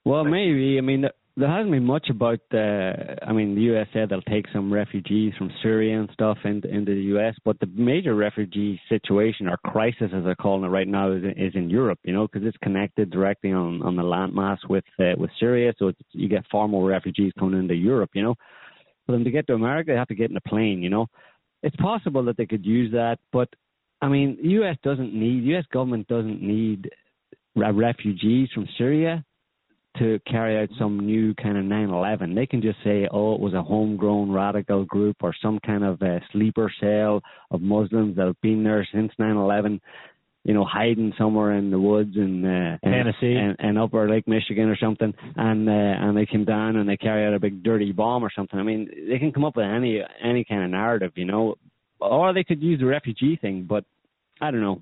[0.06, 0.78] Well, maybe.
[0.78, 1.06] I mean,
[1.40, 2.40] there hasn't been much about.
[2.54, 3.88] Uh, I mean, the U.S.
[3.94, 7.36] said they'll take some refugees from Syria and stuff into into the U.S.
[7.46, 11.54] But the major refugee situation or crisis, as they're calling it right now, is is
[11.56, 12.00] in Europe.
[12.04, 15.92] You know, because it's connected directly on on the landmass with uh, with Syria, so
[16.12, 18.12] you get far more refugees coming into Europe.
[18.14, 18.36] You know,
[19.10, 20.84] for them to get to America, they have to get in a plane.
[20.84, 21.08] You know,
[21.64, 23.50] it's possible that they could use that, but
[24.04, 24.78] I mean, the U.S.
[24.84, 25.66] doesn't need U.S.
[25.74, 26.92] government doesn't need
[27.56, 29.26] refugees from Syria
[29.98, 32.36] to carry out some new kind of 9/11.
[32.36, 36.00] They can just say, "Oh, it was a homegrown radical group or some kind of
[36.04, 39.80] a sleeper cell of Muslims that have been there since 9/11."
[40.50, 44.68] You know, hiding somewhere in the woods in uh, Tennessee and, and upper Lake Michigan
[44.68, 47.92] or something, and uh, and they came down and they carry out a big dirty
[47.92, 48.58] bomb or something.
[48.58, 51.54] I mean, they can come up with any any kind of narrative, you know,
[52.00, 53.86] or they could use the refugee thing, but
[54.42, 54.82] I don't know.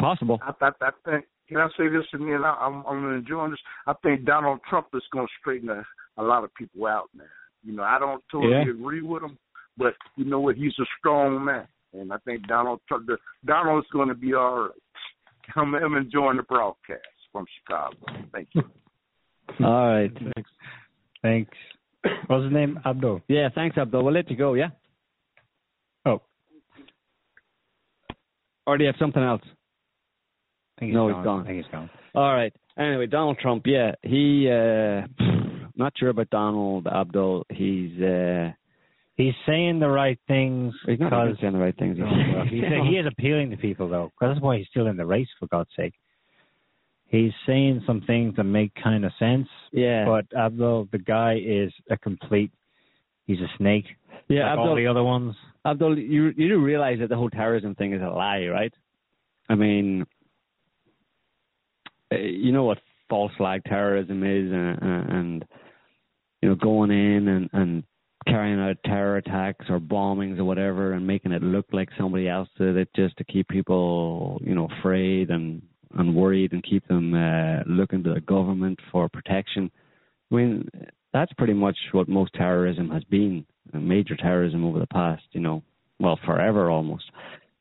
[0.00, 0.40] Possible.
[0.40, 1.26] I, I, I think.
[1.48, 2.32] Can I say this to me?
[2.32, 3.60] And I, I'm, I'm enjoying this.
[3.86, 5.84] I think Donald Trump is going to straighten a,
[6.16, 7.26] a lot of people out, man.
[7.62, 8.70] You know, I don't totally yeah.
[8.70, 9.36] agree with him,
[9.76, 10.56] but you know what?
[10.56, 11.68] He's a strong man
[12.00, 13.08] and I think Donald Trump,
[13.44, 14.70] Donald's going to be all right.
[15.54, 17.02] I'm, I'm enjoying the broadcast
[17.32, 17.96] from Chicago.
[18.32, 18.62] Thank you.
[19.64, 20.12] all right.
[20.12, 20.50] Thanks.
[21.22, 21.56] Thanks.
[22.26, 22.78] What's his name?
[22.84, 23.22] Abdul.
[23.28, 24.04] Yeah, thanks, Abdul.
[24.04, 24.68] We'll let you go, yeah?
[26.04, 26.22] Oh.
[28.66, 29.42] Or do you have something else?
[29.44, 31.18] I think he's no, gone.
[31.18, 31.40] he's gone.
[31.40, 31.90] I think he's gone.
[32.14, 32.52] All right.
[32.78, 35.06] Anyway, Donald Trump, yeah, he, uh,
[35.76, 37.46] not sure about Donald Abdul.
[37.50, 38.52] He's, uh,
[39.16, 40.74] He's saying the right things.
[40.84, 41.96] He's not because, saying the right things.
[41.98, 45.28] well, he's, he is appealing to people though, that's why he's still in the race.
[45.40, 45.94] For God's sake,
[47.06, 49.48] he's saying some things that make kind of sense.
[49.72, 50.04] Yeah.
[50.04, 52.52] But Abdul, the guy is a complete.
[53.26, 53.86] He's a snake.
[54.28, 54.42] Yeah.
[54.42, 55.34] Like Abdul, all the other ones.
[55.64, 58.72] Abdul, you you do realize that the whole terrorism thing is a lie, right?
[59.48, 60.04] I mean,
[62.12, 62.78] uh, you know what
[63.08, 65.44] false flag terrorism is, and, and
[66.42, 67.84] you know going in and and
[68.26, 72.48] carrying out terror attacks or bombings or whatever, and making it look like somebody else
[72.58, 75.62] did it just to keep people, you know, afraid and
[75.98, 79.70] and worried and keep them uh, looking to the government for protection.
[80.30, 80.68] I mean,
[81.12, 85.62] that's pretty much what most terrorism has been, major terrorism over the past, you know,
[85.98, 87.04] well, forever almost.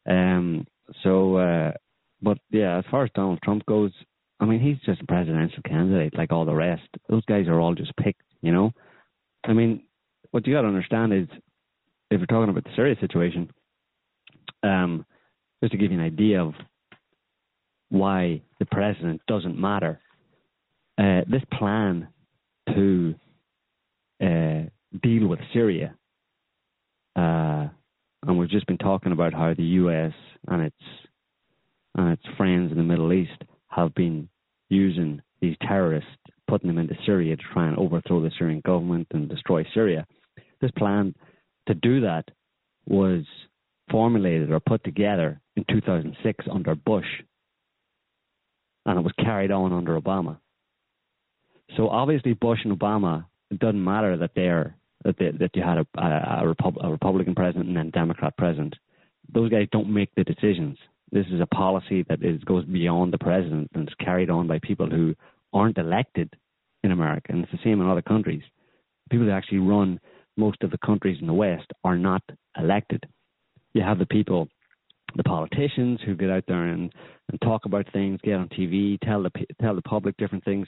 [0.10, 0.68] Um,
[1.04, 1.72] so, uh,
[2.22, 3.92] but yeah, as far as Donald Trump goes,
[4.40, 6.88] I mean, he's just a presidential candidate like all the rest.
[7.08, 8.72] Those guys are all just picked, you know.
[9.46, 9.84] I mean,
[10.36, 11.28] what you got to understand is,
[12.12, 13.49] if you're talking about the Syria situation,
[14.64, 15.06] um,
[15.64, 16.53] just to give you an idea of
[17.88, 19.98] why the president doesn't matter,
[20.98, 22.10] uh, this plan
[22.68, 23.16] to
[24.22, 24.64] uh,
[25.02, 25.95] deal with Syria,
[27.16, 27.70] uh,
[28.28, 30.12] and we've just been talking about how the U.S.
[30.49, 30.76] and its
[31.95, 34.28] and its friends in the Middle East have been
[34.68, 36.10] using these terrorists,
[36.49, 40.06] putting them into Syria to try and overthrow the Syrian government and destroy Syria.
[40.66, 41.14] This plan
[41.68, 42.32] to do that
[42.88, 43.24] was
[43.92, 47.06] formulated or put together in 2006 under Bush,
[48.88, 50.40] and it was carried on under Obama.
[51.78, 55.78] So obviously, Bush and Obama, it doesn't matter that they're that they, that you had
[55.78, 58.74] a, a, a, Repub- a Republican president and then Democrat president.
[59.32, 60.80] Those guys don't make the decisions.
[61.12, 64.58] This is a policy that is goes beyond the president and is carried on by
[64.64, 65.14] people who
[65.54, 66.34] aren't elected
[66.84, 68.42] in America, and it's the same in other countries.
[69.12, 70.00] People who actually run
[70.38, 72.22] most of the countries in the West are not
[72.57, 73.03] elected.
[73.74, 74.48] You have the people,
[75.16, 76.91] the politicians who get out there and,
[77.30, 79.32] and talk about things, get on TV, tell the
[79.62, 80.68] tell the public different things,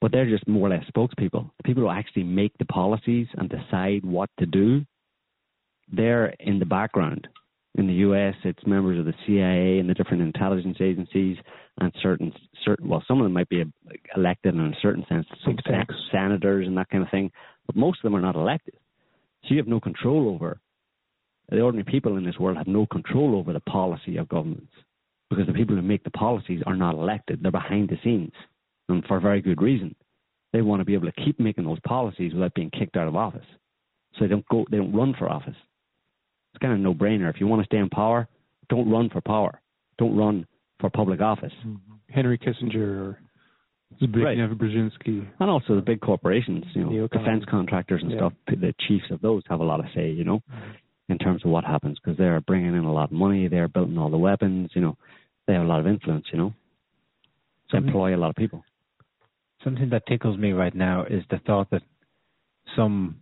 [0.00, 1.50] but they're just more or less spokespeople.
[1.56, 4.84] The people who actually make the policies and decide what to do,
[5.92, 7.28] they're in the background.
[7.74, 11.36] In the U.S., it's members of the CIA and the different intelligence agencies,
[11.80, 12.32] and certain
[12.64, 13.64] certain well, some of them might be
[14.16, 15.56] elected in a certain sense, some
[16.10, 17.30] senators and that kind of thing,
[17.66, 18.74] but most of them are not elected.
[19.48, 20.60] So you have no control over
[21.48, 24.72] the ordinary people in this world have no control over the policy of governments
[25.30, 28.32] because the people who make the policies are not elected; they're behind the scenes,
[28.90, 29.94] and for very good reason.
[30.52, 33.16] They want to be able to keep making those policies without being kicked out of
[33.16, 33.46] office,
[34.14, 35.56] so they don't go, they don't run for office.
[36.52, 37.30] It's kind of no brainer.
[37.30, 38.28] If you want to stay in power,
[38.68, 39.60] don't run for power.
[39.98, 40.46] Don't run
[40.80, 41.52] for public office.
[41.66, 41.94] Mm-hmm.
[42.10, 43.16] Henry Kissinger
[44.00, 44.58] Zbigniew right.
[44.58, 45.26] Brzezinski.
[45.40, 48.18] And also the big corporations, you know, defense contractors and yeah.
[48.18, 50.42] stuff, the chiefs of those have a lot of say, you know,
[51.08, 53.98] in terms of what happens because they're bringing in a lot of money, they're building
[53.98, 54.96] all the weapons, you know,
[55.46, 56.54] they have a lot of influence, you know,
[57.70, 58.62] to employ a lot of people.
[59.64, 61.82] Something that tickles me right now is the thought that
[62.76, 63.16] some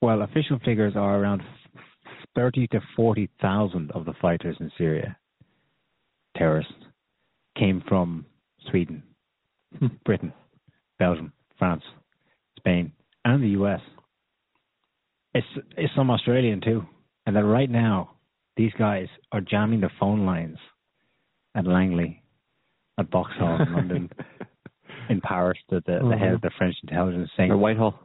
[0.00, 1.42] well, official figures are around
[2.34, 5.16] 30 to 40,000 of the fighters in Syria,
[6.36, 6.72] terrorists,
[7.58, 8.24] came from
[8.70, 9.02] Sweden.
[10.04, 10.32] Britain,
[10.98, 11.82] Belgium, France,
[12.58, 12.92] Spain,
[13.24, 13.80] and the US.
[15.34, 15.46] It's,
[15.76, 16.82] it's some Australian too.
[17.26, 18.12] And that right now,
[18.56, 20.56] these guys are jamming the phone lines
[21.54, 22.22] at Langley,
[22.98, 24.10] at Vauxhall in London,
[25.10, 26.46] in Paris, to the, the head of mm-hmm.
[26.46, 28.00] the French intelligence saying, or Whitehall.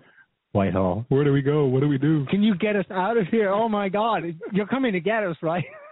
[0.51, 1.05] Whitehall.
[1.09, 1.65] Where do we go?
[1.65, 2.25] What do we do?
[2.29, 3.49] Can you get us out of here?
[3.49, 5.65] Oh my God, you're coming to get us, right?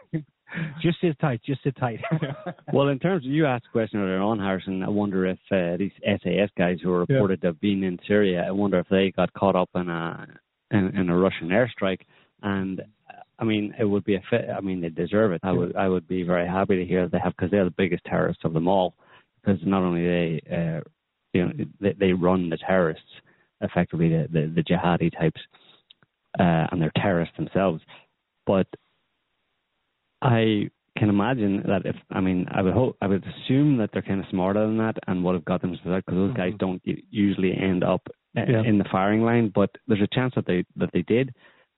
[0.82, 1.42] just sit tight.
[1.46, 2.00] Just sit tight.
[2.74, 5.78] well, in terms of you asked a question earlier on, Harrison, I wonder if uh,
[5.78, 7.50] these SAS guys who are reported yeah.
[7.50, 10.28] to have been in Syria, I wonder if they got caught up in a
[10.72, 12.02] in, in a Russian airstrike.
[12.42, 12.82] And
[13.40, 14.46] I mean, it would be a fit.
[14.56, 15.42] I mean, they deserve it.
[15.44, 18.04] I would I would be very happy to hear they have because they're the biggest
[18.06, 18.96] terrorists of them all.
[19.44, 20.82] Because not only they, uh,
[21.34, 23.04] you know, they, they run the terrorists
[23.62, 25.42] effectively the, the, the jihadi types,
[26.40, 27.82] uh, and they're terrorists themselves.
[28.46, 28.68] But
[30.22, 34.02] I can imagine that if I mean I would hope I would assume that they're
[34.02, 36.58] kind of smarter than that and would have got them because those guys mm-hmm.
[36.58, 38.02] don't usually end up
[38.38, 38.64] uh, yeah.
[38.66, 39.52] in the firing line.
[39.54, 41.34] But there's a chance that they that they did.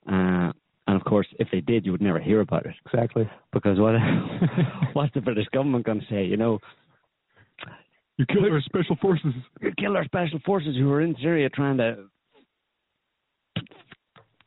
[0.07, 0.51] Uh,
[0.85, 2.75] and of course, if they did, you would never hear about it.
[2.85, 3.29] Exactly.
[3.51, 3.95] Because what
[4.93, 6.25] what's the British government going to say?
[6.25, 6.59] You know,
[8.17, 9.33] you killed our special forces.
[9.61, 12.05] You killed our special forces who were in Syria trying to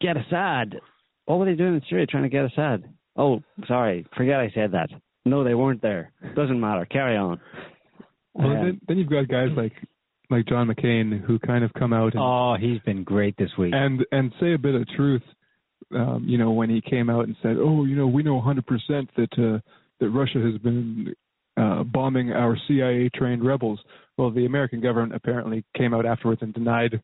[0.01, 0.77] get Assad.
[1.25, 2.85] What were they doing in Syria trying to get Assad?
[3.17, 4.91] Oh, sorry, forget I said that.
[5.25, 6.13] No, they weren't there.
[6.35, 6.87] Doesn't matter.
[6.87, 7.41] Carry on.
[8.35, 9.73] Well, um, then, then you've got guys like
[10.29, 13.73] like John McCain who kind of come out and oh, he's been great this week
[13.75, 15.23] and and say a bit of truth.
[15.95, 18.63] Um, you know, when he came out and said, "Oh, you know, we know 100%
[18.89, 19.61] that uh,
[20.01, 21.15] that Russia has been
[21.57, 23.81] uh, bombing our CIA trained rebels.
[24.19, 27.01] Well, the American government apparently came out afterwards and denied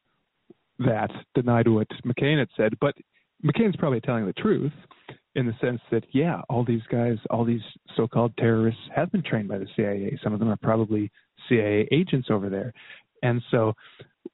[0.78, 2.74] that, denied what McCain had said.
[2.80, 2.94] But
[3.44, 4.72] McCain's probably telling the truth.
[5.34, 7.62] In the sense that yeah, all these guys, all these
[7.96, 10.18] so-called terrorists have been trained by the CIA.
[10.22, 11.10] Some of them are probably
[11.48, 12.72] CIA agents over there,
[13.22, 13.74] and so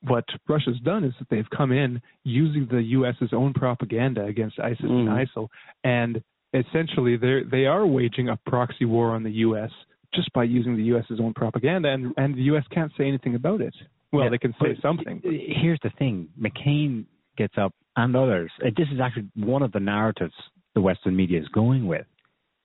[0.03, 4.85] what Russia's done is that they've come in using the U.S.'s own propaganda against ISIS
[4.85, 5.09] mm.
[5.09, 5.49] and ISIL,
[5.85, 6.23] and
[6.55, 9.71] essentially they they are waging a proxy war on the U.S.
[10.15, 12.65] just by using the U.S.'s own propaganda, and and the U.S.
[12.73, 13.75] can't say anything about it.
[14.13, 15.21] Well, yeah, they can say something.
[15.23, 17.05] Here's the thing: McCain
[17.37, 18.51] gets up, and others.
[18.63, 20.35] This is actually one of the narratives
[20.79, 22.07] the Western media is going with.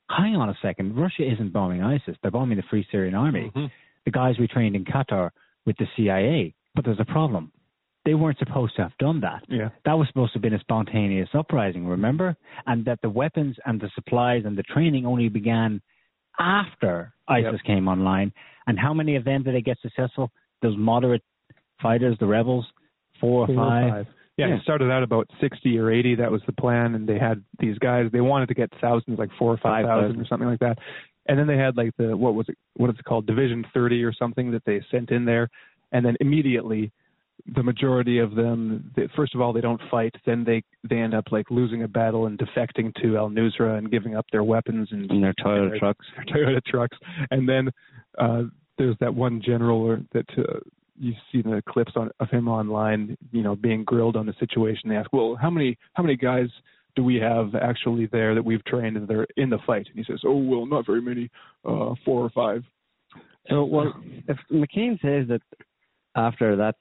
[0.07, 3.51] Hang on a second, Russia isn't bombing ISIS; they're bombing the Free Syrian Army.
[3.55, 3.65] Mm-hmm.
[4.05, 5.31] The guys we trained in Qatar
[5.65, 6.53] with the CIA.
[6.75, 7.51] But there's a problem.
[8.05, 9.43] They weren't supposed to have done that.
[9.49, 9.69] Yeah.
[9.85, 12.35] That was supposed to have been a spontaneous uprising, remember?
[12.67, 15.81] And that the weapons and the supplies and the training only began
[16.39, 17.63] after ISIS yep.
[17.65, 18.31] came online.
[18.67, 20.31] And how many of them did they get successful?
[20.61, 21.23] Those moderate
[21.81, 22.65] fighters, the rebels,
[23.19, 23.85] four or four five.
[23.85, 24.07] Or five.
[24.37, 26.15] Yeah, yeah, it started out about 60 or 80.
[26.15, 26.95] That was the plan.
[26.95, 30.25] And they had these guys, they wanted to get thousands, like four or 5,000 or
[30.25, 30.79] something like that.
[31.27, 33.27] And then they had like the, what was it, what is it called?
[33.27, 35.49] Division 30 or something that they sent in there.
[35.91, 36.91] And then immediately,
[37.55, 40.15] the majority of them, they, first of all, they don't fight.
[40.25, 43.91] Then they, they end up like losing a battle and defecting to Al Nusra and
[43.91, 46.05] giving up their weapons and, and their Toyota and their, trucks.
[46.15, 46.97] Their Toyota trucks.
[47.31, 47.69] And then,
[48.17, 48.43] uh,
[48.77, 50.59] there's that one general that, uh,
[51.03, 54.89] you see the clips on, of him online, you know, being grilled on the situation.
[54.89, 56.47] They ask, "Well, how many how many guys
[56.95, 60.03] do we have actually there that we've trained and they're in the fight?" And he
[60.03, 61.29] says, "Oh, well, not very many,
[61.65, 62.63] uh, four or five.
[63.49, 63.93] So, well,
[64.27, 65.41] if McCain says that
[66.15, 66.75] after that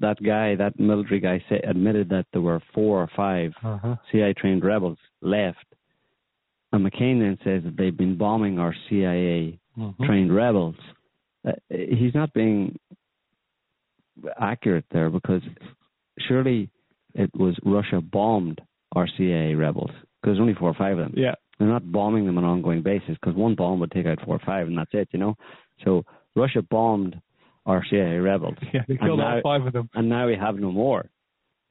[0.00, 3.96] that guy, that military guy, say, admitted that there were four or 5 uh-huh.
[4.10, 5.66] CIA trained rebels left,
[6.72, 10.04] and McCain then says that they've been bombing our CIA mm-hmm.
[10.04, 10.76] trained rebels.
[11.46, 12.78] Uh, he's not being
[14.40, 15.42] accurate there because
[16.18, 16.70] surely
[17.14, 18.60] it was Russia bombed
[18.94, 21.14] RCA rebels because there's only four or five of them.
[21.16, 21.34] Yeah.
[21.58, 24.36] They're not bombing them on an ongoing basis because one bomb would take out four
[24.36, 25.36] or five and that's it, you know.
[25.84, 26.04] So
[26.34, 27.20] Russia bombed
[27.66, 28.56] RCA rebels.
[28.72, 29.88] Yeah, they killed now, all five of them.
[29.94, 31.08] And now we have no more.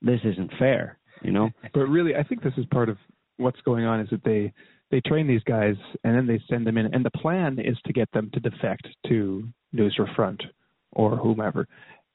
[0.01, 1.49] This isn't fair, you know.
[1.73, 2.97] but really, I think this is part of
[3.37, 4.53] what's going on is that they
[4.91, 7.93] they train these guys and then they send them in, and the plan is to
[7.93, 10.43] get them to defect to Nusra Front
[10.91, 11.67] or whomever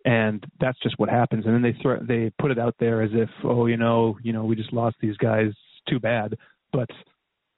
[0.06, 1.44] and that's just what happens.
[1.44, 4.32] And then they throw, they put it out there as if, oh, you know, you
[4.32, 5.52] know, we just lost these guys.
[5.88, 6.36] Too bad,
[6.72, 6.88] but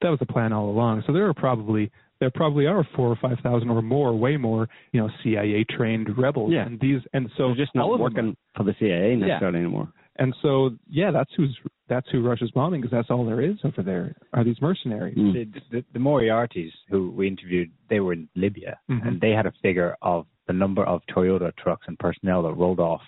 [0.02, 1.02] that was the plan all along.
[1.06, 4.68] So there are probably there probably are four or five thousand or more, way more,
[4.92, 6.52] you know, CIA trained rebels.
[6.52, 6.66] Yeah.
[6.66, 9.64] And these and so They're just not working for the CIA necessarily yeah.
[9.64, 9.92] anymore.
[10.16, 11.56] And so yeah, that's who's
[11.88, 15.16] that's who Russia's bombing because that's all there is over there are these mercenaries.
[15.16, 15.32] Mm.
[15.32, 19.08] The, the, the Moriartys who we interviewed, they were in Libya mm-hmm.
[19.08, 22.80] and they had a figure of the number of Toyota trucks and personnel that rolled
[22.80, 23.02] off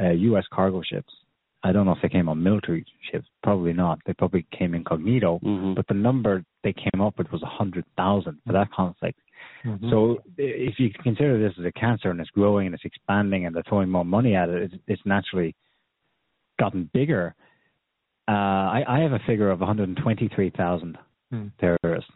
[0.00, 0.44] uh, U.S.
[0.52, 1.12] cargo ships.
[1.62, 3.26] I don't know if they came on military ships.
[3.42, 3.98] Probably not.
[4.06, 5.40] They probably came incognito.
[5.44, 5.74] Mm-hmm.
[5.74, 9.18] But the number they came up with was hundred thousand for that conflict.
[9.64, 9.90] Mm-hmm.
[9.90, 13.54] So if you consider this as a cancer and it's growing and it's expanding and
[13.54, 15.54] they're throwing more money at it, it's, it's naturally
[16.58, 17.34] gotten bigger.
[18.28, 20.98] Uh, I, I, have a figure of 123,000
[21.32, 21.52] mm.
[21.60, 22.10] terrorists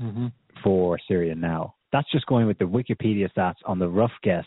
[0.00, 0.26] mm-hmm.
[0.62, 4.44] for Syria now that's just going with the Wikipedia stats on the rough guess,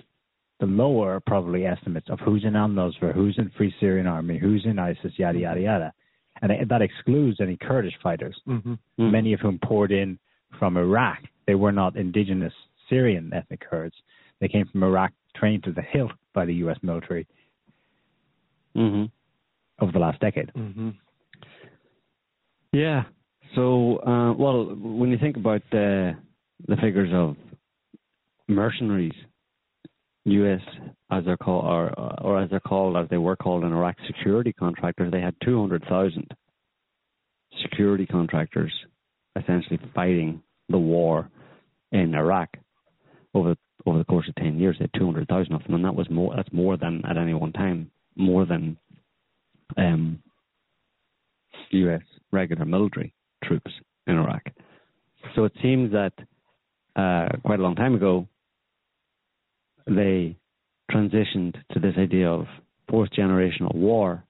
[0.60, 4.64] the lower probably estimates of who's in Al Nusra, who's in Free Syrian Army, who's
[4.66, 5.94] in ISIS, yada yada yada,
[6.42, 8.74] and that excludes any Kurdish fighters, mm-hmm.
[8.74, 9.12] Mm-hmm.
[9.12, 10.20] many of whom poured in
[10.60, 11.20] from Iraq.
[11.48, 12.54] They were not indigenous
[12.90, 13.96] Syrian ethnic Kurds.
[14.40, 16.78] They came from Iraq, trained to the hilt by the U.S.
[16.82, 17.28] military
[18.76, 19.06] mm-hmm.
[19.84, 20.52] over the last decade.
[20.56, 20.90] Mm-hmm.
[22.74, 23.04] Yeah.
[23.56, 26.14] So, uh, well, when you think about uh,
[26.68, 27.36] the figures of
[28.48, 29.14] mercenaries,
[30.26, 30.62] U.S.
[31.12, 34.54] as they're called, or, or as they're called, as they were called in Iraq, security
[34.54, 35.12] contractors.
[35.12, 36.28] They had 200,000
[37.62, 38.72] security contractors
[39.40, 41.30] essentially fighting the war
[41.92, 42.50] in Iraq
[43.34, 43.56] over
[43.88, 44.76] over the course of 10 years.
[44.78, 46.36] They had 200,000 of them, and that was more.
[46.36, 48.78] That's more than at any one time, more than
[49.78, 50.22] um,
[51.72, 52.02] U.S.
[52.32, 53.14] regular military
[53.44, 53.72] troops
[54.08, 54.44] in Iraq.
[55.36, 56.14] So it seems that
[56.96, 58.28] uh, quite a long time ago,
[59.88, 60.38] they
[60.92, 62.46] transitioned to this idea of
[62.90, 64.24] fourth generational war,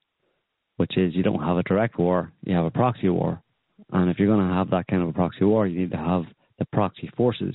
[0.76, 3.42] which is you don't have a direct war, you have a proxy war.
[3.92, 5.96] And if you're going to have that kind of a proxy war, you need to
[5.96, 6.22] have
[6.58, 7.54] the proxy forces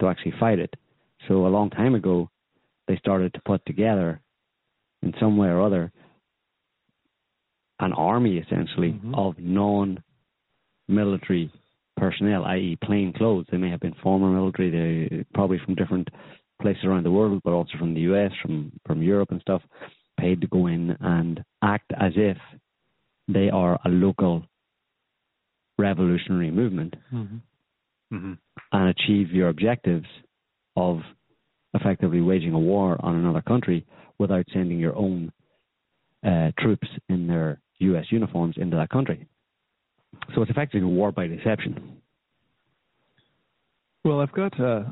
[0.00, 0.72] to actually fight it.
[1.26, 2.30] So a long time ago,
[2.86, 4.20] they started to put together,
[5.02, 5.92] in some way or other,
[7.80, 9.14] an army essentially mm-hmm.
[9.14, 10.02] of non
[10.88, 11.52] military
[11.98, 13.46] personnel, i.e., plain clothes.
[13.50, 16.08] They may have been former military, they probably from different
[16.60, 19.62] places around the world, but also from the US, from from Europe and stuff,
[20.18, 22.36] paid to go in and act as if
[23.28, 24.42] they are a local
[25.78, 27.36] revolutionary movement Mm-hmm.
[28.10, 28.32] hmm
[28.72, 30.06] and achieve your objectives
[30.76, 30.98] of
[31.74, 33.86] effectively waging a war on another country
[34.18, 35.32] without sending your own
[36.26, 38.04] uh, troops in their U.S.
[38.10, 39.26] uniforms into that country.
[40.34, 41.98] So it's effectively a war by deception.
[44.04, 44.58] Well, I've got.
[44.58, 44.84] Uh,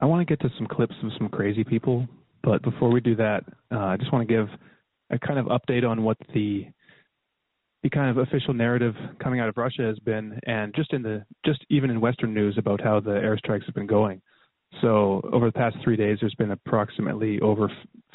[0.00, 2.08] I want to get to some clips of some crazy people,
[2.42, 4.48] but before we do that, uh, I just want to give
[5.10, 6.66] a kind of update on what the
[7.82, 11.24] the kind of official narrative coming out of Russia has been, and just in the
[11.44, 14.20] just even in Western news about how the airstrikes have been going.
[14.80, 17.70] So over the past three days, there's been approximately over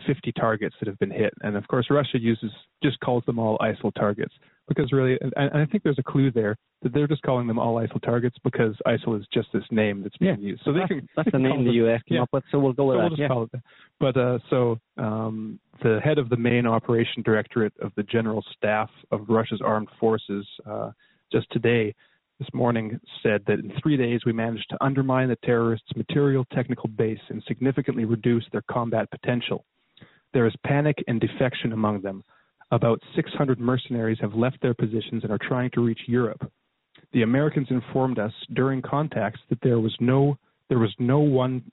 [0.07, 2.51] 50 targets that have been hit, and of course Russia uses
[2.81, 4.33] just calls them all ISIL targets
[4.67, 7.57] because really, and, and I think there's a clue there that they're just calling them
[7.57, 10.61] all ISIL targets because ISIL is just this name that's being used.
[10.65, 12.01] So they that's, can that's they the name the U.S.
[12.07, 12.23] came yeah.
[12.23, 13.03] up with, so we'll go with so that.
[13.03, 13.27] we'll just yeah.
[13.27, 13.61] call it that.
[13.99, 18.89] But uh, so um, the head of the main operation directorate of the general staff
[19.11, 20.91] of Russia's armed forces uh,
[21.31, 21.95] just today,
[22.39, 26.89] this morning, said that in three days we managed to undermine the terrorists' material technical
[26.89, 29.65] base and significantly reduce their combat potential.
[30.33, 32.23] There is panic and defection among them.
[32.71, 36.51] About 600 mercenaries have left their positions and are trying to reach Europe.
[37.13, 40.37] The Americans informed us during contacts that there was no
[40.69, 41.63] there was no one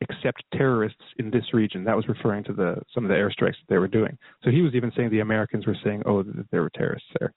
[0.00, 1.84] except terrorists in this region.
[1.84, 4.18] That was referring to the some of the airstrikes that they were doing.
[4.42, 7.32] So he was even saying the Americans were saying, oh, that there were terrorists there.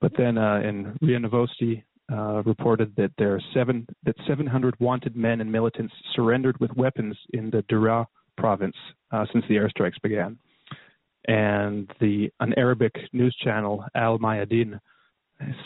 [0.00, 5.16] But then uh, in Ria Novosti uh, reported that there are seven that 700 wanted
[5.16, 8.04] men and militants surrendered with weapons in the Daraa
[8.36, 8.76] province
[9.12, 10.36] uh, since the airstrikes began.
[11.26, 14.78] And the an Arabic news channel Al Mayadeen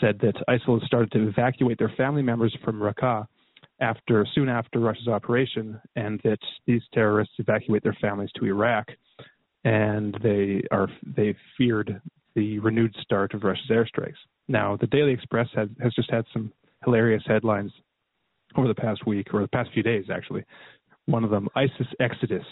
[0.01, 3.27] said that ISIL has started to evacuate their family members from Raqqa
[3.81, 8.87] after soon after Russia's operation, and that these terrorists evacuate their families to Iraq,
[9.63, 12.01] and they are they feared
[12.35, 14.13] the renewed start of Russia's airstrikes.
[14.47, 16.51] Now, the Daily Express has just had some
[16.83, 17.71] hilarious headlines
[18.55, 20.43] over the past week or the past few days, actually.
[21.05, 22.45] One of them: ISIS exodus.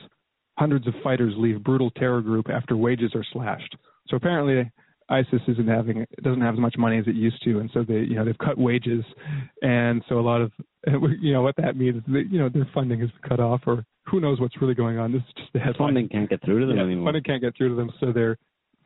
[0.58, 3.76] Hundreds of fighters leave brutal terror group after wages are slashed.
[4.08, 4.72] So apparently,
[5.10, 8.00] ISIS isn't having doesn't have as much money as it used to, and so they
[8.00, 9.04] you know they've cut wages,
[9.62, 10.52] and so a lot of
[11.22, 13.86] you know what that means is that you know their funding is cut off, or
[14.06, 15.12] who knows what's really going on.
[15.12, 15.90] This is just the headline.
[15.90, 17.08] Funding can't get through to them yeah, anymore.
[17.08, 18.38] funding can't get through to them, so they're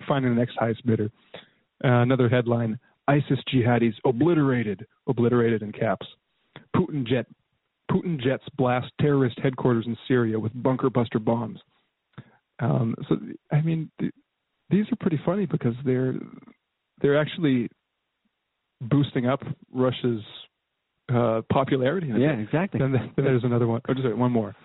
[0.08, 1.10] finding the next highest bidder.
[1.84, 2.78] Uh, another headline:
[3.08, 6.06] ISIS jihadis obliterated, obliterated in caps.
[6.76, 7.26] Putin jet
[7.92, 11.60] Putin jets blast terrorist headquarters in Syria with bunker buster bombs.
[12.60, 13.18] Um, so
[13.52, 14.14] I mean, th-
[14.70, 16.16] these are pretty funny because they're
[17.02, 17.70] they're actually
[18.80, 19.42] boosting up
[19.72, 20.22] Russia's
[21.14, 22.08] uh, popularity.
[22.08, 22.80] Yeah, exactly.
[22.80, 23.82] Then, then there's another one.
[23.90, 24.56] Oh, just one more.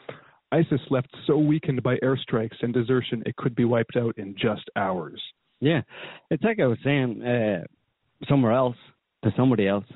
[0.52, 4.70] ISIS left so weakened by airstrikes and desertion it could be wiped out in just
[4.76, 5.20] hours.
[5.60, 5.80] Yeah,
[6.30, 7.64] it's like I was saying uh,
[8.28, 8.76] somewhere else
[9.24, 9.86] to somebody else,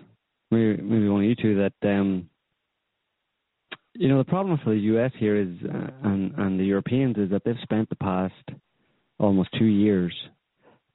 [0.51, 2.30] maybe, maybe one of you two, that um,
[4.01, 5.13] you know the problem for the U.S.
[5.19, 8.33] here is uh, and and the Europeans is that they've spent the past
[9.19, 10.15] almost two years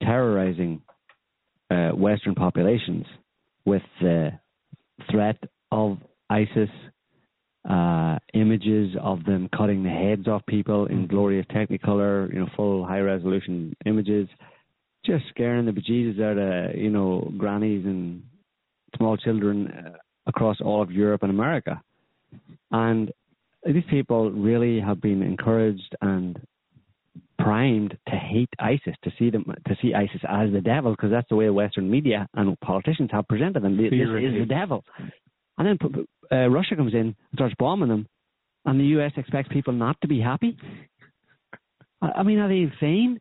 [0.01, 0.81] terrorizing
[1.69, 3.05] uh, Western populations
[3.63, 4.31] with the
[5.11, 5.37] threat
[5.71, 5.99] of
[6.31, 6.69] ISIS,
[7.69, 12.87] uh, images of them cutting the heads off people in glorious Technicolor, you know, full
[12.87, 14.27] high resolution images,
[15.05, 18.23] just scaring the bejesus out of you know grannies and
[18.97, 19.91] small children uh,
[20.25, 21.79] across all of Europe and America,
[22.71, 23.11] and
[23.65, 26.39] these people really have been encouraged and
[27.39, 31.27] primed to hate ISIS, to see them, to see ISIS as the devil, because that's
[31.29, 33.77] the way Western media and politicians have presented them.
[33.77, 34.83] This is the devil.
[35.57, 38.07] And then uh, Russia comes in and starts bombing them,
[38.65, 39.11] and the U.S.
[39.17, 40.57] expects people not to be happy.
[42.01, 43.19] I, mean, are they insane?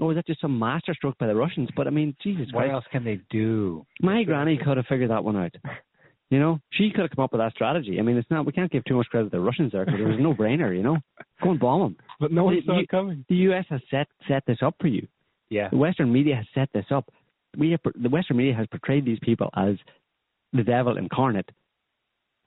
[0.00, 1.68] Or is that just some masterstroke by the Russians?
[1.74, 3.86] But I mean, Jesus What Christ, else can they do?
[4.02, 5.54] my granny could have figured that one out.
[6.30, 7.98] You know, she could have come up with that strategy.
[7.98, 8.44] I mean, it's not.
[8.44, 10.76] We can't give too much credit to the Russians there because it was no brainer.
[10.76, 10.98] You know,
[11.42, 11.96] go and bomb them.
[12.20, 13.24] But no one You- saw it coming.
[13.28, 13.64] The U.S.
[13.70, 15.06] has set set this up for you.
[15.50, 15.68] Yeah.
[15.70, 17.08] The Western media has set this up.
[17.56, 19.76] We have, the Western media has portrayed these people as
[20.52, 21.48] the devil incarnate,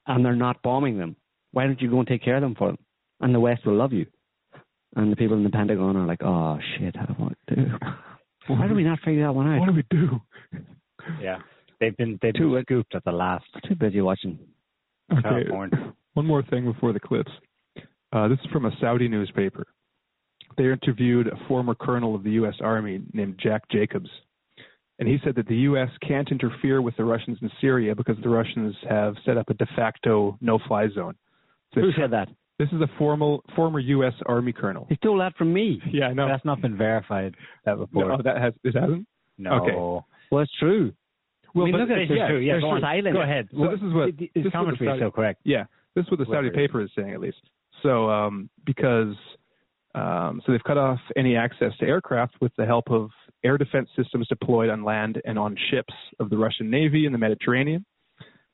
[0.06, 1.16] and they're not bombing them.
[1.50, 2.78] Why don't you go and take care of them for them?
[3.20, 4.06] And the West will love you.
[4.94, 7.54] And the people in the Pentagon are like, oh shit, what do?
[7.56, 7.78] we do?
[8.46, 9.58] Why do we not figure that one out?
[9.60, 10.20] What do we do?
[11.20, 11.38] Yeah.
[11.82, 13.44] They've been they've Two- been scooped at the last.
[13.68, 14.38] Too busy watching.
[15.12, 15.22] Okay.
[15.22, 15.92] California.
[16.14, 17.32] One more thing before the clips.
[18.12, 19.66] Uh, this is from a Saudi newspaper.
[20.56, 22.54] They interviewed a former colonel of the U.S.
[22.60, 24.08] Army named Jack Jacobs.
[24.98, 25.88] And he said that the U.S.
[26.06, 29.66] can't interfere with the Russians in Syria because the Russians have set up a de
[29.74, 31.16] facto no fly zone.
[31.74, 32.28] So Who said that?
[32.58, 34.12] This is a formal, former U.S.
[34.26, 34.86] Army colonel.
[34.88, 35.80] He stole that from me.
[35.90, 36.28] Yeah, I know.
[36.28, 37.34] That's not been verified.
[37.64, 38.08] That report.
[38.08, 39.08] No, that has, it hasn't?
[39.38, 39.50] No.
[39.54, 39.74] okay.
[40.30, 40.92] Well, it's true.
[41.54, 42.08] Well, I mean, but look at There's,
[42.40, 42.44] is.
[42.44, 42.80] Yeah, go.
[43.12, 43.48] Go ahead.
[43.52, 45.40] So this is what his this the commentary is Saudi- so correct.
[45.44, 45.64] Yeah,
[45.94, 47.38] this is what the Saudi paper is saying, at least.
[47.82, 49.14] So, um, because
[49.94, 53.10] um, so they've cut off any access to aircraft with the help of
[53.44, 57.18] air defense systems deployed on land and on ships of the Russian Navy in the
[57.18, 57.84] Mediterranean.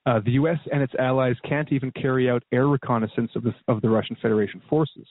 [0.07, 0.59] Uh, the U.S.
[0.73, 4.63] and its allies can't even carry out air reconnaissance of the of the Russian Federation
[4.69, 5.07] forces.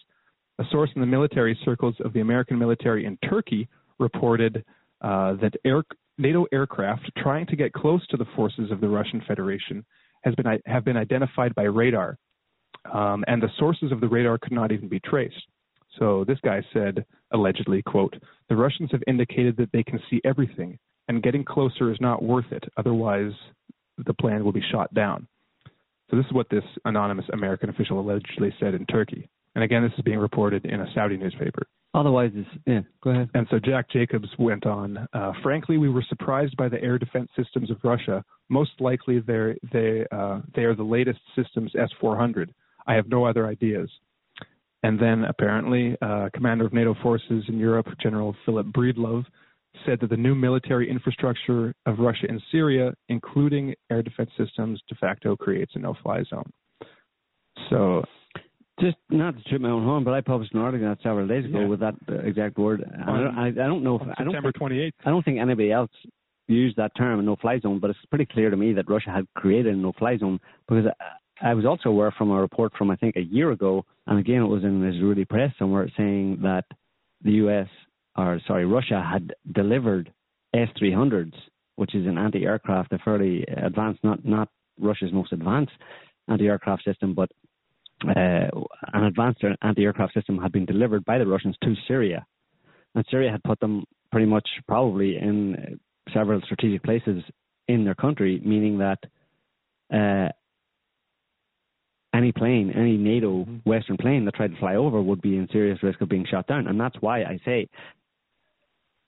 [0.60, 3.70] A source in the military circles of the American military in Turkey
[4.00, 4.66] reported
[5.02, 5.84] uh, that air,
[6.18, 9.86] NATO aircraft trying to get close to the forces of the Russian Federation
[10.24, 12.18] has been have been identified by radar,
[12.92, 15.36] um, and the sources of the radar could not even be traced.
[16.00, 18.16] So this guy said, allegedly, quote,
[18.50, 20.78] the Russians have indicated that they can see everything,
[21.08, 22.64] and getting closer is not worth it.
[22.78, 23.32] Otherwise,
[24.06, 25.28] the plan will be shot down.
[26.10, 29.30] So this is what this anonymous American official allegedly said in Turkey.
[29.56, 31.68] And again, this is being reported in a Saudi newspaper.
[31.94, 33.30] Otherwise, it's, yeah, go ahead.
[33.34, 35.08] And so Jack Jacobs went on.
[35.14, 38.24] Uh, Frankly, we were surprised by the air defense systems of Russia.
[38.50, 42.50] Most likely, they're, they uh, they are the latest systems S-400.
[42.86, 43.90] I have no other ideas.
[44.84, 49.26] And then apparently, uh, commander of NATO forces in Europe, General Philip Breedlove,
[49.86, 54.96] said that the new military infrastructure of Russia in Syria, including air defense systems, de
[54.96, 56.52] facto creates a no-fly zone.
[57.70, 58.04] So
[58.80, 61.46] Just not to trip my own horn, but I published an article that several days
[61.46, 61.68] ago Yeah.
[61.68, 62.84] with that exact word.
[63.08, 65.40] On- don't, I, I don't know if I don't September think, 28th, I don't think
[65.40, 65.90] anybody else
[66.48, 69.26] used that term, a no-fly zone, but it's pretty clear to me that Russia had
[69.36, 70.86] created a no-fly zone because
[71.42, 74.20] I, I was also aware from a report from I think a year ago, and
[74.20, 76.66] again it was in the Israeli press somewhere saying that
[77.24, 77.68] the U.S.
[78.16, 80.12] or sorry Russia had delivered
[80.54, 81.34] S-300s,
[81.76, 84.50] which is an anti-aircraft, a fairly advanced, not not
[84.80, 85.74] Russia's most advanced
[86.28, 87.30] anti-aircraft system, but
[88.06, 88.50] uh,
[88.94, 92.26] an advanced anti-aircraft system had been delivered by the Russians to Syria,
[92.96, 95.80] and Syria had put them pretty much probably in
[96.14, 97.24] several strategic places
[97.68, 99.00] in their country, meaning that
[99.94, 100.30] uh,
[102.16, 105.82] any plane, any NATO Western plane that tried to fly over would be in serious
[105.82, 107.68] risk of being shot down, and that's why I say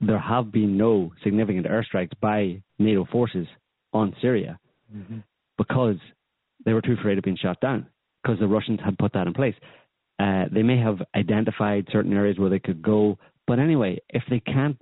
[0.01, 3.47] there have been no significant airstrikes by NATO forces
[3.93, 4.59] on Syria.
[5.57, 5.97] Because
[6.65, 7.85] they were too afraid of being shot down
[8.29, 9.55] because the Russians had put that in place.
[10.19, 14.39] Uh, they may have identified certain areas where they could go, but anyway, if they
[14.39, 14.77] can't,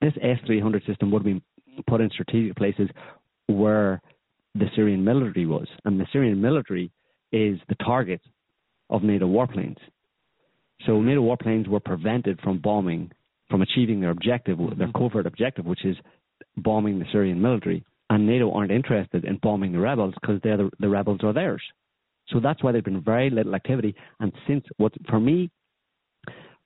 [0.00, 1.42] this S-300 system would been
[1.86, 2.88] put in strategic places
[3.48, 4.00] where
[4.54, 6.90] the Syrian military was, and the Syrian military
[7.30, 8.22] is the target
[8.88, 9.76] of NATO warplanes.
[10.86, 13.10] So NATO warplanes were prevented from bombing,
[13.50, 15.96] from achieving their objective, their covert objective, which is
[16.56, 17.84] bombing the Syrian military.
[18.08, 21.62] And NATO aren't interested in bombing the rebels because the, the rebels are theirs.
[22.30, 23.94] So that's why there's been very little activity.
[24.20, 25.50] And since what for me,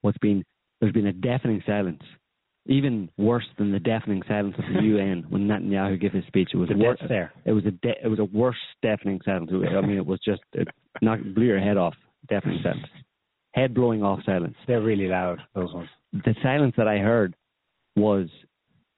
[0.01, 0.45] what's been
[0.81, 2.03] there's been a deafening silence,
[2.67, 6.51] even worse than the deafening silence of the UN when Netanyahu gave his speech.
[6.53, 7.01] It was The worse.
[7.09, 7.33] there.
[7.45, 9.51] It was a de- it was a worse deafening silence.
[9.53, 10.69] I mean, it was just it
[11.01, 11.95] knocked blew your head off.
[12.29, 12.87] Deafening silence,
[13.53, 14.55] head blowing off silence.
[14.67, 15.89] They're really loud, those ones.
[16.13, 17.35] The silence that I heard
[17.97, 18.29] was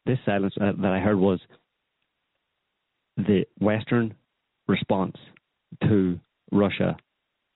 [0.06, 1.40] this silence uh, that I heard was
[3.16, 4.14] the Western
[4.68, 5.16] response
[5.84, 6.18] to
[6.52, 6.96] Russia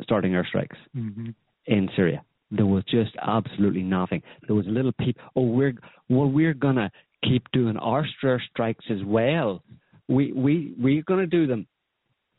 [0.03, 1.31] starting airstrikes mm-hmm.
[1.67, 2.23] in Syria.
[2.51, 4.23] There was just absolutely nothing.
[4.47, 5.19] There was a little peep.
[5.37, 5.75] Oh, we're
[6.09, 6.91] well, we're gonna
[7.23, 9.63] keep doing our air strikes as well.
[10.09, 11.67] We we we're gonna do them.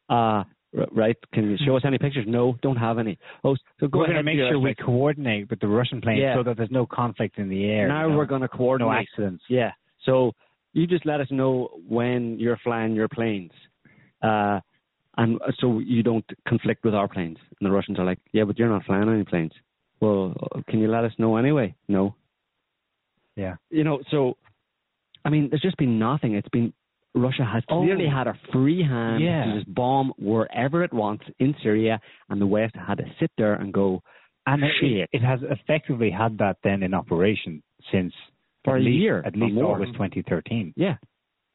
[0.09, 0.43] Uh
[0.91, 1.17] right?
[1.33, 2.25] Can you show us any pictures?
[2.27, 3.17] No, don't have any.
[3.43, 4.15] Oh, so go we're ahead.
[4.15, 6.35] going to make sure we coordinate with the Russian planes Yeah.
[6.35, 7.87] so that there's no conflict in the air.
[7.87, 8.17] Now you know?
[8.17, 8.91] we're going to coordinate.
[8.91, 9.43] no accidents.
[9.49, 9.71] Yeah.
[10.05, 10.33] So
[10.73, 13.51] you just let us know when you're flying your planes,
[14.21, 14.59] uh,
[15.19, 17.37] and so you don't conflict with our planes.
[17.59, 19.51] And the Russians are like, "Yeah, but you're not flying any planes."
[20.01, 20.33] Well,
[20.69, 21.75] can you let us know anyway?
[21.87, 22.15] No.
[23.35, 23.55] Yeah.
[23.69, 24.37] You know, so
[25.25, 26.33] I mean, there's just been nothing.
[26.35, 26.73] It's been
[27.13, 27.81] Russia has Oh.
[27.81, 29.43] clearly had a free hand Yeah.
[29.45, 33.55] to just bomb wherever it wants in Syria, and the West had to sit there
[33.55, 34.01] and go,
[34.45, 38.13] And it, it has effectively had that then in operation since
[38.63, 39.57] For a least, year at least.
[39.57, 40.97] August 2013, "Yeah,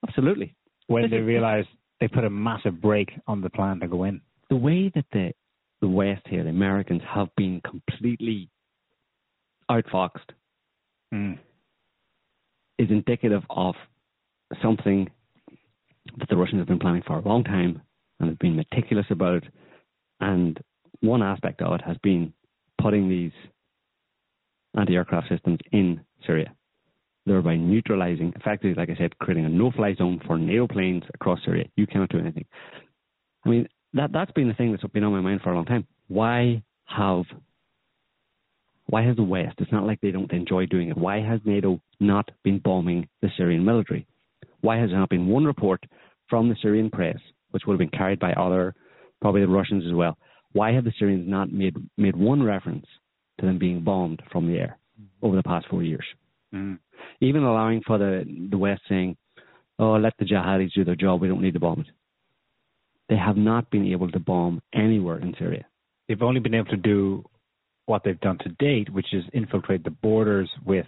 [0.06, 0.54] absolutely."
[0.88, 1.68] when This they realized
[2.00, 4.20] they put a massive brake on the plan to go in.
[4.50, 5.32] the way that the
[5.80, 8.48] the West here, the Americans, have been completely
[9.70, 10.30] outfoxed
[11.14, 11.38] Mm.
[12.78, 13.76] is indicative of
[14.60, 15.08] something
[16.16, 17.80] that the Russians have been planning for a long time
[18.18, 19.44] and have been meticulous about.
[20.20, 20.58] And
[21.00, 22.32] one aspect of it has been
[22.82, 23.32] putting these
[24.76, 26.52] anti-aircraft systems in Syria,
[27.26, 31.64] thereby neutralizing, effectively, like I said, creating a no-fly zone for NATO planes across Syria.
[31.76, 32.44] You cannot do anything.
[33.44, 35.64] I mean, that that's been the thing that's been on my mind for a long
[35.64, 35.86] time.
[36.08, 37.24] Why have
[38.86, 39.56] why has the West?
[39.58, 40.98] It's not like they don't enjoy doing it.
[40.98, 44.06] Why has NATO not been bombing the Syrian military?
[44.60, 45.82] Why has there not been one report
[46.28, 47.16] from the Syrian press,
[47.50, 48.74] which would have been carried by other,
[49.20, 50.18] probably the Russians as well?
[50.52, 52.86] Why have the Syrians not made made one reference
[53.40, 54.78] to them being bombed from the air
[55.22, 56.04] over the past four years?
[56.54, 56.78] Mm.
[57.20, 59.16] Even allowing for the the West saying,
[59.78, 61.20] "Oh, let the jihadis do their job.
[61.20, 61.90] We don't need to bomb it."
[63.08, 65.66] They have not been able to bomb anywhere in Syria.
[66.08, 67.24] They've only been able to do
[67.86, 70.86] what they've done to date, which is infiltrate the borders with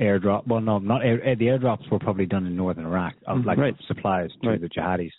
[0.00, 0.46] airdrop.
[0.46, 3.44] Well, no, not air, the airdrops were probably done in northern Iraq of Mhm.
[3.46, 3.76] like Right.
[3.82, 4.60] supplies to Right.
[4.60, 5.12] the jihadis.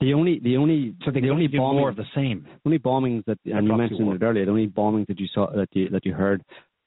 [0.00, 2.46] The only the only So they the only only bombing more of the same.
[2.66, 4.44] only bombings that and you mentioned it earlier.
[4.44, 6.42] The only bombings that you saw that you that you heard,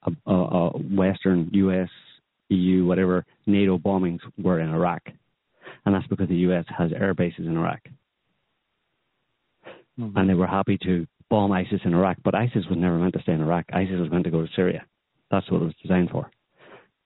[0.06, 1.90] uh, uh, uh, Western, U.S.,
[2.50, 5.02] EU, whatever NATO bombings were in Iraq,
[5.86, 6.66] and that's because the U.S.
[6.76, 7.82] has air bases in Iraq,
[9.98, 12.18] and they were happy to bomb ISIS in Iraq.
[12.24, 13.66] But ISIS was never meant to stay in Iraq.
[13.72, 14.84] ISIS was meant to go to Syria.
[15.30, 16.32] That's what it was designed for.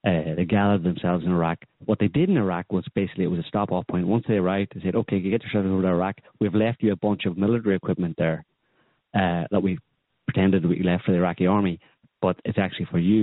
[0.06, 1.58] Uh, they gathered themselves in Iraq.
[1.84, 4.06] What they did in Iraq was basically it was a stop off point.
[4.06, 6.16] Once they arrived, they said, "Okay, you get yourselves over to Iraq.
[6.40, 8.44] We've left you a bunch of military equipment there
[9.14, 9.78] uh, that we
[10.26, 11.80] pretended we left for the Iraqi army,
[12.24, 13.22] but it's actually for you.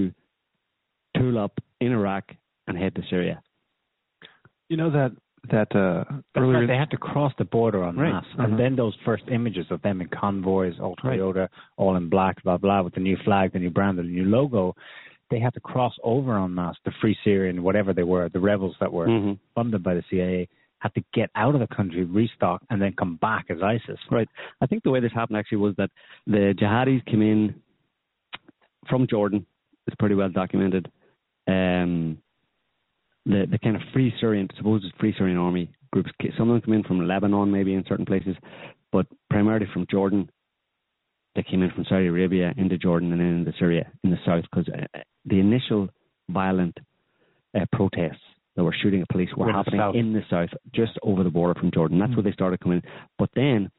[1.17, 1.53] Tool up
[1.83, 2.25] in Iraq
[2.67, 3.37] and head to Syria."
[4.69, 5.11] You know that
[5.55, 6.03] that uh,
[6.37, 6.67] earlier right.
[6.67, 8.13] They had to cross the border on Right.
[8.13, 8.43] masse, Uh-huh.
[8.43, 11.19] and then those first images of them in convoys, all Right.
[11.19, 11.45] Toyota,
[11.81, 14.75] all in black, blah blah, with the new flag, the new brand, the new logo.
[15.31, 16.75] They had to cross over on mass.
[16.85, 19.39] The Free Syrian, whatever they were, the rebels that were Mhm.
[19.55, 20.47] funded by the CIA,
[20.85, 23.99] had to get out of the country, restock, and then come back as ISIS.
[24.17, 24.29] Right.
[24.61, 25.91] I think the way this happened actually was that
[26.27, 27.41] the jihadis came in
[28.89, 29.45] from Jordan.
[29.87, 30.91] It's pretty well documented.
[31.47, 32.19] Um,
[33.25, 36.11] the the kind of free Syrian, supposed free Syrian army groups.
[36.37, 38.35] Some of them come in from Lebanon, maybe in certain places,
[38.91, 40.29] but primarily from Jordan.
[41.33, 44.43] They came in from Saudi Arabia into Jordan and then into Syria in the south
[44.51, 45.87] because uh, the initial
[46.29, 46.77] violent
[47.55, 48.19] uh, protests
[48.55, 49.95] that were shooting at police were in happening south.
[49.95, 51.99] in the south, just over the border from Jordan.
[51.99, 52.89] That's where they started coming in.
[53.17, 53.71] But then,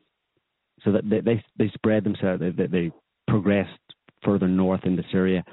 [0.82, 2.90] so that they they, they spread themselves, they, they, they
[3.28, 3.70] progressed
[4.24, 5.44] further north into Syria,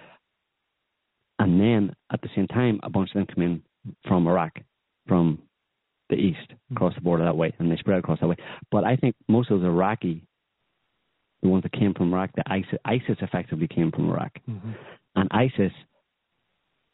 [1.39, 3.63] and then at the same time, a bunch of them come in
[4.07, 4.59] from Iraq,
[5.07, 5.39] from
[6.09, 8.35] the east, across the border that way, and they spread across that way.
[8.71, 10.23] But I think most of those Iraqi,
[11.41, 14.33] the ones that came from Iraq, the ISIS, ISIS effectively came from Iraq,
[15.15, 15.71] and ISIS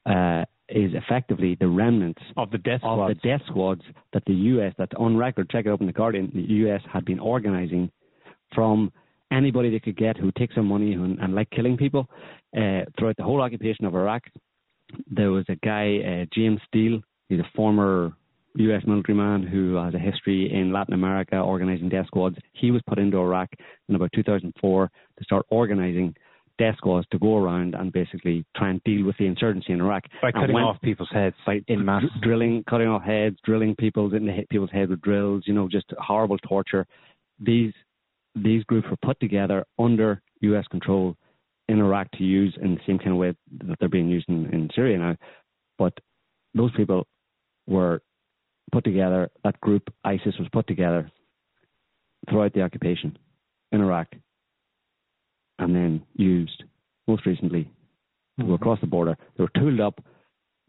[0.05, 3.19] uh, is effectively the remnants of the death of squads.
[3.21, 3.81] the death squads
[4.13, 4.73] that the U.S.
[4.77, 6.81] that's on record, check it up in the Guardian, the U.S.
[6.91, 7.91] had been organizing
[8.53, 8.91] from
[9.35, 12.07] anybody they could get who takes some money and, and like killing people
[12.55, 14.23] uh, throughout the whole occupation of Iraq.
[15.07, 17.01] There was a guy, uh, James Steele.
[17.29, 18.13] He's a former
[18.57, 18.83] U.S.
[18.87, 22.37] military man who has a history in Latin America organizing death squads.
[22.53, 23.49] He was put into Iraq
[23.89, 26.15] in about 2004 to start organizing
[26.57, 30.03] death squads to go around and basically try and deal with the insurgency in Iraq.
[30.21, 32.03] By And cutting off people's heads by in mass.
[32.03, 35.43] dr- drilling, cutting off heads, drilling people's in the people's head with drills.
[35.45, 36.85] You know, just horrible torture.
[37.39, 37.73] These
[38.35, 40.65] these groups were put together under U.S.
[40.69, 41.15] control
[41.67, 43.33] in Iraq to use in the same kind of way
[43.65, 45.15] that they're being used in, in Syria now.
[45.77, 45.93] But
[46.53, 47.07] those people
[47.67, 48.01] were
[48.71, 49.29] put together.
[49.43, 51.09] That group, ISIS, was put together
[52.29, 53.17] throughout the occupation
[53.71, 54.07] in Iraq,
[55.59, 56.63] and then used
[57.07, 57.69] most recently
[58.39, 59.17] go across the border.
[59.37, 60.03] They were tooled up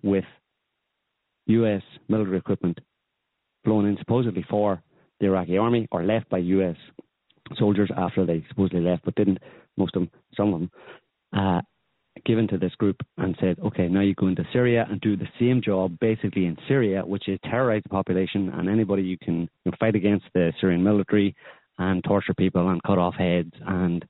[0.03, 0.25] with
[1.47, 1.83] U.S.
[2.09, 2.79] military equipment
[3.65, 4.83] flown in supposedly for
[5.21, 6.77] the Iraqi army or left by U.S.
[7.59, 9.39] soldiers after they supposedly left, but didn't.
[9.77, 10.71] Most of them, some of them,
[11.33, 11.61] uh,
[12.25, 15.29] given to this group and said, okay, now you go into Syria and do the
[15.39, 19.71] same job basically in Syria, which is terrorize the population and anybody you can you
[19.71, 21.35] know, fight against the Syrian military
[21.79, 23.53] and torture people and cut off heads.
[23.67, 24.05] And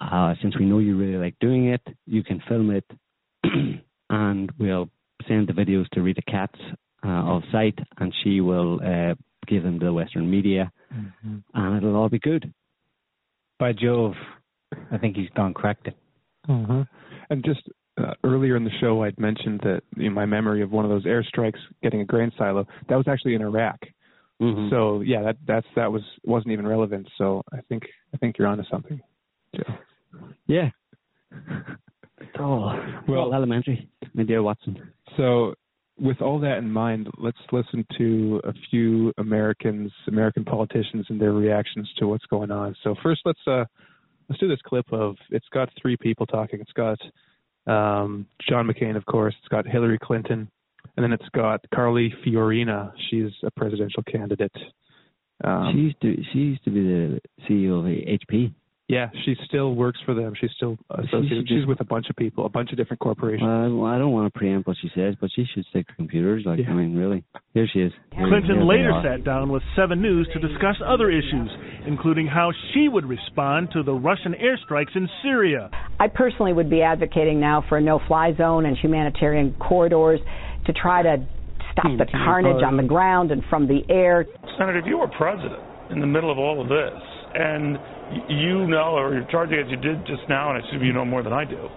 [0.00, 2.84] uh, since we know you really like doing it, you can film it
[4.10, 4.88] and we'll
[5.26, 6.58] send the videos to Rita Katz
[7.04, 9.14] uh, of SITE and she will uh,
[9.46, 10.70] give them to the Western media
[11.54, 12.52] and it'll all be good.
[13.58, 14.14] By Jove,
[14.90, 15.96] I think he's gone cracked it.
[16.48, 16.84] Uh-huh.
[17.30, 17.60] And just
[17.98, 20.90] uh, earlier in the show, I'd mentioned that you know, my memory of one of
[20.90, 23.78] those airstrikes getting a grain silo that was actually in Iraq.
[24.40, 24.70] Mhm.
[24.70, 27.06] So yeah, that that's that was wasn't even relevant.
[27.18, 29.00] So I think I think you're onto something,
[29.54, 29.74] Joe.
[30.46, 30.70] Yeah.
[32.38, 34.80] Oh, Well- well, elementary, my dear Watson.
[35.16, 35.54] So
[36.02, 41.32] with all that in mind, let's listen to a few Americans, American politicians, and their
[41.32, 42.74] reactions to what's going on.
[42.82, 43.64] So first, let's uh,
[44.28, 45.14] let's do this clip of.
[45.30, 46.60] It's got three people talking.
[46.60, 46.98] It's got
[47.72, 49.34] um, John McCain, of course.
[49.38, 50.50] It's got Hillary Clinton,
[50.96, 52.92] and then it's got Carly Fiorina.
[53.08, 54.56] She's a presidential candidate.
[55.44, 58.52] Um, she used to she used to be the CEO of HP.
[58.88, 60.34] Yeah, she still works for them.
[60.38, 61.48] She's still associated.
[61.48, 63.42] She's with a bunch of people, a bunch of different corporations.
[63.42, 66.42] Well, I don't want to preempt what she says, but she should stick to computers.
[66.44, 66.70] Like, Yeah.
[66.70, 67.24] I mean, really.
[67.54, 67.92] Here she is.
[68.12, 71.50] Here- Clinton here later sat down with 7 News to discuss other issues,
[71.86, 75.70] including how she would respond to the Russian airstrikes in Syria.
[75.98, 80.20] I personally would be advocating now for a no-fly zone and humanitarian corridors
[80.66, 81.24] to try to
[81.72, 84.26] stop hmm, the carnage on the ground and from the air.
[84.58, 87.00] Senator, if you were president in the middle of all of this,
[87.34, 87.78] and
[88.28, 91.04] you know, or you're charging as you did just now, and I assume you know
[91.04, 91.68] more than I do,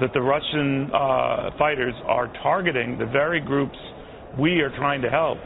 [0.00, 3.76] that the Russian uh, fighters are targeting the very groups
[4.38, 5.38] we are trying to help,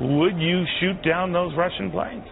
[0.00, 2.26] would you shoot down those Russian planes?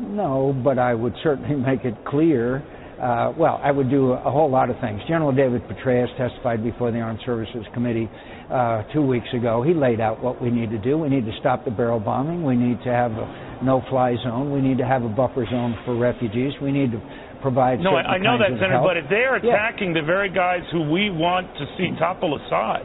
[0.00, 2.62] No, but I would certainly make it clear.
[3.00, 5.00] Uh, well, I would do a whole lot of things.
[5.08, 8.08] General David Petraeus testified before the Armed Services Committee
[8.50, 9.62] uh, two weeks ago.
[9.62, 10.98] He laid out what we need to do.
[10.98, 12.44] We need to stop the barrel bombing.
[12.44, 14.52] We need to have a no-fly zone.
[14.52, 16.52] We need to have a buffer zone for refugees.
[16.60, 17.00] We need to
[17.40, 17.80] provide.
[17.80, 18.84] No, I, I know that, Senator, help.
[18.86, 19.52] but if they are Yeah.
[19.54, 22.82] attacking the very guys who we want to see topple Assad,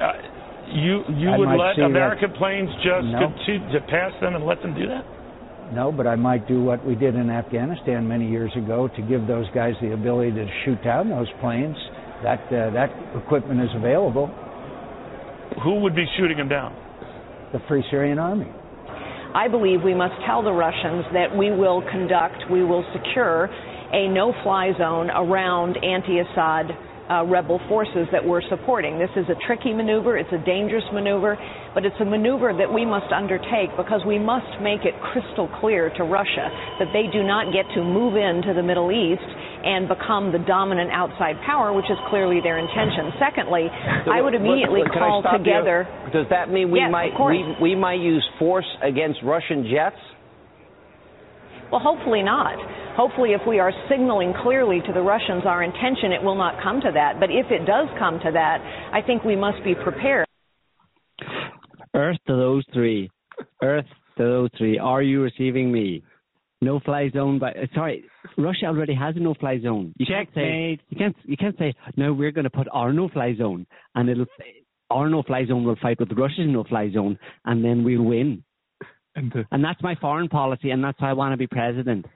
[0.00, 0.12] uh,
[0.68, 3.28] you you I would let see that- American planes just No.
[3.28, 5.04] continue to pass them and let them do that?
[5.72, 9.26] No, but I might do what we did in Afghanistan many years ago to give
[9.26, 11.76] those guys the ability to shoot down those planes.
[12.22, 14.30] That uh, that equipment is available.
[15.62, 16.74] Who would be shooting them down?
[17.52, 18.50] The Free Syrian Army.
[19.34, 23.50] I believe we must tell the Russians that we will conduct, we will secure
[23.92, 26.70] a no-fly zone around anti-Assad
[27.14, 28.98] uh, rebel forces that we're supporting.
[28.98, 31.38] This is a tricky maneuver, it's a dangerous maneuver,
[31.74, 35.90] but it's a maneuver that we must undertake because we must make it crystal clear
[35.94, 36.50] to Russia
[36.82, 39.22] that they do not get to move into the Middle East
[39.64, 43.14] and become the dominant outside power, which is clearly their intention.
[43.22, 45.44] Secondly, I would immediately Can I call stop you?
[45.44, 45.86] together.
[46.12, 49.96] Does that mean we Yes, might we, we might use force against Russian jets?
[51.70, 52.58] Well, hopefully not.
[52.96, 56.80] Hopefully, if we are signaling clearly to the Russians our intention, it will not come
[56.80, 57.18] to that.
[57.18, 58.58] But if it does come to that,
[58.92, 60.26] I think we must be prepared.
[61.94, 63.10] Earth to those three.
[63.62, 63.86] Earth
[64.18, 64.78] to those three.
[64.78, 66.02] Are you receiving me?
[66.60, 68.04] No fly zone by uh, sorry,
[68.38, 69.92] Russia already has a no fly zone.
[69.98, 73.08] You can't say you can't you can't say no we're going to put our no
[73.10, 74.24] fly zone and it'll
[74.88, 78.42] our no fly zone will fight with Russia's no fly zone and then we'll win.
[79.14, 82.06] And the, And that's my foreign policy and that's why I want to be president.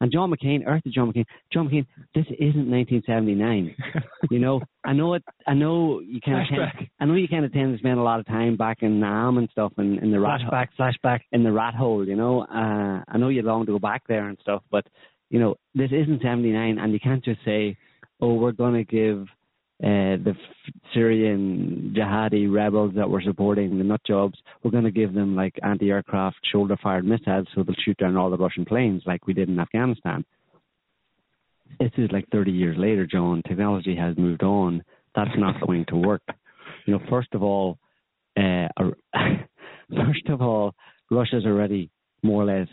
[0.00, 3.74] And John McCain, Earth to John McCain, John McCain, this isn't 1979.
[4.30, 5.24] you know, I know it.
[5.46, 6.46] I know you of.
[6.46, 6.88] Flashback.
[7.00, 9.38] I know you kind of tend to spend a lot of time back in Nam
[9.38, 11.20] and stuff, and in the rat Flashback, flashback.
[11.32, 12.06] in the rat hole.
[12.06, 14.86] You know, uh, I know you'd long to go back there and stuff, but
[15.30, 17.76] you know, this isn't 79, and you can't just say,
[18.20, 19.26] "Oh, we're going to give
[19.82, 20.34] uh, the
[20.92, 24.36] Syrian jihadi rebels that we're supporting the nut jobs.
[24.62, 28.36] We're going to give them like anti-aircraft shoulder-fired missiles, so they'll shoot down all the
[28.36, 30.24] Russian planes, like we did in Afghanistan."
[31.78, 33.42] This is like 30 years later, John.
[33.46, 34.82] Technology has moved on.
[35.14, 36.22] That's not going to work.
[36.86, 37.78] You know, first of all,
[38.36, 38.68] uh,
[39.94, 40.74] first of all,
[41.10, 41.90] Russia's already
[42.22, 42.68] more or less,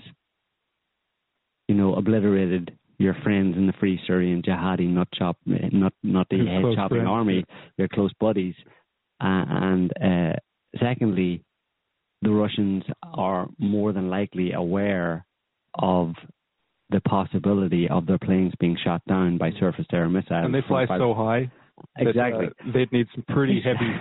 [1.68, 6.38] you know, obliterated your friends in the Free Syrian Jihadi nut chop, not not the
[6.38, 7.45] head chopping friends, army,
[7.77, 8.55] your close buddies,
[9.22, 10.34] uh, and uh,
[10.81, 11.43] secondly,
[12.22, 15.26] the Russians are more than likely aware
[15.76, 16.13] of
[16.89, 20.45] the possibility of their planes being shot down by surface to air missiles.
[20.45, 21.51] and they fly so high.
[21.97, 22.45] that, Exactly.
[22.47, 23.91] uh, they'd need some pretty heavy,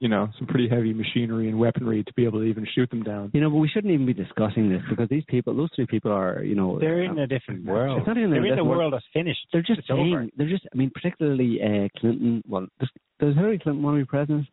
[0.00, 3.02] you know, some pretty heavy machinery and weaponry to be able to even shoot them
[3.02, 3.30] down.
[3.34, 6.12] You know, but we shouldn't even be discussing this because these people, those three people
[6.12, 7.98] are, you know, They're in uh, a different world.
[7.98, 9.40] It's not even They're in a a world that's finished.
[9.52, 10.14] They're just It's saying.
[10.14, 10.26] over.
[10.36, 10.66] They're just.
[10.72, 12.42] I mean, particularly uh, Clinton.
[12.46, 12.88] Well, does,
[13.18, 14.46] does Hillary Clinton want to be president?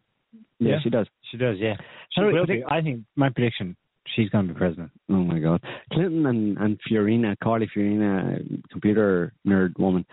[0.60, 0.78] Yeah.
[0.84, 1.08] she does.
[1.32, 1.76] She does, yeah.
[2.12, 2.64] She Hillary- will be.
[2.68, 3.76] I think my prediction,
[4.16, 4.90] she's going to be president.
[5.10, 5.62] Oh my God,
[5.94, 8.42] Clinton and and Fiorina, Carly Fiorina,
[8.72, 10.06] computer nerd woman.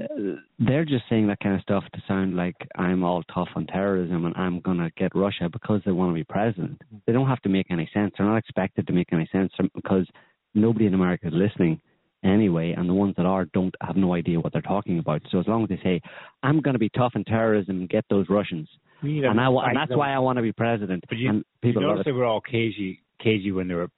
[0.00, 3.66] Uh, they're just saying that kind of stuff to sound like I'm all tough on
[3.66, 6.80] terrorism and I'm going to get Russia because they want to be president.
[7.06, 8.14] They don't have to make any sense.
[8.16, 10.06] They're not expected to make any sense because
[10.54, 11.80] nobody in America is listening
[12.22, 15.22] anyway, and the ones that are don't have no idea what they're talking about.
[15.30, 16.00] So as long as they say,
[16.42, 18.68] "I'm going to be tough on terrorism and get those Russians,"
[19.02, 19.98] and a I wa- and that's zone.
[19.98, 22.10] why I want to be president, But you, and people you love notice it.
[22.10, 23.90] they were all cagey, cagey when they were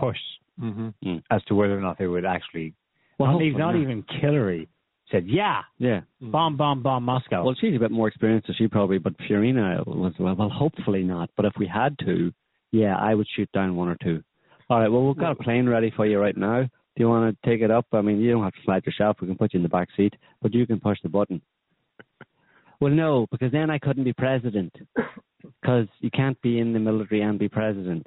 [0.00, 0.20] pushed
[0.60, 1.16] Mm-hmm.
[1.30, 2.74] as to whether or not they would actually.
[3.18, 4.68] Well, not, even, not hopefully even Hillary
[5.12, 6.00] said, "Yeah, Yeah.
[6.20, 9.86] bomb, bomb, bomb, Moscow." Well, she's a bit more experienced than she probably, but Fiorina
[9.86, 10.34] was well.
[10.34, 11.30] Well, hopefully not.
[11.36, 12.32] But if we had to,
[12.72, 14.22] yeah, I would shoot down one or two.
[14.70, 14.88] All right.
[14.90, 16.62] Well, we've got a plane ready for you right now.
[16.62, 17.86] Do you want to take it up?
[17.92, 19.18] I mean, you don't have to fly yourself.
[19.20, 21.40] We can put you in the back seat, but you can push the button.
[22.80, 24.74] Well, no, because then I couldn't be president.
[25.60, 28.06] Because you can't be in the military and be president.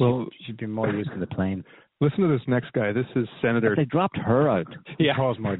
[0.00, 1.64] well, she'd be more used to the plane.
[1.98, 2.92] Listen to this next guy.
[2.92, 3.72] This is Senator.
[3.72, 4.66] If they dropped her out.
[4.98, 5.56] Yeah, cause more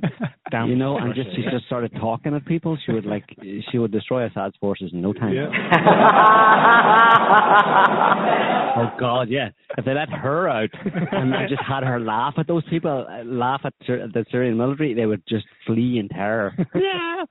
[0.50, 0.70] damage.
[0.70, 2.76] You know, and just she just started talking at people.
[2.84, 3.24] She would like
[3.70, 5.32] she would destroy Assad's forces in no time.
[5.32, 5.46] Yeah.
[8.76, 9.48] oh God, yeah.
[9.78, 13.24] If they let her out and they just had her laugh at those people, uh,
[13.24, 16.52] laugh at the Syrian military, they would just flee in terror.
[16.74, 17.24] yeah.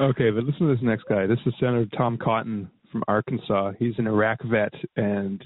[0.00, 1.26] Okay, but listen to this next guy.
[1.26, 3.72] This is Senator Tom Cotton from Arkansas.
[3.78, 5.44] He's an Iraq vet, and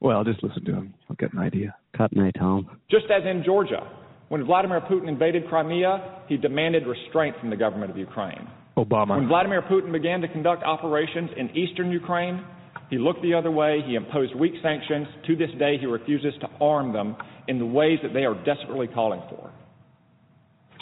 [0.00, 0.94] well, just listen to him.
[1.08, 1.74] I'll get an idea.
[1.96, 2.80] Cotton Eye Tom.
[2.90, 3.86] Just as in Georgia,
[4.28, 8.48] when Vladimir Putin invaded Crimea, he demanded restraint from the government of Ukraine.
[8.76, 9.16] Obama.
[9.16, 12.44] When Vladimir Putin began to conduct operations in eastern Ukraine,
[12.88, 13.80] he looked the other way.
[13.86, 15.06] He imposed weak sanctions.
[15.26, 17.16] To this day, he refuses to arm them
[17.48, 19.52] in the ways that they are desperately calling for.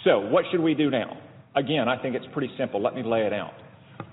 [0.04, 1.18] So, what should we do now?
[1.56, 2.82] Again, I think it's pretty simple.
[2.82, 3.52] Let me lay it out.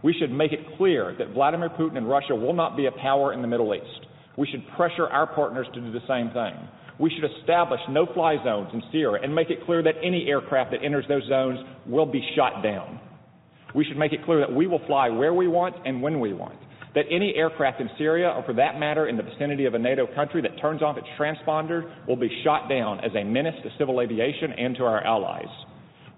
[0.03, 3.34] We should make it clear that Vladimir Putin and Russia will not be a power
[3.34, 4.05] in the Middle East.
[4.38, 6.53] We should pressure our partners to do the same thing.
[6.99, 10.72] We should establish no fly zones in Syria and make it clear that any aircraft
[10.72, 12.99] that enters those zones will be shot down.
[13.74, 16.34] We should make it clear that we will fly where we want and when we
[16.34, 16.57] want.
[16.95, 20.07] That any aircraft in Syria, or for that matter in the vicinity of a NATO
[20.16, 23.99] country that turns off its transponder, will be shot down as a menace to civil
[23.99, 25.49] aviation and to our allies.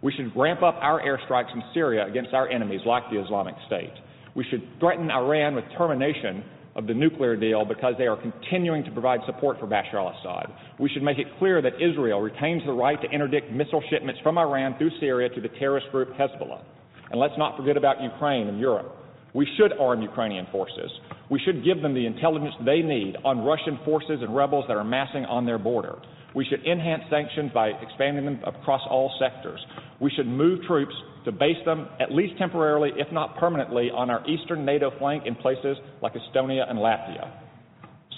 [0.04, 3.94] We should ramp up our airstrikes in Syria against our enemies like the Islamic State.
[4.36, 6.44] We should threaten Iran with termination
[6.78, 10.54] of the nuclear deal because they are continuing to provide support for Bashar al Assad.
[10.80, 14.38] We should make it clear that Israel retains the right to interdict missile shipments from
[14.38, 16.62] Iran through Syria to the terrorist group Hezbollah.
[17.10, 18.96] And let's not forget about Ukraine and Europe.
[19.34, 20.92] We should arm Ukrainian forces.
[21.30, 24.84] We should give them the intelligence they need on Russian forces and rebels that are
[24.84, 25.96] massing on their border.
[26.36, 29.60] We should enhance sanctions by expanding them across all sectors.
[30.00, 30.94] We should move troops
[31.26, 35.36] to base them, at least temporarily, if not permanently, on our eastern NATO flank in
[35.36, 37.32] places like Estonia and Latvia.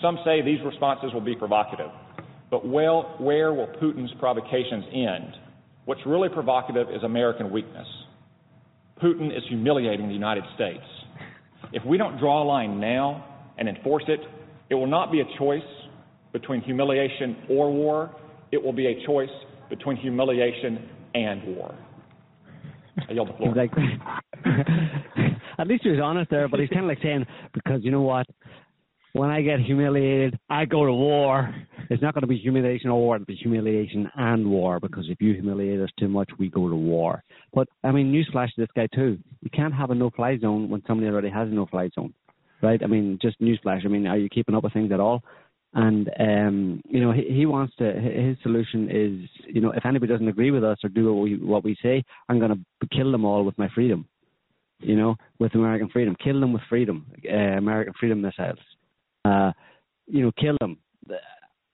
[0.02, 1.92] Some say these responses will be provocative.
[2.52, 5.36] But well, where will Putin's provocations end?
[5.86, 7.88] What's really provocative is American weakness.
[9.02, 10.84] Putin is humiliating the United States.
[11.72, 13.26] If we don't draw a line now
[13.58, 14.20] and enforce it,
[14.70, 15.62] it will not be a choice
[16.32, 18.16] between humiliation or war.
[18.52, 19.30] It will be a choice
[19.70, 21.76] between humiliation and war.
[23.08, 23.56] I yield the floor.
[25.58, 28.02] At least he was honest there, but he's kind of like saying, because you know
[28.02, 28.26] what?
[29.14, 31.54] When I get humiliated, I go to war.
[31.90, 35.20] It's not going to be humiliation or war, it'll be humiliation and war, because if
[35.20, 37.24] you humiliate us too much, we go to war.
[37.54, 39.18] But, I mean, newsflash to this guy, too.
[39.42, 42.14] You can't have a no fly zone when somebody already has a no fly zone,
[42.62, 42.82] right?
[42.84, 43.84] I mean, just newsflash.
[43.86, 45.24] I mean, are you keeping up with things at all?
[45.74, 47.92] And um, you know he, he wants to.
[47.94, 51.38] His solution is, you know, if anybody doesn't agree with us or do what we
[51.38, 54.08] what we say, I'm going to kill them all with my freedom.
[54.82, 58.60] You know, with American freedom, kill them with freedom, uh, American freedom missiles.
[59.26, 59.52] Uh,
[60.08, 60.78] you know, kill them.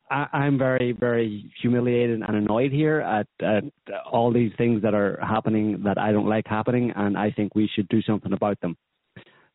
[0.10, 3.64] I, I'm very, very humiliated and annoyed here at, at
[4.12, 7.70] all these things that are happening that I don't like happening, and I think we
[7.76, 8.76] should do something about them.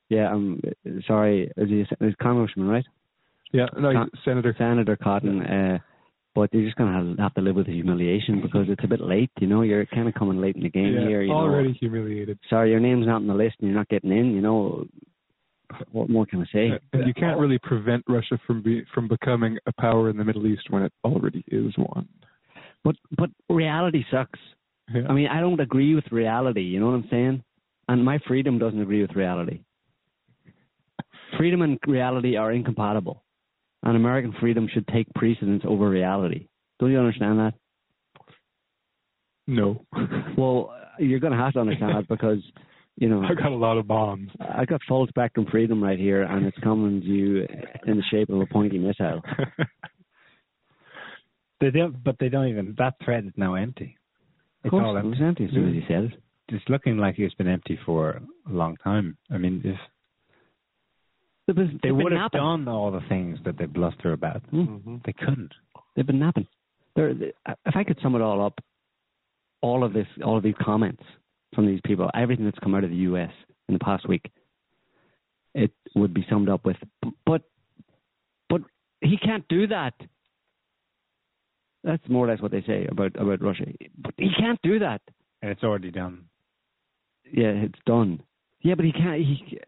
[0.09, 0.61] Yeah, I'm
[1.07, 1.51] sorry.
[1.57, 2.85] Is he is Congressman, right?
[3.53, 4.55] Yeah, no, Con- Senator.
[4.59, 5.43] Senator Cotton.
[5.43, 5.79] Uh,
[6.35, 8.89] but you're just going to have, have to live with the humiliation because it's a
[8.89, 9.31] bit late.
[9.41, 11.23] You know, you're kind of coming late in the game yeah, here.
[11.23, 11.75] You already know.
[11.81, 12.39] humiliated.
[12.49, 14.33] Sorry, your name's not on the list and you're not getting in.
[14.33, 14.87] You know,
[15.91, 16.71] what more can I say?
[16.93, 20.47] And you can't really prevent Russia from be, from becoming a power in the Middle
[20.47, 22.09] East when it already is one.
[22.85, 24.39] But but reality sucks.
[24.93, 25.03] Yeah.
[25.09, 26.63] I mean, I don't agree with reality.
[26.63, 27.43] You know what I'm saying?
[27.89, 29.61] And my freedom doesn't agree with reality.
[31.37, 33.23] Freedom and reality are incompatible,
[33.83, 36.49] and American freedom should take precedence over reality.
[36.79, 37.55] Don't you understand that?
[39.47, 39.85] No.
[40.39, 42.39] Well, you're going to have to understand that because
[42.97, 44.31] you know I got a lot of bombs.
[44.41, 47.47] I got full spectrum freedom right here, and it's coming to you
[47.87, 49.21] in the shape of a pointy missile.
[51.61, 52.75] They don't, but they don't even.
[52.79, 53.97] That thread is now empty.
[54.65, 56.13] Of It's course, all it was empty as soon as he said it.
[56.49, 59.17] It's looking like it's been empty for a long time.
[59.31, 59.77] I mean, if
[61.51, 62.41] They've been, they they've been would have napping.
[62.41, 64.97] done all the things that they bluster about, Hmm.
[65.05, 65.53] they couldn't.
[65.97, 66.47] They've been napping.
[66.95, 67.33] They're, they,
[67.67, 68.61] if I could sum it all up,
[69.61, 71.03] all of this, all of these comments
[71.55, 73.31] from these people, everything that's come out of the U.S.
[73.69, 74.31] in the past week,
[75.55, 76.77] it would be summed up with,
[77.27, 77.43] but,
[78.49, 78.63] but
[79.01, 79.95] he can't do that.
[81.83, 83.65] That's more or less what they say about about Russia.
[83.99, 85.01] But he can't do that.
[85.41, 86.27] And it's already done.
[87.33, 88.23] Yeah, it's done.
[88.61, 89.19] Yeah, but he can't.
[89.19, 89.59] He,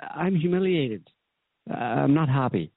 [0.00, 1.08] I'm humiliated.
[1.70, 2.72] Uh, I'm not happy.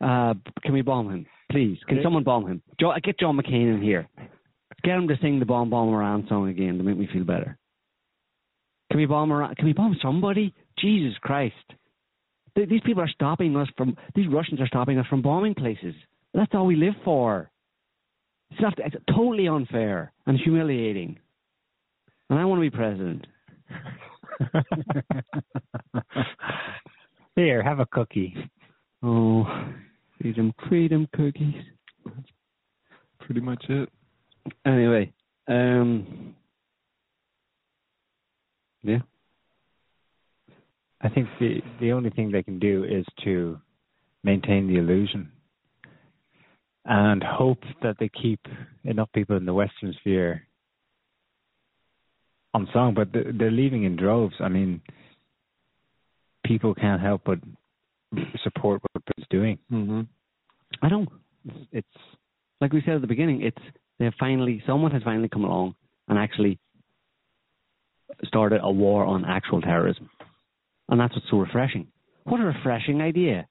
[0.00, 1.78] Uh, can we bomb him, please?
[1.88, 2.62] Can someone bomb him?
[2.80, 4.08] Jo- get John McCain in here.
[4.84, 7.58] Get him to sing the "Bomb Bomb Iran" song again to make me feel better.
[8.90, 9.54] Can we bomb Iran?
[9.56, 10.54] Can we bomb somebody?
[10.78, 11.54] Jesus Christ!
[12.54, 13.96] Th- these people are stopping us from.
[14.14, 15.94] These Russians are stopping us from bombing places.
[16.32, 17.50] That's all we live for.
[18.50, 21.18] It's, not, it's totally unfair and humiliating.
[22.30, 23.26] And I want to be president.
[27.36, 28.34] Here, have a cookie.
[29.02, 29.44] Oh,
[30.20, 31.54] freedom, freedom cookies.
[32.04, 32.32] That's
[33.20, 33.88] pretty much it.
[34.66, 35.12] Anyway,
[35.46, 36.34] um,
[38.82, 38.98] yeah.
[41.00, 43.60] I think the the only thing they can do is to
[44.24, 45.30] maintain the illusion
[46.84, 48.40] and hope that they keep
[48.84, 50.47] enough people in the Western sphere
[52.58, 54.34] on song, but they're leaving in droves.
[54.40, 54.80] I mean,
[56.44, 57.38] people can't help but
[58.42, 59.58] support what Putin's doing.
[59.72, 60.00] Mm-hmm.
[60.82, 61.08] I don't.
[61.44, 61.98] It's, it's
[62.60, 63.42] like we said at the beginning.
[63.42, 63.62] It's
[63.98, 65.74] they have finally someone has finally come along
[66.08, 66.58] and actually
[68.24, 70.10] started a war on actual terrorism,
[70.88, 71.86] and that's what's so refreshing.
[72.24, 73.46] What a refreshing idea!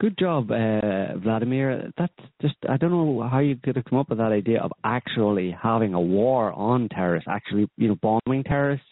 [0.00, 1.92] Good job, uh, Vladimir.
[1.98, 4.72] That's just, I don't know how you could have come up with that idea of
[4.82, 8.86] actually having a war on terrorists, actually, you know, bombing terrorists,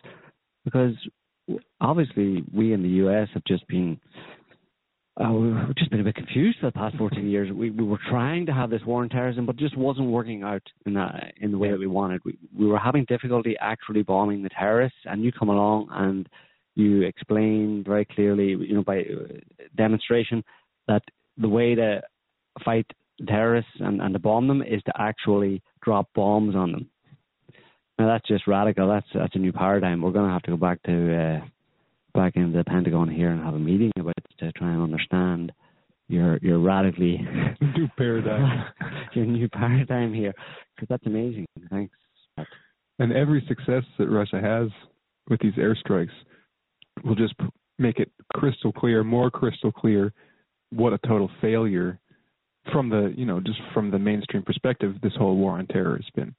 [0.66, 0.92] because
[1.80, 3.98] obviously we in the US have just been,
[5.18, 7.50] uh, we've just been a bit confused for the past 14 years.
[7.54, 10.62] We, we were trying to have this war on terrorism, but just wasn't working out
[10.84, 12.20] in that, in the way that we wanted.
[12.26, 16.28] We, we were having difficulty actually bombing the terrorists, and you come along and
[16.74, 19.38] you explain very clearly, you know, by uh,
[19.74, 20.44] demonstration
[20.88, 21.02] that
[21.36, 22.02] the way to
[22.64, 22.86] fight
[23.26, 26.90] terrorists and, and to bomb them is to actually drop bombs on them.
[27.98, 28.88] Now that's just radical.
[28.88, 30.02] That's that's a new paradigm.
[30.02, 31.46] We're going to have to go back to uh,
[32.14, 35.52] back in the Pentagon here and have a meeting about it to try and understand
[36.06, 37.18] your your radically
[37.60, 38.66] new paradigm.
[39.14, 40.32] your new paradigm here,
[40.76, 41.46] because that's amazing.
[41.70, 41.94] Thanks.
[43.00, 44.68] And every success that Russia has
[45.28, 46.08] with these airstrikes
[47.04, 47.34] will just
[47.78, 50.12] make it crystal clear, more crystal clear,
[50.70, 51.98] what a total failure
[52.72, 56.10] from the you know just from the mainstream perspective this whole war on terror has
[56.14, 56.34] been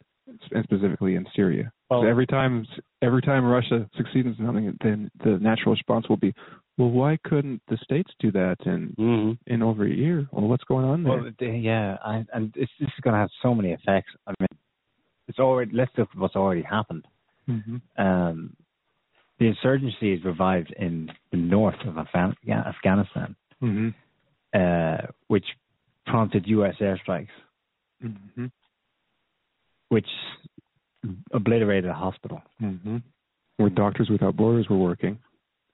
[0.51, 1.71] and specifically in Syria.
[1.89, 2.65] Well, every time
[3.01, 6.33] every time Russia succeeds in something, then the natural response will be,
[6.77, 9.53] well, why couldn't the states do that in mm-hmm.
[9.53, 10.27] in over a year?
[10.31, 11.21] Well, what's going on there?
[11.21, 14.11] Well, yeah, I, and it's, this is going to have so many effects.
[14.27, 14.47] I mean,
[15.27, 17.05] it's already let's look at what's already happened.
[17.49, 18.01] Mm-hmm.
[18.01, 18.55] Um,
[19.39, 23.35] the insurgency is revived in the north of Afghan- Afghanistan.
[23.63, 23.89] Mm-hmm
[24.53, 24.97] uh,
[25.27, 25.45] which
[26.05, 26.75] prompted U.S.
[26.81, 27.27] airstrikes,
[28.03, 28.45] mm-hmm.
[29.89, 30.07] which
[31.33, 32.41] obliterated a hospital.
[32.61, 32.97] Mm-hmm.
[33.57, 35.19] Where Doctors Without Borders were working.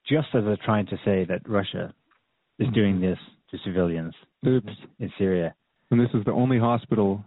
[0.08, 1.94] Just as they're trying to say that Russia
[2.60, 3.18] is doing this
[3.52, 4.14] to civilians
[4.46, 4.72] Oops.
[5.00, 5.54] in Syria.
[5.92, 7.24] And this is the only hospital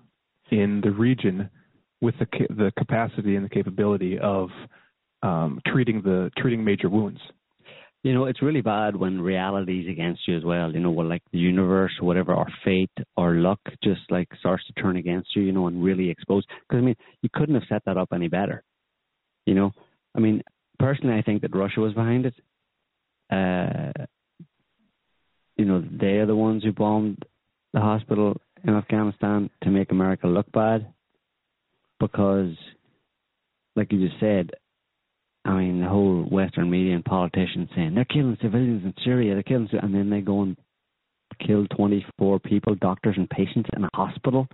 [0.51, 1.49] in the region
[2.01, 4.49] with the ca- the capacity and the capability of
[5.23, 7.21] um, treating the treating major wounds
[8.03, 10.73] you know, it's really bad when reality is against you as well.
[10.73, 14.65] You know, well, like the universe or whatever, or fate or luck just like starts
[14.67, 16.45] to turn against you, you know, and really expose.
[16.69, 18.63] Because I mean, you couldn't have set that up any better.
[19.47, 19.73] You know,
[20.15, 20.43] I mean,
[20.79, 22.35] personally, I think that Russia was behind it.
[23.31, 24.05] Uh,
[25.57, 27.25] you know, they are the ones who bombed
[27.73, 30.93] the hospital in Afghanistan to make America look bad.
[31.99, 32.55] Because,
[33.75, 34.51] like you just said,
[35.45, 39.43] I mean, the whole Western media and politicians saying they're killing civilians in Syria, they're
[39.43, 40.57] killing, and then they go and
[41.47, 44.47] kill 24 people, doctors and patients in a hospital.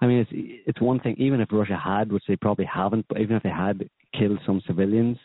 [0.00, 0.30] I mean, it's
[0.66, 1.16] it's one thing.
[1.18, 3.88] Even if Russia had, which they probably haven't, but even if they had
[4.18, 5.18] killed some civilians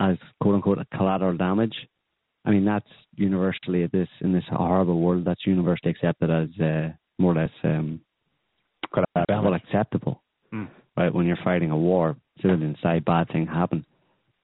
[0.00, 1.74] as quote unquote collateral damage,
[2.44, 6.88] I mean that's universally this in this horrible world that's universally accepted as uh,
[7.18, 8.00] more or less um,
[9.28, 10.22] well acceptable.
[10.52, 10.68] Mm.
[10.96, 13.84] Right when you're fighting a war, civilians die, bad thing happen.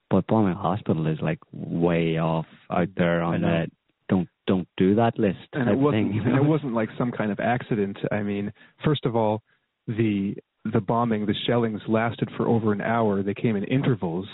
[0.09, 3.67] But bombing a hospital is like way off out there on the
[4.09, 6.23] don't don't do that list and it wasn't, thing.
[6.25, 6.37] Know?
[6.37, 7.97] It wasn't like some kind of accident.
[8.09, 8.53] I mean,
[8.85, 9.41] first of all,
[9.87, 10.35] the
[10.73, 13.23] the bombing, the shellings lasted for over an hour.
[13.23, 14.27] They came in intervals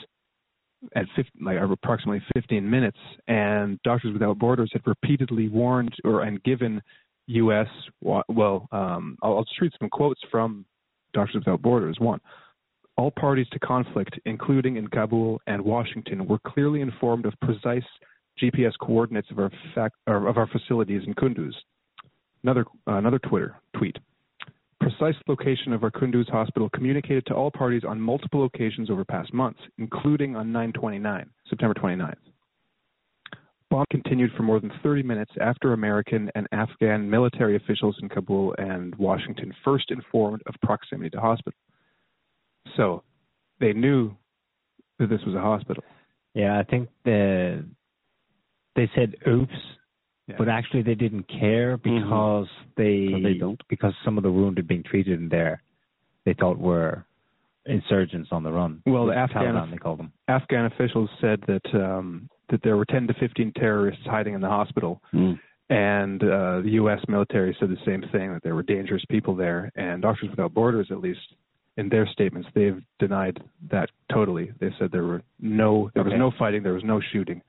[0.95, 6.44] at 50, like approximately 15 minutes, and Doctors Without Borders had repeatedly warned or and
[6.44, 6.81] given
[7.27, 7.68] U.S.
[8.02, 10.65] well, um, I'll, I'll just read some quotes from
[11.14, 11.98] Doctors Without Borders.
[11.99, 12.19] One,
[12.98, 17.84] all parties to conflict, including in Kabul and Washington, were clearly informed of precise
[18.41, 21.53] GPS coordinates of our, of our facilities in Kunduz.
[22.44, 23.98] Another, uh, another Twitter tweet.
[24.80, 29.34] Precise location of our Kunduz hospital communicated to all parties on multiple occasions over past
[29.34, 32.15] months, including on 9/29, September 29th.
[33.70, 38.53] Bomb continued for more than 30 minutes after American and Afghan military officials in Kabul
[38.57, 41.57] and Washington first informed of proximity to hospital.
[42.77, 43.03] So
[43.60, 44.15] they knew
[44.99, 45.84] that this was a hospital.
[46.34, 47.65] Yeah, I think the
[48.76, 49.53] they said oops
[50.27, 50.35] Yeah.
[50.38, 53.61] But actually, they didn't care because they, they don't.
[53.69, 55.61] because some of the wounded being treated in there,
[56.26, 57.06] they thought were
[57.65, 58.81] insurgents on the run.
[58.85, 60.11] Well, the Taliban, Afghan they call them.
[60.30, 64.49] Afghan officials said that um, that there were 10 to 15 terrorists hiding in the
[64.49, 65.40] hospital, Mm.
[65.69, 66.99] and uh, the U.S.
[67.07, 69.72] military said the same thing that there were dangerous people there.
[69.76, 71.19] And Doctors Without Borders, at least
[71.78, 73.41] in their statements, they've denied
[73.72, 74.52] that totally.
[74.60, 76.20] They said there were no there was Okay.
[76.20, 77.41] no fighting, there was no shooting,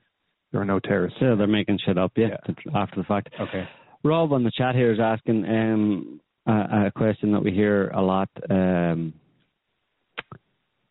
[0.51, 1.19] there were no terrorists.
[1.19, 3.29] So they're making shit up, yeah, to- after the fact.
[3.39, 3.67] Okay.
[4.03, 8.01] Rob on the chat here is asking um, a, a question that we hear a
[8.01, 8.29] lot.
[8.49, 9.13] Um,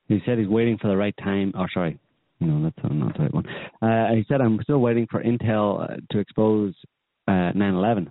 [0.08, 1.52] he said he's waiting for the right time.
[1.56, 1.98] Oh, sorry.
[2.40, 3.46] No, that's not the right one.
[3.80, 6.74] Uh, he said, I'm still waiting for Intel uh, to expose
[7.28, 8.10] uh, 9-11.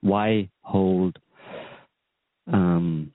[0.00, 1.18] Why hold
[2.52, 3.12] um,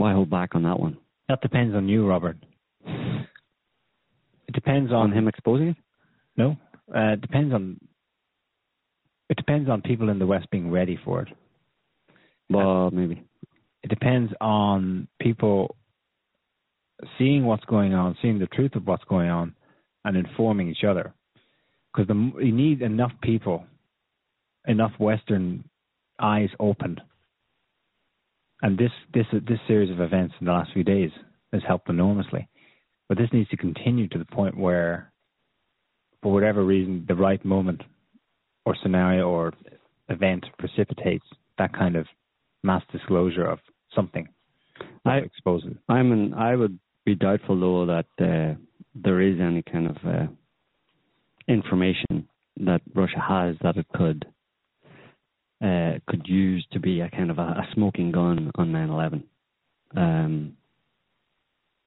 [0.00, 0.96] why hold back on that one?
[1.28, 2.38] That depends on you, Robert.
[2.86, 5.76] It depends on, On him exposing it?
[6.38, 6.56] No,
[6.94, 7.78] uh, it depends on.
[9.28, 11.28] It depends on people in the West being ready for it.
[12.48, 13.22] Well, maybe.
[13.82, 15.76] It depends on people
[17.18, 19.54] seeing what's going on, seeing the truth of what's going on,
[20.04, 21.12] and informing each other.
[21.94, 22.08] Because
[22.40, 23.66] you need enough people,
[24.66, 25.64] enough Western
[26.18, 27.02] eyes opened.
[28.62, 31.10] And this this this series of events in the last few days
[31.52, 32.48] has helped enormously.
[33.08, 35.12] But this needs to continue to the point where,
[36.22, 37.82] for whatever reason, the right moment
[38.64, 39.52] or scenario or
[40.08, 41.24] event precipitates
[41.58, 42.06] that kind of
[42.62, 43.58] mass disclosure of
[43.94, 44.28] something
[45.04, 45.74] I- exposes.
[45.88, 48.54] I'm an, I would be doubtful though that uh,
[48.94, 50.26] there is any kind of uh,
[51.48, 52.28] information
[52.58, 54.26] that Russia has that it could
[55.62, 59.22] uh, could use to be a kind of a, a smoking gun on 9/11.
[59.96, 60.56] Um,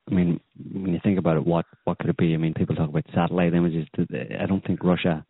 [0.09, 0.39] I mean,
[0.71, 2.33] when you think about it, what what could it be?
[2.33, 3.87] I mean, people talk about satellite images.
[3.99, 5.25] I don't think Russia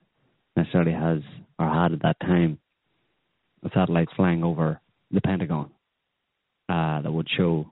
[0.55, 1.21] necessarily has
[1.59, 2.59] or had at that time
[3.73, 4.79] satellites flying over
[5.11, 5.69] the Pentagon
[6.69, 7.71] uh, that would show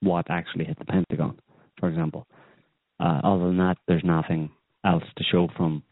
[0.00, 1.38] what actually hit the Pentagon,
[1.78, 2.26] for example.
[3.00, 4.50] Uh, other than that, there's nothing
[4.84, 5.82] else to show from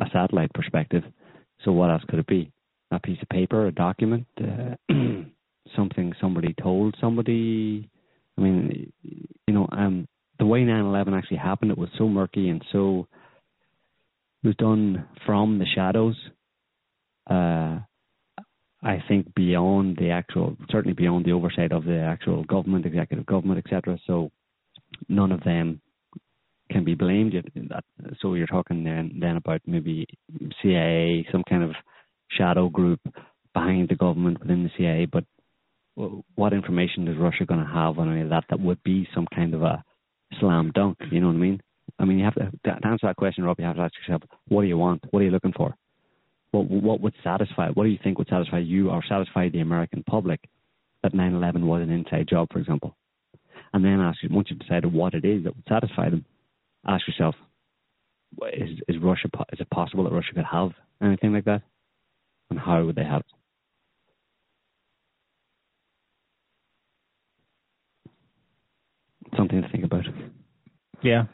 [0.00, 1.04] a satellite perspective.
[1.64, 2.50] So what else could it be?
[2.92, 4.74] A piece of paper, a document, uh,
[5.76, 7.88] something somebody told somebody.
[8.36, 10.08] I mean, you know, um,
[10.38, 13.06] the way 9/11 actually happened, it was so murky and so
[14.42, 16.16] it was done from the shadows.
[17.28, 17.80] Uh,
[18.82, 23.62] I think beyond the actual, certainly beyond the oversight of the actual government, executive government,
[23.64, 23.98] etc.
[24.06, 24.30] So
[25.08, 25.82] none of them
[26.70, 27.34] can be blamed.
[28.20, 30.06] So you're talking then then about maybe
[30.62, 31.72] CIA, some kind of
[32.36, 33.00] shadow group
[33.54, 35.06] behind the government within the CIA.
[35.06, 35.24] But
[36.34, 39.26] what information is Russia going to have on any of that that would be some
[39.34, 39.84] kind of a
[40.38, 40.98] slam dunk?
[41.10, 41.60] You know what I mean?
[41.98, 43.58] I mean, you have to to answer that question, Rob.
[43.58, 45.04] You have to ask yourself, what do you want?
[45.10, 45.74] What are you looking for?
[46.52, 47.70] What what would satisfy?
[47.70, 50.40] What do you think would satisfy you or satisfy the American public
[51.02, 52.96] that 9/11 was an inside job, for example?
[53.72, 56.24] And then ask once you've decided what it is that would satisfy them,
[56.86, 57.34] ask yourself,
[58.52, 60.70] is is Russia is it possible that Russia could have
[61.02, 61.62] anything like that?
[62.50, 63.24] And how would they help?
[69.36, 70.04] Something to think about.
[71.02, 71.24] Yeah.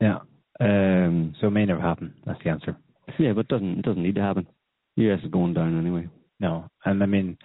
[0.00, 0.18] Yeah.
[0.60, 2.14] Um, so it may never happen.
[2.26, 2.76] That's the answer.
[3.18, 4.46] Yeah, but it doesn't it doesn't need to happen.
[4.96, 5.20] U.S.
[5.24, 6.08] is going down anyway.
[6.38, 7.36] No, and I mean,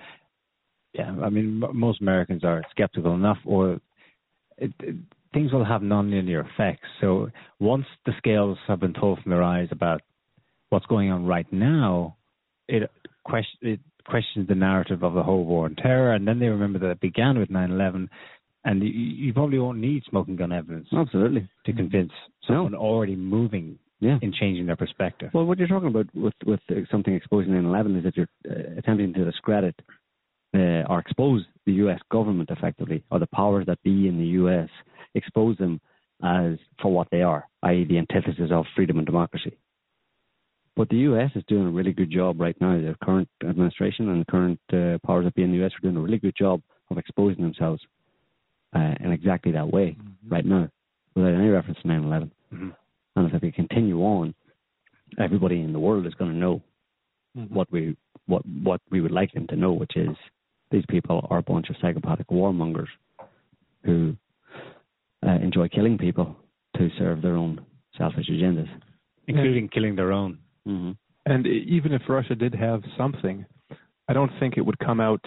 [0.94, 3.80] yeah, I mean, most Americans are skeptical enough, or
[4.58, 4.96] it, it,
[5.34, 6.88] things will have nonlinear effects.
[7.02, 7.30] So
[7.60, 10.02] once the scales have been pulled from their eyes about
[10.70, 12.18] what's going on right now,
[12.68, 12.90] it
[13.24, 16.80] question it questions the narrative of the whole war on terror, and then they remember
[16.80, 18.08] that it began with 9/11,
[18.64, 21.48] and you, you probably won't need smoking gun evidence Absolutely.
[21.66, 22.12] to convince
[22.48, 24.20] someone already moving Yeah.
[24.22, 25.32] in changing their perspective.
[25.34, 26.60] Well, what you're talking about with with
[26.92, 29.76] something exposing 9/11 is that you're uh, attempting to discredit
[30.54, 32.00] uh, or expose the U.S.
[32.12, 34.70] government effectively, or the powers that be in the U.S.
[35.16, 35.82] expose them
[36.24, 39.58] as for what they are, i.e., the antithesis of freedom and democracy.
[40.76, 41.32] But the U.S.
[41.36, 42.76] is doing a really good job right now.
[42.76, 45.72] The current administration and the current uh, powers that be in the U.S.
[45.72, 46.62] are doing a really good job
[46.92, 47.82] of exposing themselves
[48.76, 49.96] uh, in exactly that way
[50.28, 50.70] right now,
[51.16, 52.32] without any reference to 9/11.
[53.16, 54.36] And if they continue on,
[55.18, 56.62] everybody in the world is going to know
[57.50, 57.96] what we
[58.28, 60.16] what what we would like them to know, which is
[60.72, 62.88] these people are a bunch of psychopathic warmongers
[63.84, 64.16] who
[65.26, 66.36] uh, enjoy killing people
[66.78, 67.66] to serve their own
[67.98, 68.70] selfish agendas,
[69.28, 70.40] including killing their own.
[70.68, 70.92] Mm-hmm.
[71.26, 73.46] And even if Russia did have something,
[74.08, 75.24] I don't think it would come out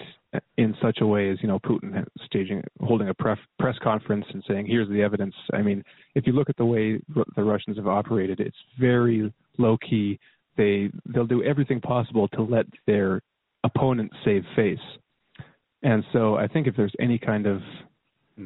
[0.57, 4.43] in such a way as you know Putin staging, holding a pref, press conference and
[4.47, 5.83] saying, "Here's the evidence." I mean,
[6.15, 10.19] if you look at the way Ru- the Russians have operated, it's very low key,
[10.55, 13.21] they they'll do everything possible to let their
[13.63, 14.79] opponent save face.
[15.81, 17.61] And so I think if there's any kind of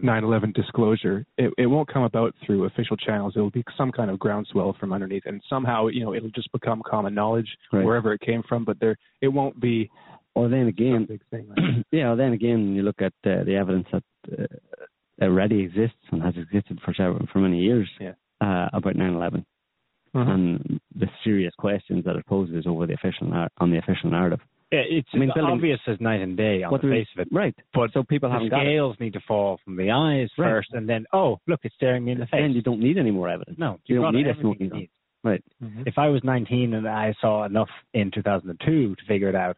[0.02, 3.34] 9/11 disclosure, it, it won't come about through official channels.
[3.36, 6.52] It will be some kind of groundswell from underneath, and somehow you know it'll just
[6.52, 7.86] become common knowledge Right.
[7.86, 8.66] wherever it came from.
[8.66, 9.90] But there, it won't be.
[10.36, 11.48] Or then again, big thing.
[11.50, 12.10] Like yeah.
[12.12, 16.34] Or then again, you look at uh, the evidence that uh, already exists and has
[16.38, 18.14] existed for several, for many years Yeah.
[18.42, 19.46] uh, about 9/11
[20.16, 20.32] Uh-huh.
[20.32, 24.40] and the serious questions that it poses over the official nar- on the official narrative.
[24.74, 26.98] Yeah, it's I mean, as building- obvious as night and day on What the there
[26.98, 27.28] face is- of it.
[27.32, 27.56] right?
[27.74, 28.66] But so people haven't got it.
[28.66, 30.48] scales need to fall from the eyes Right.
[30.50, 32.42] first, and then oh, look, it's staring me in the face.
[32.42, 33.58] Then you don't need any more evidence.
[33.60, 34.90] No, you you've don't need a everything smoking you need.
[35.24, 35.44] Right.
[35.64, 35.84] Mm-hmm.
[35.86, 39.56] If I was 19 and I saw enough in 2002 to figure it out,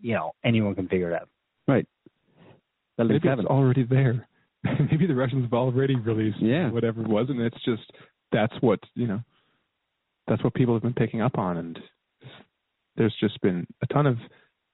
[0.00, 1.28] you know, anyone can figure it out.
[1.68, 1.86] Right.
[2.98, 3.46] Well, Maybe it's seven.
[3.46, 4.26] already there.
[4.90, 6.70] Maybe the Russians have already released Yeah.
[6.70, 7.82] whatever it was, and it's just
[8.32, 9.20] that's what you know.
[10.28, 11.78] That's what people have been picking up on, and
[13.00, 14.18] there's just been a ton of,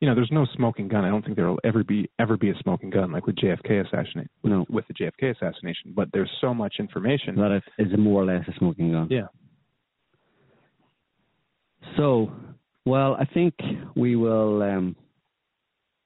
[0.00, 1.04] you know, there's no smoking gun.
[1.04, 3.86] I don't think there will ever be ever be a smoking gun like with JFK
[3.86, 4.28] assassination.
[4.42, 4.66] With, No.
[4.68, 7.36] with the JFK assassination, but there's so much information.
[7.36, 9.06] that it is more or less a smoking gun.
[9.10, 9.28] Yeah.
[11.96, 12.32] So,
[12.84, 13.54] well, I think
[13.94, 14.96] we will um,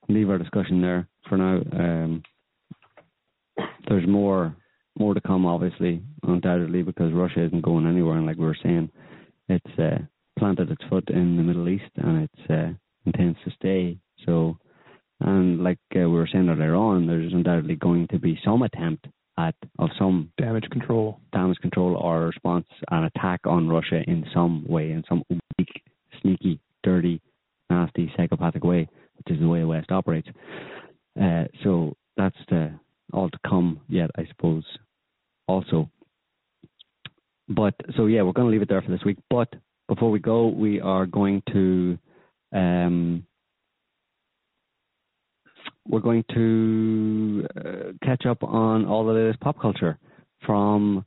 [0.08, 1.62] leave our discussion there for now.
[1.72, 2.22] Um,
[3.88, 4.54] there's more
[4.98, 8.90] more to come, obviously, undoubtedly, because Russia isn't going anywhere, and like we were saying,
[9.48, 9.98] it's uh,
[10.40, 12.72] planted its foot in the Middle East, and it uh,
[13.04, 13.98] intends to stay.
[14.24, 14.56] So,
[15.20, 19.06] and like uh, we were saying earlier on, there's undoubtedly going to be some attempt
[19.38, 21.20] at of some Damage control.
[21.32, 25.22] damage control or response, an attack on Russia in some way, in some
[25.58, 25.82] weak,
[26.20, 27.20] sneaky, dirty,
[27.68, 28.88] nasty, psychopathic way,
[29.18, 30.28] which is the way the West operates.
[31.20, 32.72] Uh, so that's the,
[33.12, 34.64] all to come yet, I suppose,
[35.46, 35.90] also.
[37.48, 39.18] But so yeah, we're going to leave it there for this week.
[39.28, 39.48] But
[39.90, 41.98] before we go, we are going to
[42.52, 43.26] um,
[45.88, 49.98] we're going to uh, catch up on all the latest pop culture
[50.46, 51.04] from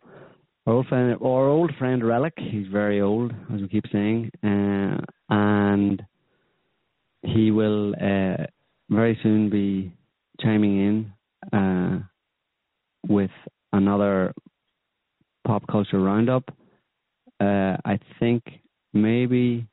[0.68, 2.34] our old friend, our old friend Relic.
[2.35, 4.97] He's very old, as we keep saying, uh,
[5.30, 6.03] and
[7.22, 8.43] he will uh,
[8.89, 9.93] very soon be
[10.41, 11.14] chiming
[11.53, 11.99] in uh,
[13.07, 13.31] with
[13.72, 14.34] another
[15.47, 16.43] pop culture roundup.
[17.39, 18.43] Uh, I think
[18.94, 19.68] maybe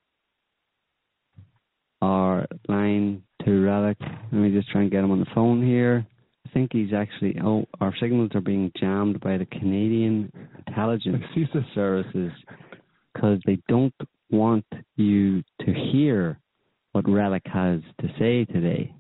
[2.03, 3.99] our line to Relic.
[4.01, 6.07] Let me just try and get him on the phone here.
[6.47, 7.37] I think he's actually.
[7.43, 10.33] Oh, our signals are being jammed by the Canadian
[10.67, 11.23] intelligence
[11.75, 12.33] services
[13.15, 13.95] because they don't
[14.31, 14.65] want
[14.97, 16.39] you to hear
[16.93, 18.93] what Relic has to say today.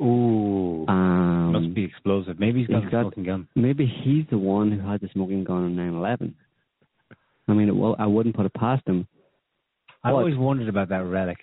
[0.00, 2.40] Ooh, Um, must be explosive.
[2.40, 3.48] Maybe he's got he's a got- smoking gun.
[3.54, 6.32] Maybe he's the one who had the smoking gun on 9/11.
[7.50, 9.06] I mean, it, well, I wouldn't put it past him.
[10.04, 10.20] I What?
[10.20, 11.38] always wondered about that relic.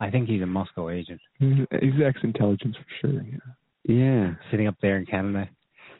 [0.00, 3.22] I think he's a Moscow agent He's ex-intelligence for sure.
[3.22, 3.38] Yeah.
[3.88, 5.48] Yeah, sitting up there in Canada.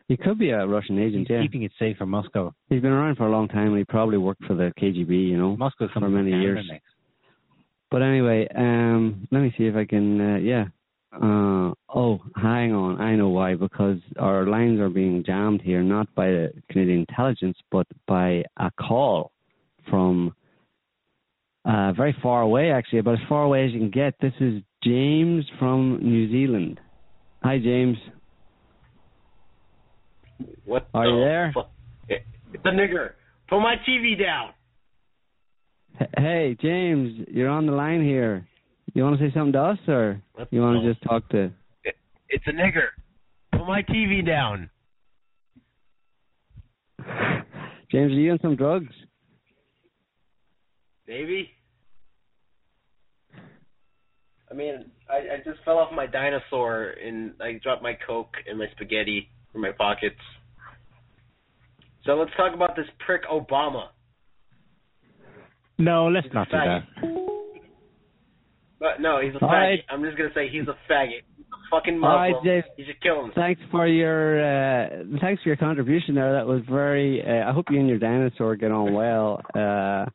[0.08, 1.28] he could be a Russian agent.
[1.28, 2.52] He's yeah, keeping it safe for Moscow.
[2.68, 5.28] he's been around for a long time, and he probably worked for the KGB.
[5.28, 6.66] You know, Moscow for many Canada years.
[6.68, 6.84] next.
[7.90, 10.20] But anyway, um, let me see if I can.
[10.20, 10.64] Uh, yeah.
[11.14, 13.00] Uh, oh, hang on.
[13.00, 13.54] I know why.
[13.54, 18.70] Because our lines are being jammed here, not by the Canadian intelligence, but by a
[18.72, 19.30] call
[19.90, 20.34] from
[21.64, 24.14] uh, very far away, actually, about as far away as you can get.
[24.20, 26.80] This is James from New Zealand.
[27.42, 27.96] Hi, James.
[30.64, 31.54] What Are the you there?
[32.08, 33.12] It's a nigger.
[33.48, 34.50] Put my TV down.
[36.18, 38.46] Hey, James, you're on the line here.
[38.94, 41.50] You want to say something to us, or What you want to just talk to?
[42.28, 42.88] It's a nigger.
[43.52, 44.70] Put my TV down.
[47.90, 48.92] James, are you on some drugs?
[51.06, 51.50] Baby.
[54.50, 58.58] I mean, I, I just fell off my dinosaur and I dropped my Coke and
[58.58, 60.16] my spaghetti from my pockets.
[62.04, 63.88] So let's talk about this prick Obama.
[65.78, 66.82] No, let's not do that.
[68.78, 69.52] But no, he's a All faggot.
[69.52, 69.78] right.
[69.90, 71.22] I'm just gonna say he's a faggot.
[71.36, 72.16] He's a fucking Muslim.
[72.20, 72.62] right, Dave.
[72.76, 73.34] He should kill himself.
[73.34, 74.88] Thanks for your uh,
[75.20, 76.32] thanks for your contribution there.
[76.34, 77.22] That was very.
[77.26, 79.40] Uh, I hope you and your dinosaur get on well.
[79.54, 80.06] Uh,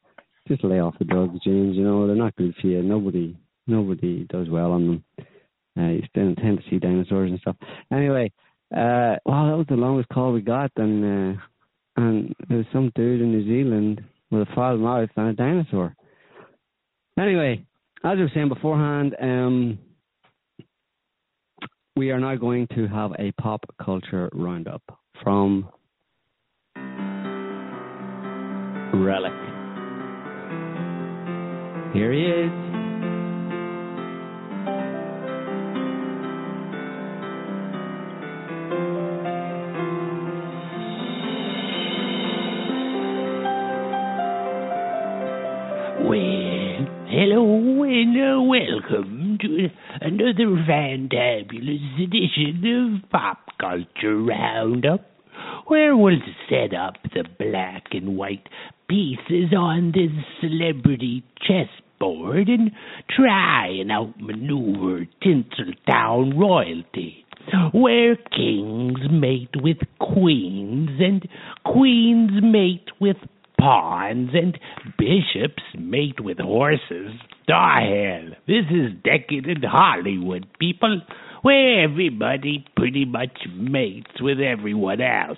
[0.48, 1.76] just lay off the drugs, James.
[1.76, 2.82] You know they're not good for you.
[2.82, 3.38] Nobody
[3.68, 5.04] nobody does well on them.
[5.78, 7.56] Uh, you still tend to see dinosaurs and stuff.
[7.94, 8.32] Anyway,
[8.76, 11.42] uh, wow, that was the longest call we got, and uh,
[11.98, 15.96] and there was some dude in New Zealand with a foul mouth and a dinosaur.
[17.20, 17.66] Anyway,
[18.04, 19.80] as I was saying beforehand, um,
[21.96, 24.82] we are now going to have a pop culture roundup
[25.22, 25.70] from
[28.94, 29.51] Relic.
[31.94, 32.52] Here he is.
[46.00, 49.68] Well, hello and uh, welcome to
[50.00, 55.02] another fantabulous edition of Pop Culture Roundup,
[55.68, 56.20] where we'll
[56.50, 58.48] set up the black and white
[58.88, 61.24] pieces on this celebrity
[62.02, 62.72] chessboard and
[63.10, 67.26] try and outmaneuver Tinseltown royalty,
[67.74, 71.28] where kings mate with queens and
[71.66, 73.18] queens mate with
[73.60, 74.58] pawns and
[74.98, 77.12] bishops mate with horses.
[77.50, 81.02] Ah, hell, this is decadent Hollywood, people,
[81.42, 85.38] where everybody pretty much mates with everyone else.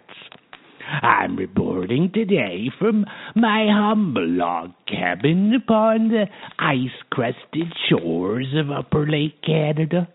[1.02, 3.06] I'm reporting today from
[3.36, 6.26] my humble log cabin upon the
[6.60, 10.08] ice-crusted shores of Upper Lake Canada,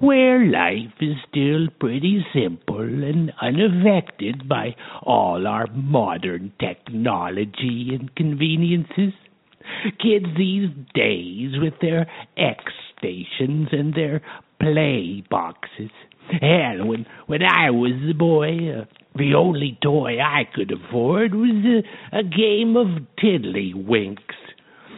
[0.00, 9.12] where life is still pretty simple and unaffected by all our modern technology and conveniences.
[10.00, 12.64] Kids these days with their X
[12.96, 14.22] stations and their
[14.60, 15.90] play boxes.
[16.40, 18.84] Hell, when when I was a boy, uh,
[19.18, 21.82] the only toy I could afford was
[22.12, 24.18] a, a game of tiddlywinks.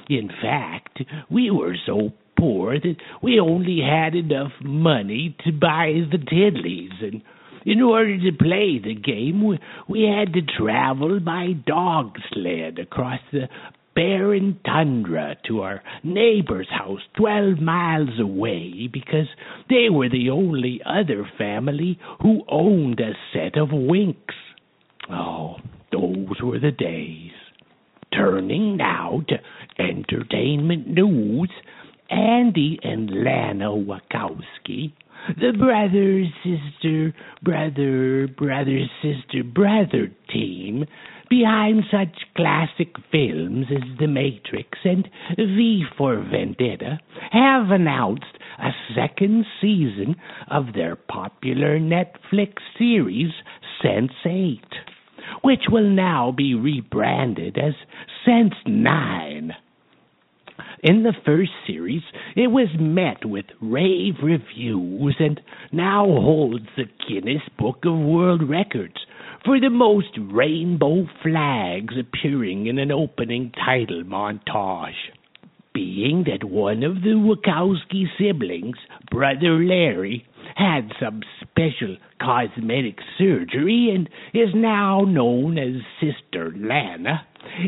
[0.09, 6.19] In fact, we were so poor that we only had enough money to buy the
[6.19, 7.23] tiddlies, and
[7.67, 13.21] in order to play the game, we, we had to travel by dog sled across
[13.33, 13.49] the
[13.95, 19.27] barren tundra to our neighbor's house 12 miles away because
[19.69, 24.35] they were the only other family who owned a set of winks.
[25.11, 25.57] Oh,
[25.93, 27.33] those were the days.
[28.13, 29.37] Turning now to
[29.83, 31.51] entertainment news,
[32.11, 34.93] Andy and Lana Wachowski,
[35.39, 40.85] the brother, sister, brother, brother, sister, brother team
[41.31, 45.09] behind such classic films as The Matrix and
[45.39, 46.99] V for Vendetta,
[47.31, 50.17] have announced a second season
[50.51, 53.31] of their popular Netflix series
[53.83, 54.59] Sense8,
[55.43, 57.75] which will now be rebranded as
[58.25, 59.53] Sense 9.
[60.83, 62.03] In the first series,
[62.37, 65.41] it was met with rave reviews and
[65.73, 68.97] now holds the Guinness Book of World Records
[69.45, 74.93] for the most rainbow flags appearing in an opening title montage.
[75.73, 78.77] Being that one of the Wachowski siblings,
[79.11, 80.27] Brother Larry,
[80.57, 87.25] had some special cosmetic surgery and is now known as Sister Lana,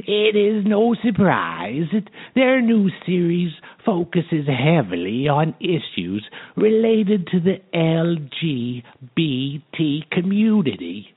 [0.07, 3.53] it is no surprise that their new series
[3.85, 6.25] focuses heavily on issues
[6.57, 11.15] related to the LGBT community,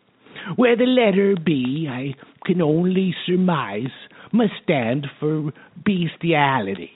[0.55, 2.13] where the letter B, I
[2.45, 3.91] can only surmise,
[4.31, 5.51] must stand for
[5.84, 6.91] bestiality.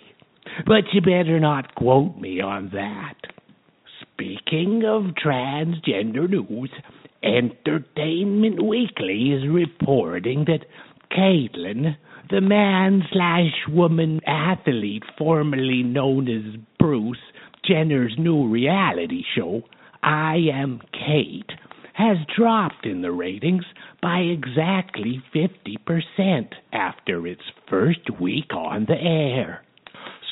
[0.66, 3.16] But you better not quote me on that.
[4.02, 6.72] Speaking of transgender news,
[7.24, 10.66] Entertainment Weekly is reporting that
[11.12, 11.96] Caitlyn,
[12.30, 17.18] the man slash woman athlete formerly known as Bruce
[17.66, 19.64] Jenner's new reality show,
[20.02, 21.46] I Am Cait,
[22.00, 23.66] has dropped in the ratings
[24.02, 29.66] by exactly 50% after its first week on the air.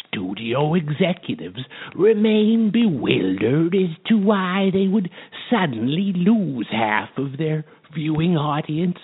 [0.07, 1.59] Studio executives
[1.93, 5.09] remain bewildered as to why they would
[5.51, 8.97] suddenly lose half of their viewing audience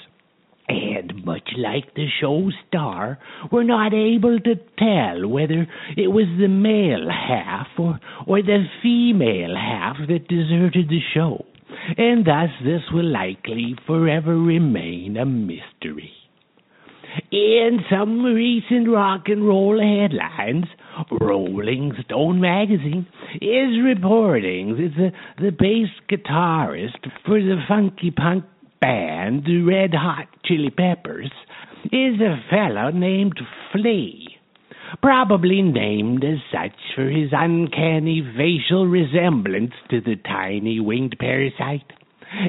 [0.69, 3.19] and much like the show's star,
[3.51, 5.67] were not able to tell whether
[5.97, 11.45] it was the male half or, or the female half that deserted the show,
[11.97, 16.11] and thus this will likely forever remain a mystery.
[17.31, 20.65] In some recent rock and roll headlines,
[21.21, 28.45] Rolling Stone magazine is reporting that the, the bass guitarist for the funky punk
[28.81, 31.31] band, Red Hot Chili Peppers,
[31.85, 33.39] is a fellow named
[33.71, 34.32] Flea.
[35.01, 41.91] Probably named as such for his uncanny facial resemblance to the tiny winged parasite.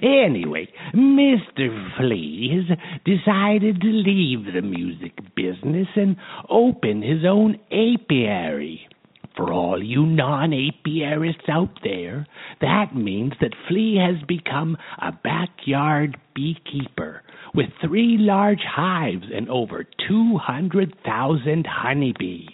[0.03, 1.97] Anyway, Mr.
[1.97, 6.16] Flea has decided to leave the music business and
[6.49, 8.89] open his own apiary.
[9.37, 12.27] For all you non-apiarists out there,
[12.61, 17.24] that means that Flea has become a backyard beekeeper
[17.55, 22.48] with three large hives and over 200,000 honeybees.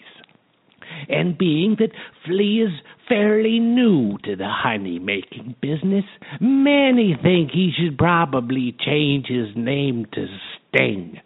[1.09, 1.93] And being that
[2.27, 2.73] Flea is
[3.09, 6.05] fairly new to the honey making business,
[6.41, 10.27] many think he should probably change his name to
[10.69, 11.21] Sting.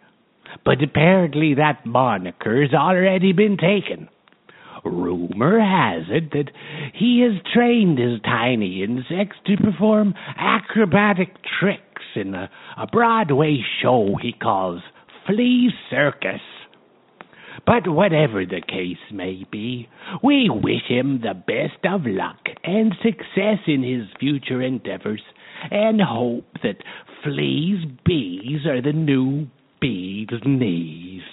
[0.63, 4.07] But apparently that moniker's already been taken.
[4.85, 6.51] Rumor has it that
[6.93, 14.15] he has trained his tiny insects to perform acrobatic tricks in a, a Broadway show
[14.21, 14.81] he calls
[15.25, 16.41] Flea Circus.
[17.65, 19.87] But whatever the case may be,
[20.23, 25.21] we wish him the best of luck and success in his future endeavors,
[25.71, 26.83] and hope that
[27.23, 29.47] Flea's bees are the new
[29.79, 31.23] bees' knees.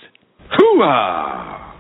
[0.57, 1.73] Hooah!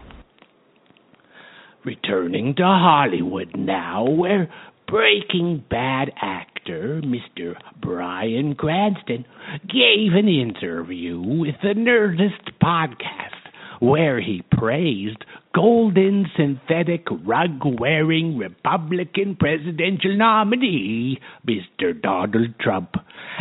[1.84, 4.52] Returning to Hollywood now, where
[4.92, 7.54] Breaking Bad actor Mr.
[7.80, 9.24] Bryan Cranston
[9.66, 15.24] gave an interview with the Nerdist podcast where he praised
[15.54, 21.98] golden synthetic rug wearing Republican presidential nominee Mr.
[21.98, 22.90] Donald Trump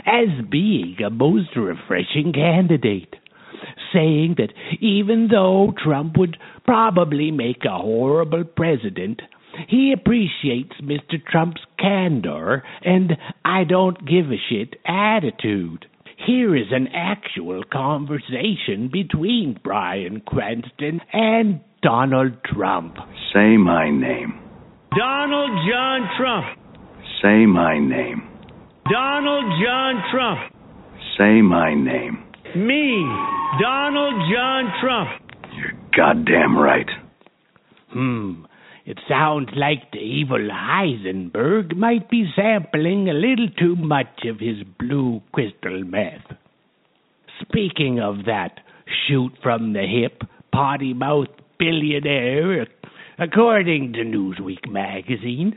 [0.06, 3.14] as being a most refreshing candidate
[3.92, 9.22] saying that even though Trump would probably make a horrible president,
[9.68, 11.24] he appreciates Mr.
[11.30, 15.86] Trump's candor and I don't give a shit attitude.
[16.26, 22.96] Here is an actual conversation between Bryan Cranston and Donald Trump.
[23.34, 24.40] Say my name.
[24.96, 26.46] Donald John Trump.
[27.24, 28.28] Say my name.
[28.92, 30.54] Donald John Trump.
[31.18, 32.24] Say my name.
[32.56, 33.06] Me,
[33.62, 35.10] Donald John Trump.
[35.56, 36.90] You're goddamn right.
[37.94, 38.44] Hmm.
[38.92, 44.64] It sounds like the evil Heisenberg might be sampling a little too much of his
[44.78, 46.36] blue crystal meth.
[47.40, 48.60] Speaking of that
[49.08, 52.68] shoot from the hip, potty mouth billionaire,
[53.18, 55.54] according to Newsweek magazine,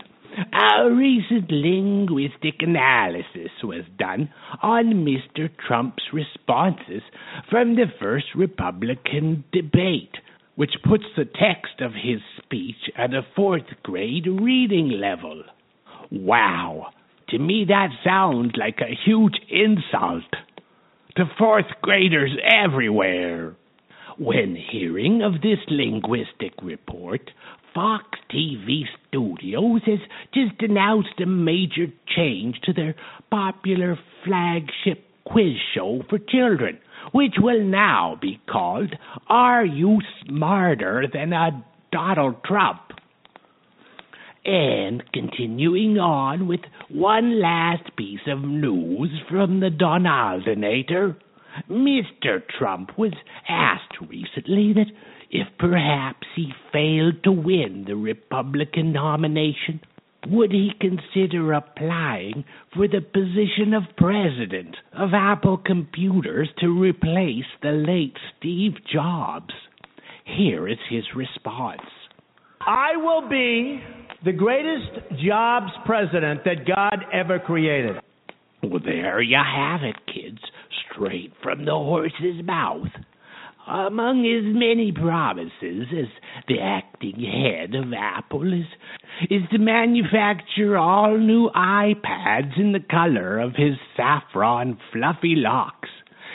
[0.53, 4.33] a recent linguistic analysis was done
[4.63, 5.51] on Mr.
[5.67, 7.03] Trump's responses
[7.51, 10.19] from the first Republican debate,
[10.57, 15.43] which puts the text of his speech at a fourth grade reading level.
[16.11, 16.89] Wow!
[17.31, 20.31] To me, that sounds like a huge insult
[21.17, 23.57] to fourth graders everywhere.
[24.19, 27.31] When hearing of this linguistic report,
[27.75, 29.99] Fox TV Studios has
[30.33, 32.95] just announced a major change to their
[33.31, 36.79] popular flagship quiz show for children,
[37.15, 38.93] which will now be called
[39.29, 42.81] Are You Smarter Than a Donald Trump?
[44.45, 51.17] And continuing on with one last piece of news from the Donaldinator,
[51.71, 52.43] Mr.
[52.59, 53.15] Trump was
[53.49, 54.91] asked recently that
[55.31, 59.81] if perhaps he failed to win the Republican nomination,
[60.29, 62.45] would he consider applying
[62.75, 69.53] for the position of president of Apple Computers to replace the late Steve Jobs?
[70.25, 71.83] Here is his response.
[72.61, 73.83] I will be
[74.25, 77.97] the greatest Jobs president that God ever created.
[78.63, 80.39] Well, there you have it, kids,
[80.91, 82.89] straight from the horse's mouth.
[83.67, 86.09] Among his many promises as
[86.49, 88.67] the acting head of Apple is,
[89.31, 95.89] is to manufacture all new iPads in the color of his saffron fluffy locks.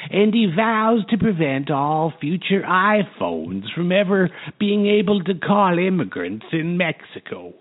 [0.10, 4.30] And he vows to prevent all future iPhones from ever
[4.60, 7.54] being able to call immigrants in Mexico.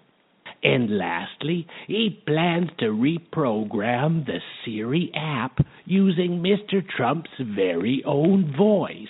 [0.62, 6.82] And lastly, he plans to reprogram the Siri app using Mr.
[6.88, 9.06] Trump's very own voice.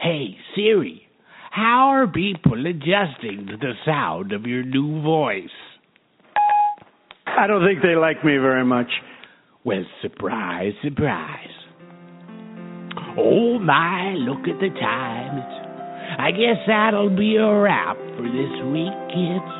[0.00, 1.02] Hey, Siri,
[1.50, 5.50] how are people adjusting to the sound of your new voice?
[7.26, 8.86] I don't think they like me very much.
[9.62, 11.52] Well, surprise, surprise.
[13.18, 15.44] Oh my, look at the times.
[16.18, 19.52] I guess that'll be a wrap for this week, kids.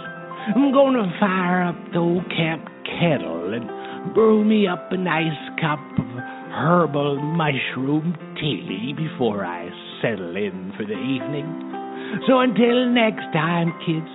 [0.57, 5.81] I'm gonna fire up the old camp kettle and brew me up a nice cup
[5.99, 6.07] of
[6.51, 9.69] herbal mushroom tea before I
[10.03, 11.47] settle in for the evening.
[12.27, 14.11] So until next time, kids,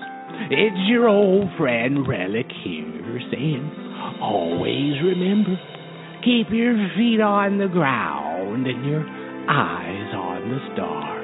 [0.52, 3.72] it's your old friend Relic here saying,
[4.22, 5.56] always remember,
[6.24, 9.06] keep your feet on the ground and your
[9.50, 11.15] eyes on the stars.